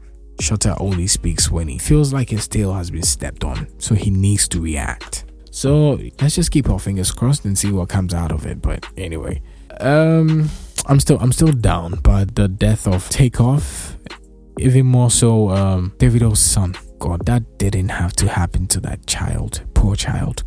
Shatta 0.41 0.77
only 0.81 1.07
speaks 1.07 1.51
when 1.51 1.69
he 1.69 1.79
feels 1.79 2.13
like 2.13 2.31
his 2.31 2.49
tail 2.49 2.73
has 2.73 2.91
been 2.91 3.03
stepped 3.03 3.45
on, 3.45 3.69
so 3.79 3.95
he 3.95 4.11
needs 4.11 4.49
to 4.49 4.61
react. 4.61 5.25
So 5.51 6.01
let's 6.21 6.35
just 6.35 6.51
keep 6.51 6.69
our 6.71 6.79
fingers 6.79 7.13
crossed 7.13 7.45
and 7.45 7.57
see 7.57 7.71
what 7.71 7.91
comes 7.91 8.15
out 8.15 8.33
of 8.33 8.47
it. 8.47 8.63
But 8.63 8.87
anyway, 8.97 9.43
um, 9.81 10.49
I'm 10.87 11.01
still 11.01 11.18
I'm 11.20 11.33
still 11.33 11.53
down 11.53 12.01
by 12.01 12.25
the 12.25 12.49
death 12.49 12.87
of 12.87 13.09
Takeoff, 13.09 13.97
even 14.59 14.87
more 14.87 15.11
so 15.11 15.51
um, 15.51 15.93
Davido's 15.99 16.41
son. 16.41 16.75
God, 16.99 17.27
that 17.27 17.59
didn't 17.59 17.89
have 17.89 18.12
to 18.14 18.29
happen 18.29 18.66
to 18.68 18.81
that 18.81 19.07
child. 19.07 19.62
Poor 19.75 19.97
child. 19.97 20.45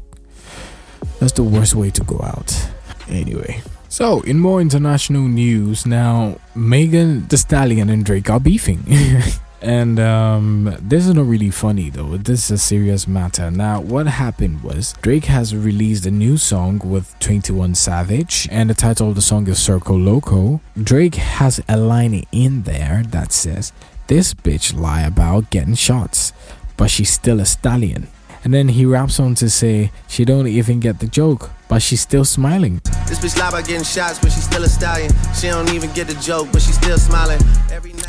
That's 1.19 1.34
the 1.34 1.43
worst 1.43 1.76
way 1.76 1.91
to 1.91 2.03
go 2.03 2.19
out. 2.21 2.69
Anyway. 3.09 3.61
So, 3.89 4.21
in 4.21 4.39
more 4.39 4.59
international 4.59 5.28
news, 5.28 5.86
now 5.86 6.38
Megan 6.53 7.28
Thee 7.28 7.38
Stallion 7.38 7.89
and 7.89 8.03
Drake 8.05 8.30
are 8.30 8.39
beefing. 8.39 8.84
And 9.66 9.99
um, 9.99 10.78
this 10.80 11.07
is 11.07 11.16
not 11.16 11.26
really 11.26 11.49
funny 11.49 11.89
though. 11.89 12.18
This 12.18 12.45
is 12.45 12.51
a 12.51 12.57
serious 12.59 13.07
matter. 13.07 13.49
Now, 13.49 13.82
what 13.82 14.05
happened 14.05 14.61
was 14.61 14.93
Drake 15.01 15.26
has 15.26 15.55
released 15.55 16.05
a 16.05 16.11
new 16.11 16.38
song 16.38 16.80
with 16.86 17.18
21 17.18 17.74
Savage, 17.74 18.47
and 18.51 18.70
the 18.70 18.76
title 18.76 19.09
of 19.09 19.16
the 19.16 19.24
song 19.24 19.47
is 19.47 19.57
Circo 19.57 19.97
Loco. 19.97 20.61
Drake 20.78 21.16
has 21.16 21.63
a 21.68 21.78
line 21.78 22.28
in 22.32 22.61
there 22.61 23.01
that 23.07 23.32
says, 23.32 23.74
This 24.05 24.36
bitch 24.36 24.80
lie 24.80 25.01
about 25.01 25.49
getting 25.49 25.74
shots, 25.74 26.32
but 26.78 26.91
she's 26.91 27.09
still 27.09 27.39
a 27.39 27.45
stallion. 27.45 28.07
And 28.43 28.53
then 28.53 28.68
he 28.68 28.86
raps 28.86 29.20
on 29.20 29.34
to 29.36 29.49
say, 29.49 29.91
She 30.07 30.26
don't 30.26 30.45
even 30.45 30.80
get 30.80 30.99
the 30.99 31.07
joke, 31.07 31.49
but 31.68 31.82
she's 31.82 32.01
still 32.01 32.26
smiling. 32.26 32.82
This 33.07 33.20
bitch 33.20 33.38
lie 33.38 33.49
about 33.49 33.66
getting 33.66 33.84
shots, 33.84 34.20
but 34.20 34.32
she's 34.32 34.43
still 34.43 34.63
a 34.63 34.70
stallion. 34.70 35.11
She 35.34 35.47
don't 35.47 35.72
even 35.74 35.91
get 35.93 36.07
the 36.07 36.16
joke, 36.16 36.49
but 36.51 36.61
she's 36.61 36.76
still 36.76 36.97
smiling. 36.97 37.39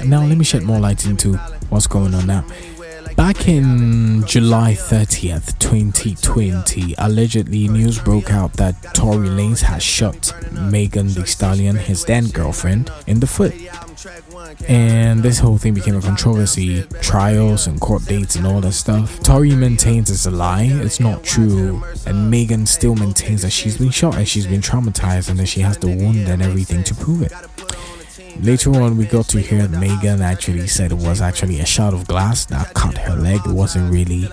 Now, 0.05 0.25
let 0.25 0.37
me 0.37 0.45
shed 0.45 0.63
more 0.63 0.79
light 0.79 1.07
into 1.07 1.35
what's 1.71 1.87
going 1.87 2.15
on 2.15 2.27
now. 2.27 2.45
Back 3.17 3.49
in 3.49 4.27
July 4.27 4.75
30th, 4.75 5.59
2020, 5.59 6.95
allegedly 6.99 7.67
news 7.67 7.99
broke 7.99 8.31
out 8.31 8.53
that 8.55 8.75
Tory 8.95 9.29
Lanez 9.29 9.62
has 9.62 9.83
shot 9.83 10.35
Megan 10.53 11.09
Thee 11.09 11.25
Stallion, 11.25 11.77
his 11.77 12.05
then 12.05 12.27
girlfriend, 12.29 12.91
in 13.07 13.21
the 13.21 13.27
foot. 13.27 13.55
And 14.69 15.23
this 15.23 15.39
whole 15.39 15.57
thing 15.57 15.73
became 15.73 15.97
a 15.97 16.03
controversy, 16.03 16.83
trials 17.01 17.67
and 17.67 17.81
court 17.81 18.05
dates 18.05 18.37
and 18.37 18.47
all 18.47 18.61
that 18.61 18.73
stuff. 18.73 19.19
Tory 19.21 19.55
maintains 19.55 20.11
it's 20.11 20.27
a 20.27 20.31
lie, 20.31 20.64
it's 20.71 21.01
not 21.01 21.25
true, 21.25 21.83
and 22.05 22.31
Megan 22.31 22.67
still 22.67 22.95
maintains 22.95 23.41
that 23.43 23.51
she's 23.51 23.79
been 23.79 23.91
shot 23.91 24.17
and 24.17 24.29
she's 24.29 24.47
been 24.47 24.61
traumatized 24.61 25.31
and 25.31 25.39
that 25.39 25.47
she 25.47 25.61
has 25.61 25.79
the 25.79 25.89
wound 25.89 26.29
and 26.29 26.43
everything 26.43 26.85
to 26.85 26.95
prove 26.95 27.23
it. 27.23 27.33
Later 28.41 28.80
on, 28.80 28.97
we 28.97 29.07
got 29.07 29.28
to 29.30 29.41
hear 29.41 29.68
Megan 29.68 30.22
actually 30.22 30.66
said 30.66 30.93
it 30.93 30.99
was 30.99 31.20
actually 31.20 31.61
a 31.61 31.66
shot 31.66 31.95
of 31.95 32.07
glass 32.07 32.45
that 32.47 32.74
cut 32.74 32.97
her 32.99 33.16
leg. 33.16 33.41
It 33.45 33.53
wasn't 33.53 33.93
really 33.93 34.28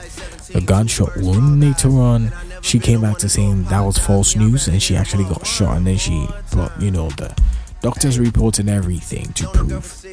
a 0.53 0.61
gunshot 0.61 1.17
wound. 1.17 1.61
Later 1.61 1.89
on, 1.89 2.31
she 2.61 2.79
came 2.79 3.01
back 3.01 3.17
to 3.19 3.29
saying 3.29 3.63
that 3.65 3.81
was 3.81 3.97
false 3.97 4.35
news 4.35 4.67
and 4.67 4.81
she 4.81 4.95
actually 4.95 5.23
got 5.25 5.45
shot. 5.45 5.77
And 5.77 5.87
then 5.87 5.97
she 5.97 6.27
brought, 6.51 6.79
you 6.81 6.91
know, 6.91 7.09
the 7.11 7.35
doctor's 7.81 8.19
report 8.19 8.59
and 8.59 8.69
everything 8.69 9.33
to 9.33 9.47
prove. 9.47 10.05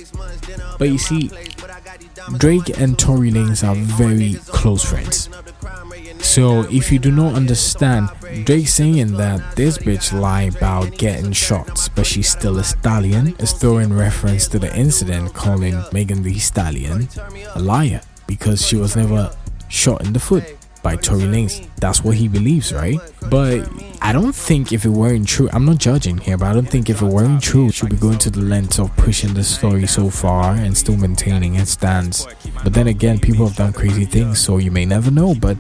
But 0.79 0.89
you 0.89 0.99
see, 0.99 1.31
Drake 2.39 2.79
and 2.79 2.99
Tory 2.99 3.31
Lanez 3.31 3.67
are 3.67 3.75
very 3.75 4.35
close 4.47 4.85
friends. 4.85 5.29
So 6.23 6.61
if 6.71 6.93
you 6.93 6.99
do 6.99 7.11
not 7.11 7.35
understand, 7.35 8.09
Drake 8.45 8.69
saying 8.69 9.17
that 9.17 9.57
this 9.57 9.79
bitch 9.79 10.13
lie 10.19 10.43
about 10.43 10.97
getting 10.97 11.33
shots, 11.33 11.89
but 11.89 12.07
she's 12.07 12.29
still 12.29 12.59
a 12.59 12.65
stallion, 12.65 13.35
is 13.39 13.53
throwing 13.53 13.93
reference 13.93 14.47
to 14.49 14.59
the 14.59 14.75
incident 14.77 15.35
calling 15.35 15.83
Megan 15.93 16.23
Thee 16.23 16.39
Stallion 16.39 17.09
a 17.55 17.61
liar 17.61 18.01
because 18.27 18.65
she 18.65 18.77
was 18.77 18.97
never 18.97 19.35
shot 19.69 20.05
in 20.05 20.13
the 20.13 20.21
foot. 20.21 20.45
By 20.83 20.97
Tory 20.97 21.23
Lanez. 21.23 21.69
That's 21.77 22.03
what 22.05 22.17
he 22.17 22.29
believes, 22.29 22.73
right? 22.73 22.99
But 23.31 23.69
I 24.03 24.13
don't 24.13 24.35
think 24.35 24.73
if 24.73 24.85
it 24.85 24.91
weren't 24.91 25.29
true, 25.29 25.49
I'm 25.53 25.65
not 25.65 25.79
judging 25.79 26.19
here, 26.19 26.37
but 26.37 26.47
I 26.47 26.55
don't 26.55 26.69
think 26.69 26.91
if 26.91 27.03
it 27.03 27.07
weren't 27.07 27.43
true, 27.43 27.71
she'd 27.71 27.91
be 27.91 27.97
going 27.97 28.19
to 28.19 28.31
the 28.31 28.41
length 28.41 28.79
of 28.79 28.95
pushing 28.97 29.35
the 29.35 29.45
story 29.45 29.87
so 29.87 30.11
far 30.11 30.55
and 30.55 30.77
still 30.77 30.97
maintaining 30.97 31.55
its 31.55 31.73
stance. 31.73 32.27
But 32.63 32.75
then 32.75 32.87
again, 32.87 33.19
people 33.19 33.47
have 33.47 33.57
done 33.57 33.73
crazy 33.73 34.05
things, 34.05 34.41
so 34.41 34.59
you 34.59 34.71
may 34.71 34.85
never 34.85 35.11
know. 35.11 35.35
But 35.35 35.59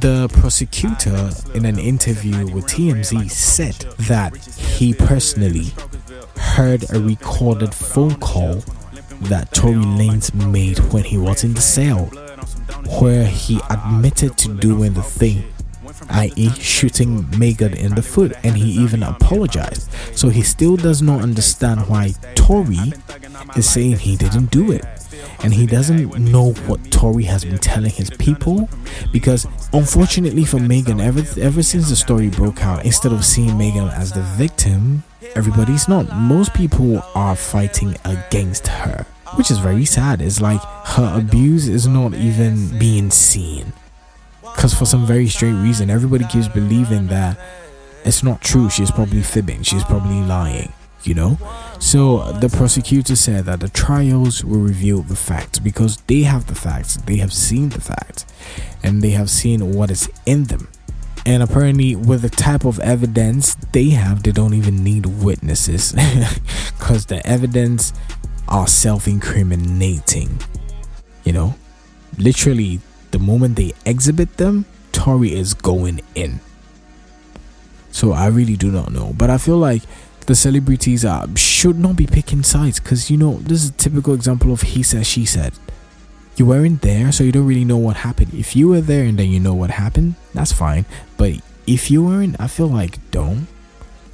the 0.00 0.28
prosecutor, 0.32 1.30
in 1.54 1.64
an 1.64 1.78
interview 1.78 2.46
with 2.52 2.66
TMZ, 2.66 3.30
said 3.30 3.74
that 4.06 4.36
he 4.36 4.94
personally 4.94 5.72
heard 6.36 6.84
a 6.92 7.00
recorded 7.00 7.74
phone 7.74 8.14
call 8.16 8.62
that 9.22 9.52
Tory 9.52 9.74
Lanez 9.74 10.34
made 10.34 10.78
when 10.92 11.04
he 11.04 11.16
was 11.16 11.44
in 11.44 11.54
the 11.54 11.60
cell, 11.60 12.10
where 13.00 13.26
he 13.26 13.60
admitted 13.70 14.36
to 14.38 14.54
doing 14.54 14.94
the 14.94 15.02
thing, 15.02 15.44
i.e., 16.10 16.50
shooting 16.50 17.26
Megan 17.38 17.74
in 17.74 17.94
the 17.94 18.02
foot, 18.02 18.32
and 18.42 18.56
he 18.56 18.70
even 18.82 19.02
apologized. 19.02 19.90
So 20.16 20.28
he 20.28 20.42
still 20.42 20.76
does 20.76 21.02
not 21.02 21.22
understand 21.22 21.88
why 21.88 22.14
Tory 22.34 22.92
is 23.56 23.68
saying 23.68 23.98
he 23.98 24.16
didn't 24.16 24.50
do 24.50 24.72
it. 24.72 24.84
And 25.44 25.52
he 25.52 25.66
doesn't 25.66 26.18
know 26.18 26.52
what 26.66 26.90
Tory 26.92 27.24
has 27.24 27.44
been 27.44 27.58
telling 27.58 27.90
his 27.90 28.10
people 28.10 28.68
because, 29.12 29.46
unfortunately 29.72 30.44
for 30.44 30.60
Megan, 30.60 31.00
ever, 31.00 31.22
ever 31.40 31.62
since 31.62 31.88
the 31.88 31.96
story 31.96 32.28
broke 32.28 32.62
out, 32.62 32.84
instead 32.84 33.12
of 33.12 33.24
seeing 33.24 33.58
Megan 33.58 33.88
as 33.88 34.12
the 34.12 34.22
victim, 34.22 35.02
everybody's 35.34 35.88
not. 35.88 36.14
Most 36.16 36.54
people 36.54 37.02
are 37.14 37.34
fighting 37.34 37.96
against 38.04 38.68
her, 38.68 39.04
which 39.36 39.50
is 39.50 39.58
very 39.58 39.84
sad. 39.84 40.20
It's 40.20 40.40
like 40.40 40.62
her 40.62 41.18
abuse 41.18 41.68
is 41.68 41.86
not 41.86 42.14
even 42.14 42.78
being 42.78 43.10
seen. 43.10 43.72
Because 44.42 44.74
for 44.74 44.84
some 44.84 45.06
very 45.06 45.28
strange 45.28 45.62
reason, 45.62 45.90
everybody 45.90 46.26
keeps 46.26 46.48
believing 46.48 47.06
that 47.08 47.38
it's 48.04 48.22
not 48.22 48.40
true. 48.40 48.68
She's 48.68 48.90
probably 48.90 49.22
fibbing, 49.22 49.62
she's 49.62 49.84
probably 49.84 50.20
lying, 50.20 50.72
you 51.04 51.14
know? 51.14 51.38
So 51.78 52.32
the 52.32 52.48
prosecutor 52.48 53.16
said 53.16 53.46
that 53.46 53.60
the 53.60 53.68
trials 53.68 54.44
will 54.44 54.60
reveal 54.60 55.02
the 55.02 55.16
facts 55.16 55.58
because 55.58 55.96
they 56.06 56.22
have 56.22 56.46
the 56.46 56.54
facts, 56.54 56.96
they 56.96 57.16
have 57.16 57.32
seen 57.32 57.70
the 57.70 57.80
facts, 57.80 58.26
and 58.82 59.02
they 59.02 59.10
have 59.10 59.30
seen 59.30 59.74
what 59.74 59.90
is 59.90 60.10
in 60.26 60.44
them. 60.44 60.68
And 61.24 61.42
apparently, 61.42 61.94
with 61.94 62.22
the 62.22 62.28
type 62.28 62.64
of 62.64 62.80
evidence 62.80 63.54
they 63.72 63.90
have, 63.90 64.24
they 64.24 64.32
don't 64.32 64.54
even 64.54 64.82
need 64.82 65.06
witnesses 65.06 65.92
because 66.78 67.06
the 67.06 67.24
evidence 67.24 67.92
are 68.52 68.68
self 68.68 69.08
incriminating. 69.08 70.38
You 71.24 71.32
know, 71.32 71.54
literally, 72.18 72.80
the 73.10 73.18
moment 73.18 73.56
they 73.56 73.72
exhibit 73.86 74.36
them, 74.36 74.66
Tory 74.92 75.32
is 75.32 75.54
going 75.54 76.00
in. 76.14 76.40
So 77.90 78.12
I 78.12 78.26
really 78.26 78.56
do 78.56 78.70
not 78.70 78.92
know, 78.92 79.14
but 79.16 79.30
I 79.30 79.38
feel 79.38 79.58
like 79.58 79.82
the 80.26 80.34
celebrities 80.34 81.04
are 81.04 81.26
should 81.36 81.78
not 81.78 81.96
be 81.96 82.06
picking 82.06 82.42
sides 82.42 82.78
because 82.78 83.10
you 83.10 83.16
know 83.16 83.38
this 83.38 83.64
is 83.64 83.70
a 83.70 83.72
typical 83.72 84.14
example 84.14 84.52
of 84.52 84.60
he 84.60 84.82
said 84.82 85.06
she 85.06 85.24
said. 85.24 85.54
You 86.36 86.46
weren't 86.46 86.80
there, 86.80 87.12
so 87.12 87.24
you 87.24 87.32
don't 87.32 87.46
really 87.46 87.64
know 87.64 87.76
what 87.76 87.96
happened. 87.96 88.32
If 88.32 88.56
you 88.56 88.68
were 88.68 88.80
there 88.80 89.04
and 89.04 89.18
then 89.18 89.28
you 89.28 89.40
know 89.40 89.54
what 89.54 89.70
happened, 89.70 90.14
that's 90.32 90.52
fine. 90.52 90.86
But 91.18 91.40
if 91.66 91.90
you 91.90 92.04
weren't, 92.04 92.36
I 92.40 92.46
feel 92.48 92.68
like 92.68 92.98
don't. 93.10 93.48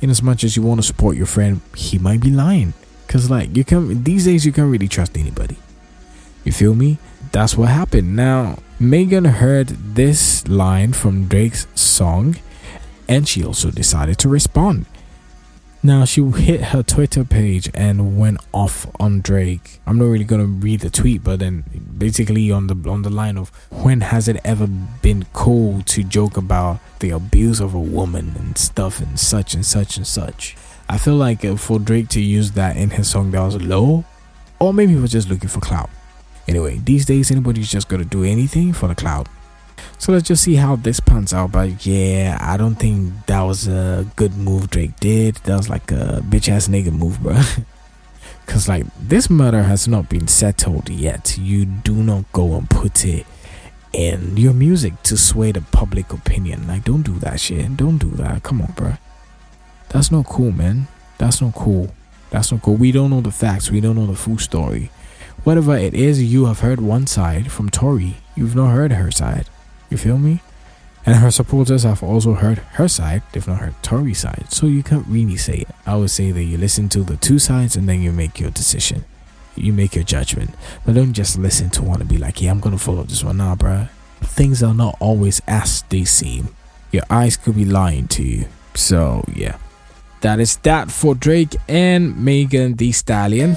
In 0.01 0.11
as 0.11 0.23
much 0.23 0.43
as 0.43 0.57
you 0.57 0.63
want 0.63 0.81
to 0.81 0.87
support 0.87 1.17
your 1.17 1.27
friend, 1.27 1.61
he 1.77 1.99
might 1.99 2.21
be 2.21 2.31
lying. 2.31 2.75
Cause 3.09 3.31
like 3.31 3.57
you 3.57 3.65
can 3.65 4.05
these 4.05 4.27
days 4.27 4.45
you 4.45 4.53
can't 4.53 4.71
really 4.71 4.89
trust 4.89 5.17
anybody. 5.17 5.57
You 6.45 6.53
feel 6.53 6.75
me? 6.75 6.99
That's 7.33 7.57
what 7.57 7.69
happened. 7.69 8.15
Now 8.15 8.59
Megan 8.79 9.25
heard 9.25 9.69
this 9.69 10.47
line 10.47 10.93
from 10.93 11.27
Drake's 11.27 11.67
song 11.75 12.37
and 13.09 13.27
she 13.27 13.43
also 13.43 13.71
decided 13.71 14.19
to 14.19 14.29
respond. 14.29 14.87
Now 15.83 16.05
she 16.05 16.23
hit 16.23 16.61
her 16.73 16.83
Twitter 16.83 17.25
page 17.25 17.71
and 17.73 18.19
went 18.19 18.41
off 18.53 18.87
on 19.01 19.21
Drake. 19.21 19.81
I'm 19.87 19.97
not 19.97 20.07
really 20.07 20.25
gonna 20.25 20.45
read 20.45 20.81
the 20.81 20.91
tweet, 20.91 21.23
but 21.25 21.39
then 21.39 21.65
basically 21.97 22.51
on 22.51 22.67
the 22.67 22.91
on 22.91 23.03
the 23.03 23.11
line 23.11 23.39
of 23.39 23.51
when 23.71 24.01
has 24.01 24.27
it 24.27 24.41
ever 24.45 24.67
been 24.67 25.25
cool 25.33 25.83
to 25.83 26.03
joke 26.03 26.37
about 26.37 26.81
the 26.99 27.11
abuse 27.11 27.61
of 27.61 27.75
a 27.75 27.81
woman 27.81 28.35
and 28.37 28.59
stuff 28.59 29.01
and 29.01 29.19
such 29.19 29.55
and 29.55 29.65
such 29.65 29.97
and 29.97 30.07
such. 30.07 30.57
I 30.89 30.99
feel 30.99 31.17
like 31.17 31.45
uh, 31.45 31.57
for 31.57 31.79
Drake 31.79 32.09
to 32.11 32.21
use 32.21 32.53
that 32.53 32.77
in 32.77 32.91
his 32.91 33.11
song 33.11 33.31
that 33.33 33.41
was 33.41 33.61
low, 33.61 34.05
or 34.59 34.73
maybe 34.73 34.95
he 34.95 34.99
was 34.99 35.13
just 35.13 35.29
looking 35.29 35.49
for 35.49 35.61
clout. 35.61 35.91
Anyway, 36.47 36.79
these 36.79 37.05
days 37.05 37.31
anybody's 37.31 37.71
just 37.71 37.89
gonna 37.89 38.05
do 38.05 38.25
anything 38.25 38.73
for 38.73 38.89
the 38.89 38.95
clout. 38.95 39.29
So 39.99 40.13
let's 40.13 40.27
just 40.27 40.45
see 40.45 40.55
how 40.55 40.77
this 40.77 41.01
pans 41.01 41.35
out. 41.35 41.53
But 41.53 41.85
yeah, 41.85 42.39
I 42.41 42.57
don't 42.57 42.77
think 42.77 43.13
that 43.27 43.43
was 43.43 43.69
a 43.69 44.07
good 44.17 44.37
move 44.37 44.71
Drake 44.71 44.99
did. 45.01 45.35
That 45.37 45.57
was 45.57 45.69
like 45.69 45.91
a 45.91 46.23
bitch 46.25 46.49
ass 46.49 46.69
nigga 46.69 46.93
move, 46.93 47.21
bro. 47.21 47.41
Cause 48.47 48.67
like 48.67 48.87
this 48.99 49.29
murder 49.29 49.63
has 49.63 49.87
not 49.87 50.09
been 50.09 50.27
settled 50.27 50.89
yet. 50.89 51.37
You 51.37 51.67
do 51.67 51.95
not 51.95 52.33
go 52.33 52.55
and 52.55 52.69
put 52.71 53.05
it 53.05 53.27
in 53.93 54.39
your 54.39 54.55
music 54.55 55.03
to 55.03 55.19
sway 55.19 55.53
the 55.53 55.61
public 55.61 56.13
opinion. 56.15 56.67
Like 56.67 56.85
don't 56.85 57.03
do 57.03 57.19
that 57.19 57.41
shit. 57.41 57.77
Don't 57.77 57.99
do 57.99 58.11
that. 58.13 58.43
Come 58.43 58.63
on, 58.63 58.73
bro. 58.73 58.95
That's 59.91 60.11
not 60.11 60.27
cool, 60.27 60.53
man. 60.53 60.89
That's 61.19 61.41
not 61.41 61.55
cool. 61.55 61.91
That's 62.31 62.53
not 62.53 62.63
cool. 62.63 62.77
We 62.77 62.93
don't 62.93 63.11
know 63.11 63.21
the 63.21 63.31
facts. 63.31 63.71
We 63.71 63.81
don't 63.81 63.97
know 63.97 64.07
the 64.07 64.15
full 64.15 64.39
story. 64.39 64.91
Whatever 65.45 65.77
it 65.77 65.95
is, 65.95 66.23
you 66.23 66.47
have 66.47 66.61
heard 66.61 66.81
one 66.81 67.07
side 67.07 67.51
from 67.51 67.71
Tory. 67.71 68.17
You've 68.37 68.57
not 68.57 68.73
heard 68.73 68.93
her 68.93 69.11
side. 69.11 69.49
You 69.89 69.97
feel 69.97 70.19
me? 70.19 70.41
And 71.07 71.17
her 71.17 71.31
supporters 71.31 71.85
have 71.85 72.03
also 72.03 72.35
heard 72.35 72.59
her 72.59 72.87
side, 72.87 73.23
they've 73.33 73.47
not 73.49 73.61
heard 73.61 73.83
Tory's 73.83 74.19
side. 74.19 74.47
So 74.51 74.67
you 74.67 74.83
can't 74.83 75.07
really 75.07 75.37
say 75.37 75.59
it. 75.59 75.69
I 75.87 75.97
would 75.97 76.11
say 76.11 76.33
that 76.33 76.43
you 76.43 76.59
listen 76.59 76.91
to 76.91 77.01
the 77.01 77.17
two 77.17 77.39
sides 77.39 77.77
and 77.77 77.89
then 77.89 78.03
you 78.03 78.13
make 78.13 78.39
your 78.39 78.51
decision. 78.51 79.07
You 79.55 79.73
make 79.73 79.95
your 79.95 80.05
judgment. 80.05 80.51
But 80.85 80.97
don't 80.97 81.15
just 81.15 81.39
listen 81.39 81.71
to 81.71 81.83
one 81.83 82.01
and 82.01 82.11
be 82.11 82.19
like, 82.19 82.43
yeah, 82.43 82.51
I'm 82.51 82.61
gonna 82.61 82.77
follow 82.77 83.05
this 83.05 83.25
one. 83.25 83.39
Nah, 83.39 83.57
bruh. 83.57 83.89
Things 84.21 84.63
are 84.63 84.75
not 84.75 84.97
always 85.01 85.41
as 85.49 85.83
they 85.89 86.05
seem. 86.05 86.55
Your 86.93 87.05
eyes 87.09 87.37
could 87.37 87.57
be 87.57 87.65
lying 87.65 88.09
to 88.09 88.23
you. 88.23 88.47
So, 88.75 89.25
yeah. 89.35 89.57
That 90.21 90.41
is 90.41 90.57
that 90.59 90.91
for 90.91 91.15
Drake 91.15 91.57
and 91.69 92.17
Megan 92.25 92.75
Thee 92.75 92.93
Stallion. 92.93 93.57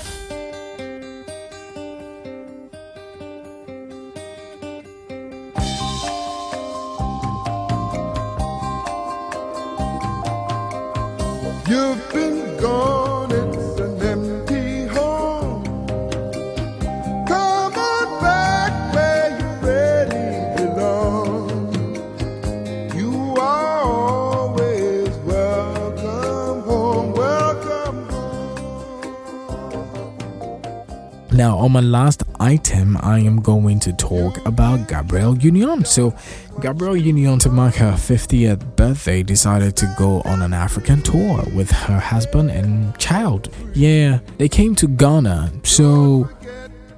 My 31.72 31.80
last 31.80 32.24
item, 32.39 32.97
I 33.01 33.19
am 33.19 33.41
going 33.41 33.80
to 33.80 33.93
talk 33.93 34.45
about 34.45 34.89
Gabrielle 34.89 35.38
Union. 35.38 35.86
So, 35.86 36.13
Gabrielle 36.59 36.97
Union, 36.97 37.39
to 37.39 37.49
mark 37.49 37.76
her 37.76 37.93
50th 37.93 38.76
birthday, 38.76 39.24
decided 39.24 39.78
to 39.78 39.95
go 39.97 40.22
on 40.26 40.41
an 40.41 40.53
African 40.53 41.01
tour 41.01 41.45
with 41.55 41.72
her 41.72 41.97
husband 41.97 42.51
and 42.51 42.97
child. 42.97 43.53
Yeah, 43.74 44.19
they 44.38 44.49
came 44.49 44.76
to 44.76 44.88
Ghana. 44.88 45.51
So, 45.63 46.30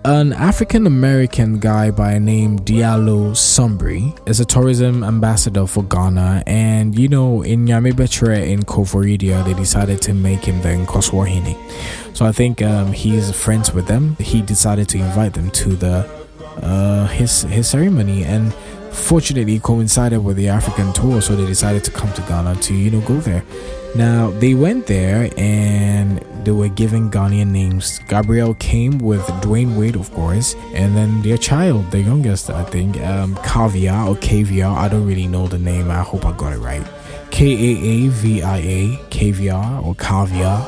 an 0.06 0.34
African 0.34 0.86
American 0.86 1.60
guy 1.60 1.90
by 1.90 2.20
name 2.20 2.60
Diallo 2.60 3.32
Sumbry 3.32 4.18
is 4.28 4.40
a 4.40 4.46
tourism 4.46 5.04
ambassador 5.04 5.66
for 5.66 5.84
Ghana, 5.84 6.44
and 6.46 6.98
you 6.98 7.08
know, 7.08 7.42
in 7.42 7.66
Yamibetre 7.66 8.48
in 8.48 8.64
Koforidua, 8.64 9.46
they 9.46 9.54
decided 9.54 10.02
to 10.02 10.14
make 10.14 10.44
him 10.44 10.62
the 10.62 10.70
Nkosuohene. 10.70 11.58
So 12.16 12.26
I 12.26 12.32
think 12.32 12.62
um, 12.62 12.92
he's 12.92 13.32
friends 13.32 13.74
with 13.74 13.88
them. 13.88 14.18
He 14.20 14.42
decided 14.42 14.90
to 14.90 14.98
invite 14.98 15.34
them 15.34 15.50
to 15.52 15.76
the 15.76 16.10
uh, 16.62 17.08
his 17.08 17.44
his 17.44 17.70
ceremony, 17.70 18.26
and 18.26 18.54
fortunately 18.92 19.60
coincided 19.60 20.20
with 20.24 20.36
the 20.36 20.50
African 20.50 20.92
tour, 20.94 21.22
so 21.22 21.36
they 21.36 21.46
decided 21.46 21.84
to 21.86 21.92
come 21.92 22.12
to 22.14 22.22
Ghana 22.24 22.56
to 22.56 22.74
you 22.74 22.92
know 22.92 23.02
go 23.02 23.20
there. 23.22 23.44
Now 23.96 24.32
they 24.32 24.54
went 24.54 24.88
there 24.88 25.30
and 25.38 26.24
they 26.46 26.52
were 26.52 26.70
given 26.70 27.10
Ghanaian 27.10 27.48
names. 27.48 28.00
Gabrielle 28.08 28.54
came 28.56 28.98
with 28.98 29.22
Dwyane 29.42 29.78
Wade, 29.78 29.96
of 29.96 30.12
course, 30.12 30.56
and 30.74 30.96
then 30.96 31.22
their 31.22 31.38
child, 31.38 31.92
the 31.92 32.02
youngest, 32.02 32.50
I 32.50 32.64
think, 32.64 33.00
um, 33.02 33.36
Caviar 33.38 34.08
or 34.08 34.16
Caviar. 34.18 34.78
I 34.78 34.88
don't 34.88 35.06
really 35.06 35.28
know 35.28 35.48
the 35.48 35.58
name. 35.58 35.90
I 35.90 36.02
hope 36.02 36.26
I 36.26 36.32
got 36.36 36.54
it 36.54 36.60
right. 36.60 36.86
K 37.32 37.54
A 37.54 37.82
A 37.82 38.08
V 38.10 38.42
I 38.44 38.58
A, 38.58 39.00
Caviar 39.10 39.82
or 39.84 39.96
Caviar, 39.96 40.68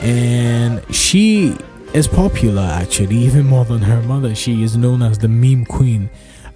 and 0.00 0.82
she 0.94 1.56
is 1.92 2.06
popular 2.06 2.62
actually, 2.62 3.16
even 3.28 3.46
more 3.46 3.64
than 3.64 3.80
her 3.82 4.00
mother. 4.02 4.34
She 4.34 4.62
is 4.62 4.76
known 4.76 5.02
as 5.02 5.18
the 5.18 5.28
meme 5.28 5.66
queen. 5.66 6.10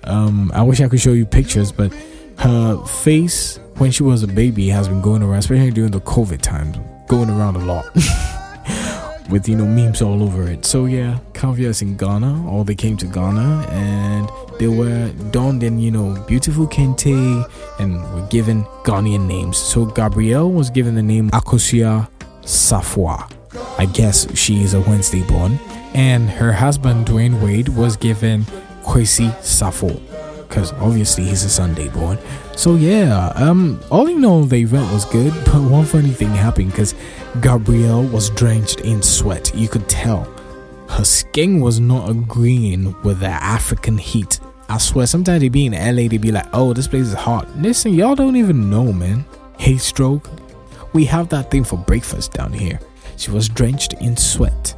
Um, 0.05 0.51
I 0.55 0.63
wish 0.63 0.81
I 0.81 0.89
could 0.89 1.01
show 1.01 1.13
you 1.13 1.27
pictures, 1.27 1.73
but 1.73 1.93
her 2.39 2.85
face 2.87 3.59
when 3.77 3.91
she 3.91 4.03
was 4.03 4.23
a 4.23 4.29
baby 4.29 4.69
has 4.69 4.89
been 4.89 5.01
going 5.01 5.23
around, 5.23 5.39
especially 5.39 5.71
during 5.71 5.91
the 5.91 6.01
COVID 6.01 6.41
times, 6.41 6.79
going 7.09 7.31
around 7.31 7.57
a 7.57 7.65
lot. 7.65 7.87
With 9.31 9.49
you 9.49 9.57
know 9.57 9.67
memes 9.67 10.03
all 10.03 10.23
over 10.23 10.49
it. 10.49 10.65
So 10.65 10.87
yeah, 10.87 11.19
Caviar's 11.33 11.81
in 11.81 11.97
Ghana, 11.97 12.49
or 12.49 12.65
they 12.65 12.75
came 12.75 12.97
to 12.99 13.07
Ghana 13.07 13.67
and 13.71 14.29
they 14.59 14.69
were 14.69 15.11
donned 15.31 15.63
in, 15.63 15.79
you 15.79 15.91
know, 15.91 16.23
beautiful 16.27 16.67
kente 16.67 17.49
and 17.79 18.03
were 18.15 18.27
given 18.29 18.65
Ghanaian 18.85 19.27
names. 19.27 19.59
So 19.59 19.87
Gabrielle 19.87 20.51
was 20.51 20.71
given 20.71 20.95
the 20.95 21.03
name 21.03 21.31
Akosua 21.31 22.09
Safwa. 22.43 23.31
I 23.79 23.87
guess 23.87 24.27
she 24.37 24.63
is 24.63 24.75
a 24.75 24.81
Wednesday 24.81 25.23
born. 25.23 25.59
And 25.95 26.29
her 26.31 26.53
husband 26.53 27.07
Dwyane 27.07 27.43
Wade 27.43 27.69
was 27.69 27.97
given 27.97 28.45
Kwesi 28.83 29.31
Safo 29.41 30.12
because 30.53 30.71
obviously 30.75 31.25
he's 31.25 31.45
a 31.45 31.49
Sunday 31.49 31.89
born. 31.89 32.19
So 32.57 32.75
yeah, 32.75 33.33
um, 33.37 33.81
all 33.91 34.07
in 34.07 34.23
all, 34.23 34.45
the 34.45 34.57
event 34.57 34.93
was 34.93 35.07
good. 35.07 35.33
But 35.47 35.63
one 35.63 35.87
funny 35.87 36.11
thing 36.11 36.29
happened 36.29 36.73
because 36.73 36.95
Gabrielle 37.41 38.05
was 38.05 38.29
drenched 38.31 38.83
in 38.83 39.01
sweat. 39.03 39.55
You 39.55 39.69
could 39.69 39.89
tell 39.89 40.25
her 40.91 41.05
skin 41.05 41.61
was 41.61 41.81
not 41.81 42.11
agreeing 42.11 42.95
with 43.03 43.21
the 43.21 43.29
African 43.29 43.97
heat. 43.97 44.41
I 44.69 44.77
swear, 44.77 45.07
sometimes 45.07 45.41
they 45.41 45.49
be 45.49 45.65
in 45.65 45.73
LA, 45.73 46.09
they 46.09 46.19
be 46.19 46.33
like, 46.33 46.49
"Oh, 46.53 46.75
this 46.75 46.87
place 46.87 47.07
is 47.07 47.15
hot." 47.15 47.49
Listen, 47.57 47.95
y'all 47.95 48.15
don't 48.15 48.37
even 48.37 48.69
know, 48.69 48.93
man. 48.93 49.25
Heat 49.59 49.79
stroke. 49.79 50.29
We 50.93 51.07
have 51.07 51.31
that 51.31 51.51
thing 51.51 51.65
for 51.65 51.79
breakfast 51.79 52.33
down 52.33 52.53
here. 52.53 52.79
She 53.17 53.31
was 53.31 53.49
drenched 53.49 53.95
in 53.95 54.19
sweat. 54.19 54.75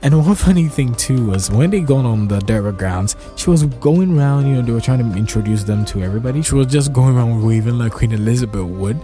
And 0.00 0.16
one 0.24 0.34
funny 0.36 0.68
thing 0.68 0.94
too 0.94 1.26
was 1.26 1.50
when 1.50 1.70
they 1.70 1.80
got 1.80 2.04
on 2.04 2.28
the 2.28 2.38
dirt 2.38 2.78
grounds, 2.78 3.16
she 3.36 3.50
was 3.50 3.64
going 3.64 4.16
around, 4.16 4.46
you 4.46 4.54
know, 4.54 4.62
they 4.62 4.72
were 4.72 4.80
trying 4.80 4.98
to 4.98 5.18
introduce 5.18 5.64
them 5.64 5.84
to 5.86 6.02
everybody. 6.02 6.42
She 6.42 6.54
was 6.54 6.68
just 6.68 6.92
going 6.92 7.16
around 7.16 7.42
waving 7.44 7.78
like 7.78 7.92
Queen 7.92 8.12
Elizabeth 8.12 8.64
would. 8.64 9.00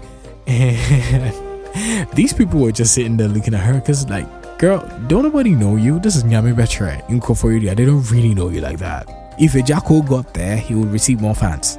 And 0.46 2.08
these 2.12 2.32
people 2.32 2.60
were 2.60 2.70
just 2.70 2.94
sitting 2.94 3.16
there 3.16 3.26
looking 3.26 3.52
at 3.52 3.60
her 3.60 3.74
because, 3.74 4.08
like, 4.08 4.58
girl, 4.58 4.88
don't 5.08 5.24
nobody 5.24 5.50
know 5.50 5.74
you. 5.74 5.98
This 5.98 6.14
is 6.14 6.22
Nyame 6.22 6.54
Betre 6.54 7.08
in 7.10 7.18
Koforidua. 7.18 7.74
They 7.74 7.84
don't 7.84 8.08
really 8.12 8.32
know 8.32 8.48
you 8.48 8.60
like 8.60 8.78
that. 8.78 9.34
If 9.40 9.56
a 9.56 9.62
Jacko 9.62 10.00
got 10.02 10.32
there, 10.34 10.56
he 10.56 10.76
would 10.76 10.92
receive 10.92 11.20
more 11.20 11.34
fans. 11.34 11.78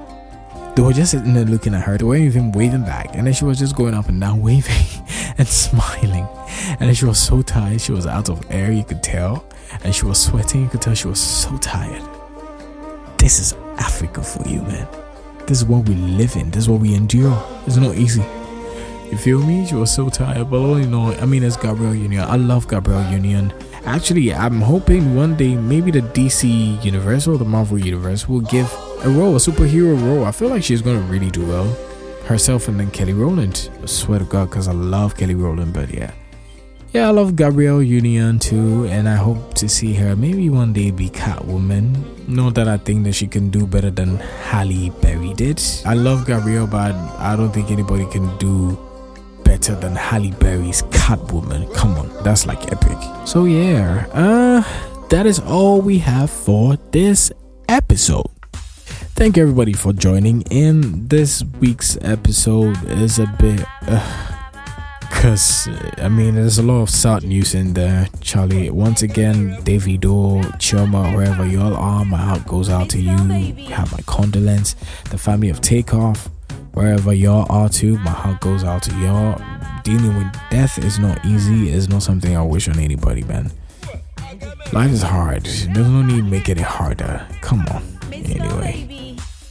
They 0.75 0.81
were 0.81 0.91
just 0.91 1.11
sitting 1.11 1.33
there 1.33 1.45
looking 1.45 1.73
at 1.73 1.83
her. 1.83 1.97
They 1.97 2.03
weren't 2.03 2.23
even 2.23 2.51
waving 2.51 2.83
back. 2.83 3.15
And 3.15 3.25
then 3.25 3.33
she 3.33 3.45
was 3.45 3.57
just 3.57 3.77
going 3.77 3.93
up 3.93 4.09
and 4.09 4.19
down, 4.19 4.41
waving 4.41 4.85
and 5.37 5.47
smiling. 5.47 6.27
And 6.67 6.81
then 6.81 6.93
she 6.93 7.05
was 7.05 7.17
so 7.17 7.41
tired. 7.41 7.79
She 7.79 7.93
was 7.93 8.05
out 8.05 8.29
of 8.29 8.45
air, 8.51 8.71
you 8.71 8.83
could 8.83 9.01
tell. 9.01 9.45
And 9.83 9.95
she 9.95 10.05
was 10.05 10.21
sweating. 10.21 10.63
You 10.63 10.69
could 10.69 10.81
tell 10.81 10.93
she 10.93 11.07
was 11.07 11.19
so 11.19 11.55
tired. 11.57 12.03
This 13.17 13.39
is 13.39 13.53
Africa 13.77 14.21
for 14.21 14.47
you, 14.47 14.61
man. 14.63 14.87
This 15.47 15.59
is 15.59 15.65
what 15.65 15.87
we 15.87 15.95
live 15.95 16.35
in. 16.35 16.51
This 16.51 16.63
is 16.63 16.69
what 16.69 16.81
we 16.81 16.93
endure. 16.93 17.41
It's 17.65 17.77
not 17.77 17.95
easy. 17.95 18.23
You 19.11 19.17
feel 19.17 19.39
me? 19.39 19.65
She 19.65 19.75
was 19.75 19.93
so 19.93 20.09
tired. 20.09 20.49
But 20.49 20.57
all 20.57 20.75
in 20.75 20.93
all, 20.93 21.13
I 21.21 21.25
mean, 21.25 21.43
it's 21.43 21.55
Gabrielle 21.55 21.95
Union. 21.95 22.23
I 22.23 22.35
love 22.35 22.67
Gabrielle 22.67 23.11
Union. 23.13 23.53
Actually, 23.85 24.33
I'm 24.33 24.59
hoping 24.59 25.15
one 25.15 25.37
day 25.37 25.55
maybe 25.55 25.91
the 25.91 26.01
DC 26.01 26.83
Universe 26.83 27.27
or 27.27 27.37
the 27.37 27.45
Marvel 27.45 27.77
Universe 27.77 28.27
will 28.27 28.41
give 28.41 28.69
a 29.05 29.09
role, 29.09 29.35
a 29.35 29.39
superhero 29.39 29.95
role. 30.01 30.25
I 30.25 30.31
feel 30.31 30.49
like 30.49 30.63
she's 30.63 30.81
gonna 30.81 30.99
really 31.01 31.29
do 31.29 31.45
well. 31.45 31.67
Herself 32.25 32.67
and 32.67 32.79
then 32.79 32.89
Kelly 32.89 33.13
Rowland. 33.13 33.69
I 33.83 33.85
swear 33.85 34.17
to 34.19 34.25
God, 34.25 34.49
because 34.49 34.67
I 34.67 34.71
love 34.73 35.15
Kelly 35.15 35.35
Rowland. 35.35 35.73
But 35.73 35.93
yeah, 35.93 36.11
yeah, 36.91 37.07
I 37.07 37.11
love 37.11 37.35
Gabrielle 37.35 37.83
Union 37.83 38.39
too, 38.39 38.85
and 38.85 39.07
I 39.07 39.15
hope 39.15 39.53
to 39.55 39.69
see 39.69 39.93
her 39.93 40.15
maybe 40.15 40.49
one 40.49 40.73
day 40.73 40.89
be 40.89 41.09
Catwoman. 41.09 42.27
Not 42.27 42.55
that 42.55 42.67
I 42.67 42.77
think 42.77 43.03
that 43.03 43.13
she 43.13 43.27
can 43.27 43.51
do 43.51 43.67
better 43.67 43.91
than 43.91 44.17
Halle 44.49 44.89
Berry 45.01 45.33
did. 45.35 45.61
I 45.85 45.93
love 45.93 46.25
Gabrielle, 46.25 46.65
but 46.65 46.95
I 47.19 47.35
don't 47.35 47.51
think 47.51 47.69
anybody 47.69 48.07
can 48.07 48.35
do 48.37 48.75
better 49.43 49.75
than 49.75 49.95
Halle 49.95 50.31
Berry's 50.31 50.81
Catwoman. 50.83 51.71
Come 51.75 51.93
on, 51.93 52.09
that's 52.23 52.47
like 52.47 52.71
epic. 52.71 52.97
So 53.27 53.45
yeah, 53.45 54.07
uh, 54.13 54.63
that 55.09 55.27
is 55.27 55.39
all 55.39 55.79
we 55.79 55.99
have 55.99 56.31
for 56.31 56.77
this 56.91 57.31
episode. 57.69 58.34
Thank 59.15 59.37
everybody 59.37 59.71
for 59.71 59.93
joining 59.93 60.41
in. 60.51 61.07
This 61.07 61.41
week's 61.61 61.97
episode 62.01 62.77
is 62.83 63.17
a 63.17 63.25
bit. 63.39 63.65
Uh, 63.87 64.31
Cause 65.09 65.69
I 65.99 66.09
mean, 66.09 66.35
there's 66.35 66.59
a 66.59 66.63
lot 66.63 66.81
of 66.81 66.89
sad 66.89 67.23
news 67.23 67.55
in 67.55 67.73
there, 67.75 68.09
Charlie. 68.19 68.69
Once 68.69 69.03
again, 69.03 69.55
Davido, 69.63 70.43
Chioma, 70.57 71.15
wherever 71.15 71.45
y'all 71.47 71.73
are, 71.75 72.03
my 72.03 72.17
heart 72.17 72.45
goes 72.45 72.67
out 72.67 72.89
to 72.89 72.99
you. 72.99 73.17
Have 73.69 73.89
my 73.93 74.01
condolence. 74.05 74.75
The 75.09 75.17
family 75.17 75.49
of 75.49 75.61
Takeoff, 75.61 76.29
wherever 76.73 77.13
y'all 77.13 77.49
are 77.49 77.69
too, 77.69 77.97
my 77.99 78.11
heart 78.11 78.41
goes 78.41 78.65
out 78.65 78.83
to 78.83 78.93
y'all. 78.99 79.41
Dealing 79.83 80.17
with 80.17 80.27
death 80.51 80.77
is 80.77 80.99
not 80.99 81.25
easy. 81.25 81.69
It's 81.69 81.87
not 81.87 82.03
something 82.03 82.35
I 82.35 82.43
wish 82.43 82.67
on 82.67 82.79
anybody, 82.79 83.23
man. 83.23 83.49
Life 84.73 84.91
is 84.91 85.03
hard. 85.03 85.45
There's 85.45 85.67
no 85.67 86.01
need 86.01 86.25
making 86.25 86.57
it 86.57 86.63
harder. 86.63 87.25
Come 87.39 87.65
on. 87.67 87.81
Anyway. 88.11 89.04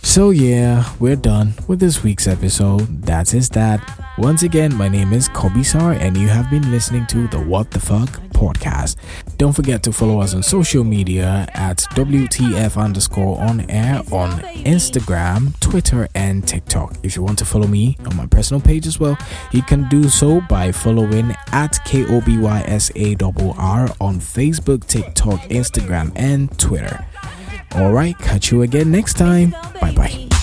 So 0.04 0.30
yeah, 0.30 0.84
we're 1.00 1.16
done 1.16 1.54
with 1.66 1.80
this 1.80 2.04
week's 2.04 2.28
episode. 2.28 3.02
That's 3.02 3.48
that. 3.48 3.80
Once 4.18 4.42
again, 4.42 4.76
my 4.76 4.86
name 4.86 5.14
is 5.14 5.30
Koby 5.30 5.64
Sarr 5.64 5.98
and 5.98 6.14
you 6.16 6.28
have 6.28 6.50
been 6.50 6.70
listening 6.70 7.06
to 7.06 7.26
the 7.26 7.40
What 7.40 7.70
the 7.70 7.80
Fuck 7.80 8.10
podcast. 8.30 8.96
Don't 9.38 9.54
forget 9.54 9.82
to 9.84 9.92
follow 9.92 10.20
us 10.20 10.34
on 10.34 10.42
social 10.42 10.84
media 10.84 11.48
at 11.54 11.78
WTF 11.94 12.76
underscore 12.76 13.40
on 13.40 13.68
air 13.70 14.02
on 14.12 14.40
Instagram, 14.64 15.58
Twitter, 15.58 16.06
and 16.14 16.46
TikTok. 16.46 16.96
If 17.02 17.16
you 17.16 17.22
want 17.22 17.38
to 17.38 17.46
follow 17.46 17.66
me 17.66 17.96
on 18.04 18.14
my 18.14 18.26
personal 18.26 18.60
page 18.60 18.86
as 18.86 19.00
well, 19.00 19.16
you 19.52 19.62
can 19.62 19.88
do 19.88 20.10
so 20.10 20.42
by 20.42 20.70
following 20.70 21.30
at 21.50 21.72
KOBYSARR 21.86 23.96
on 24.00 24.20
Facebook, 24.20 24.86
TikTok, 24.86 25.40
Instagram, 25.48 26.12
and 26.14 26.56
Twitter. 26.58 27.04
Alright, 27.74 28.18
catch 28.18 28.50
you 28.50 28.62
again 28.62 28.90
next 28.90 29.14
time. 29.14 29.50
Bye 29.80 29.92
bye. 29.92 30.33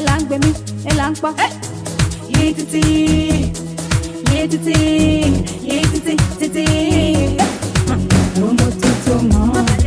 ẹ 0.00 0.02
là 0.08 0.16
ń 0.18 0.24
gbé 0.28 0.36
mi 0.44 0.50
ẹ 0.90 0.92
là 0.98 1.06
ń 1.10 1.14
pọ̀. 1.22 1.32
yìí 2.34 2.52
títí 2.56 2.82
yìí 4.30 4.42
títí 4.52 4.74
yìí 5.68 5.82
títí 5.92 6.14
títí. 6.40 6.64
ọmọ 8.46 8.66
tuntun 8.80 9.22
mọ́. 9.32 9.79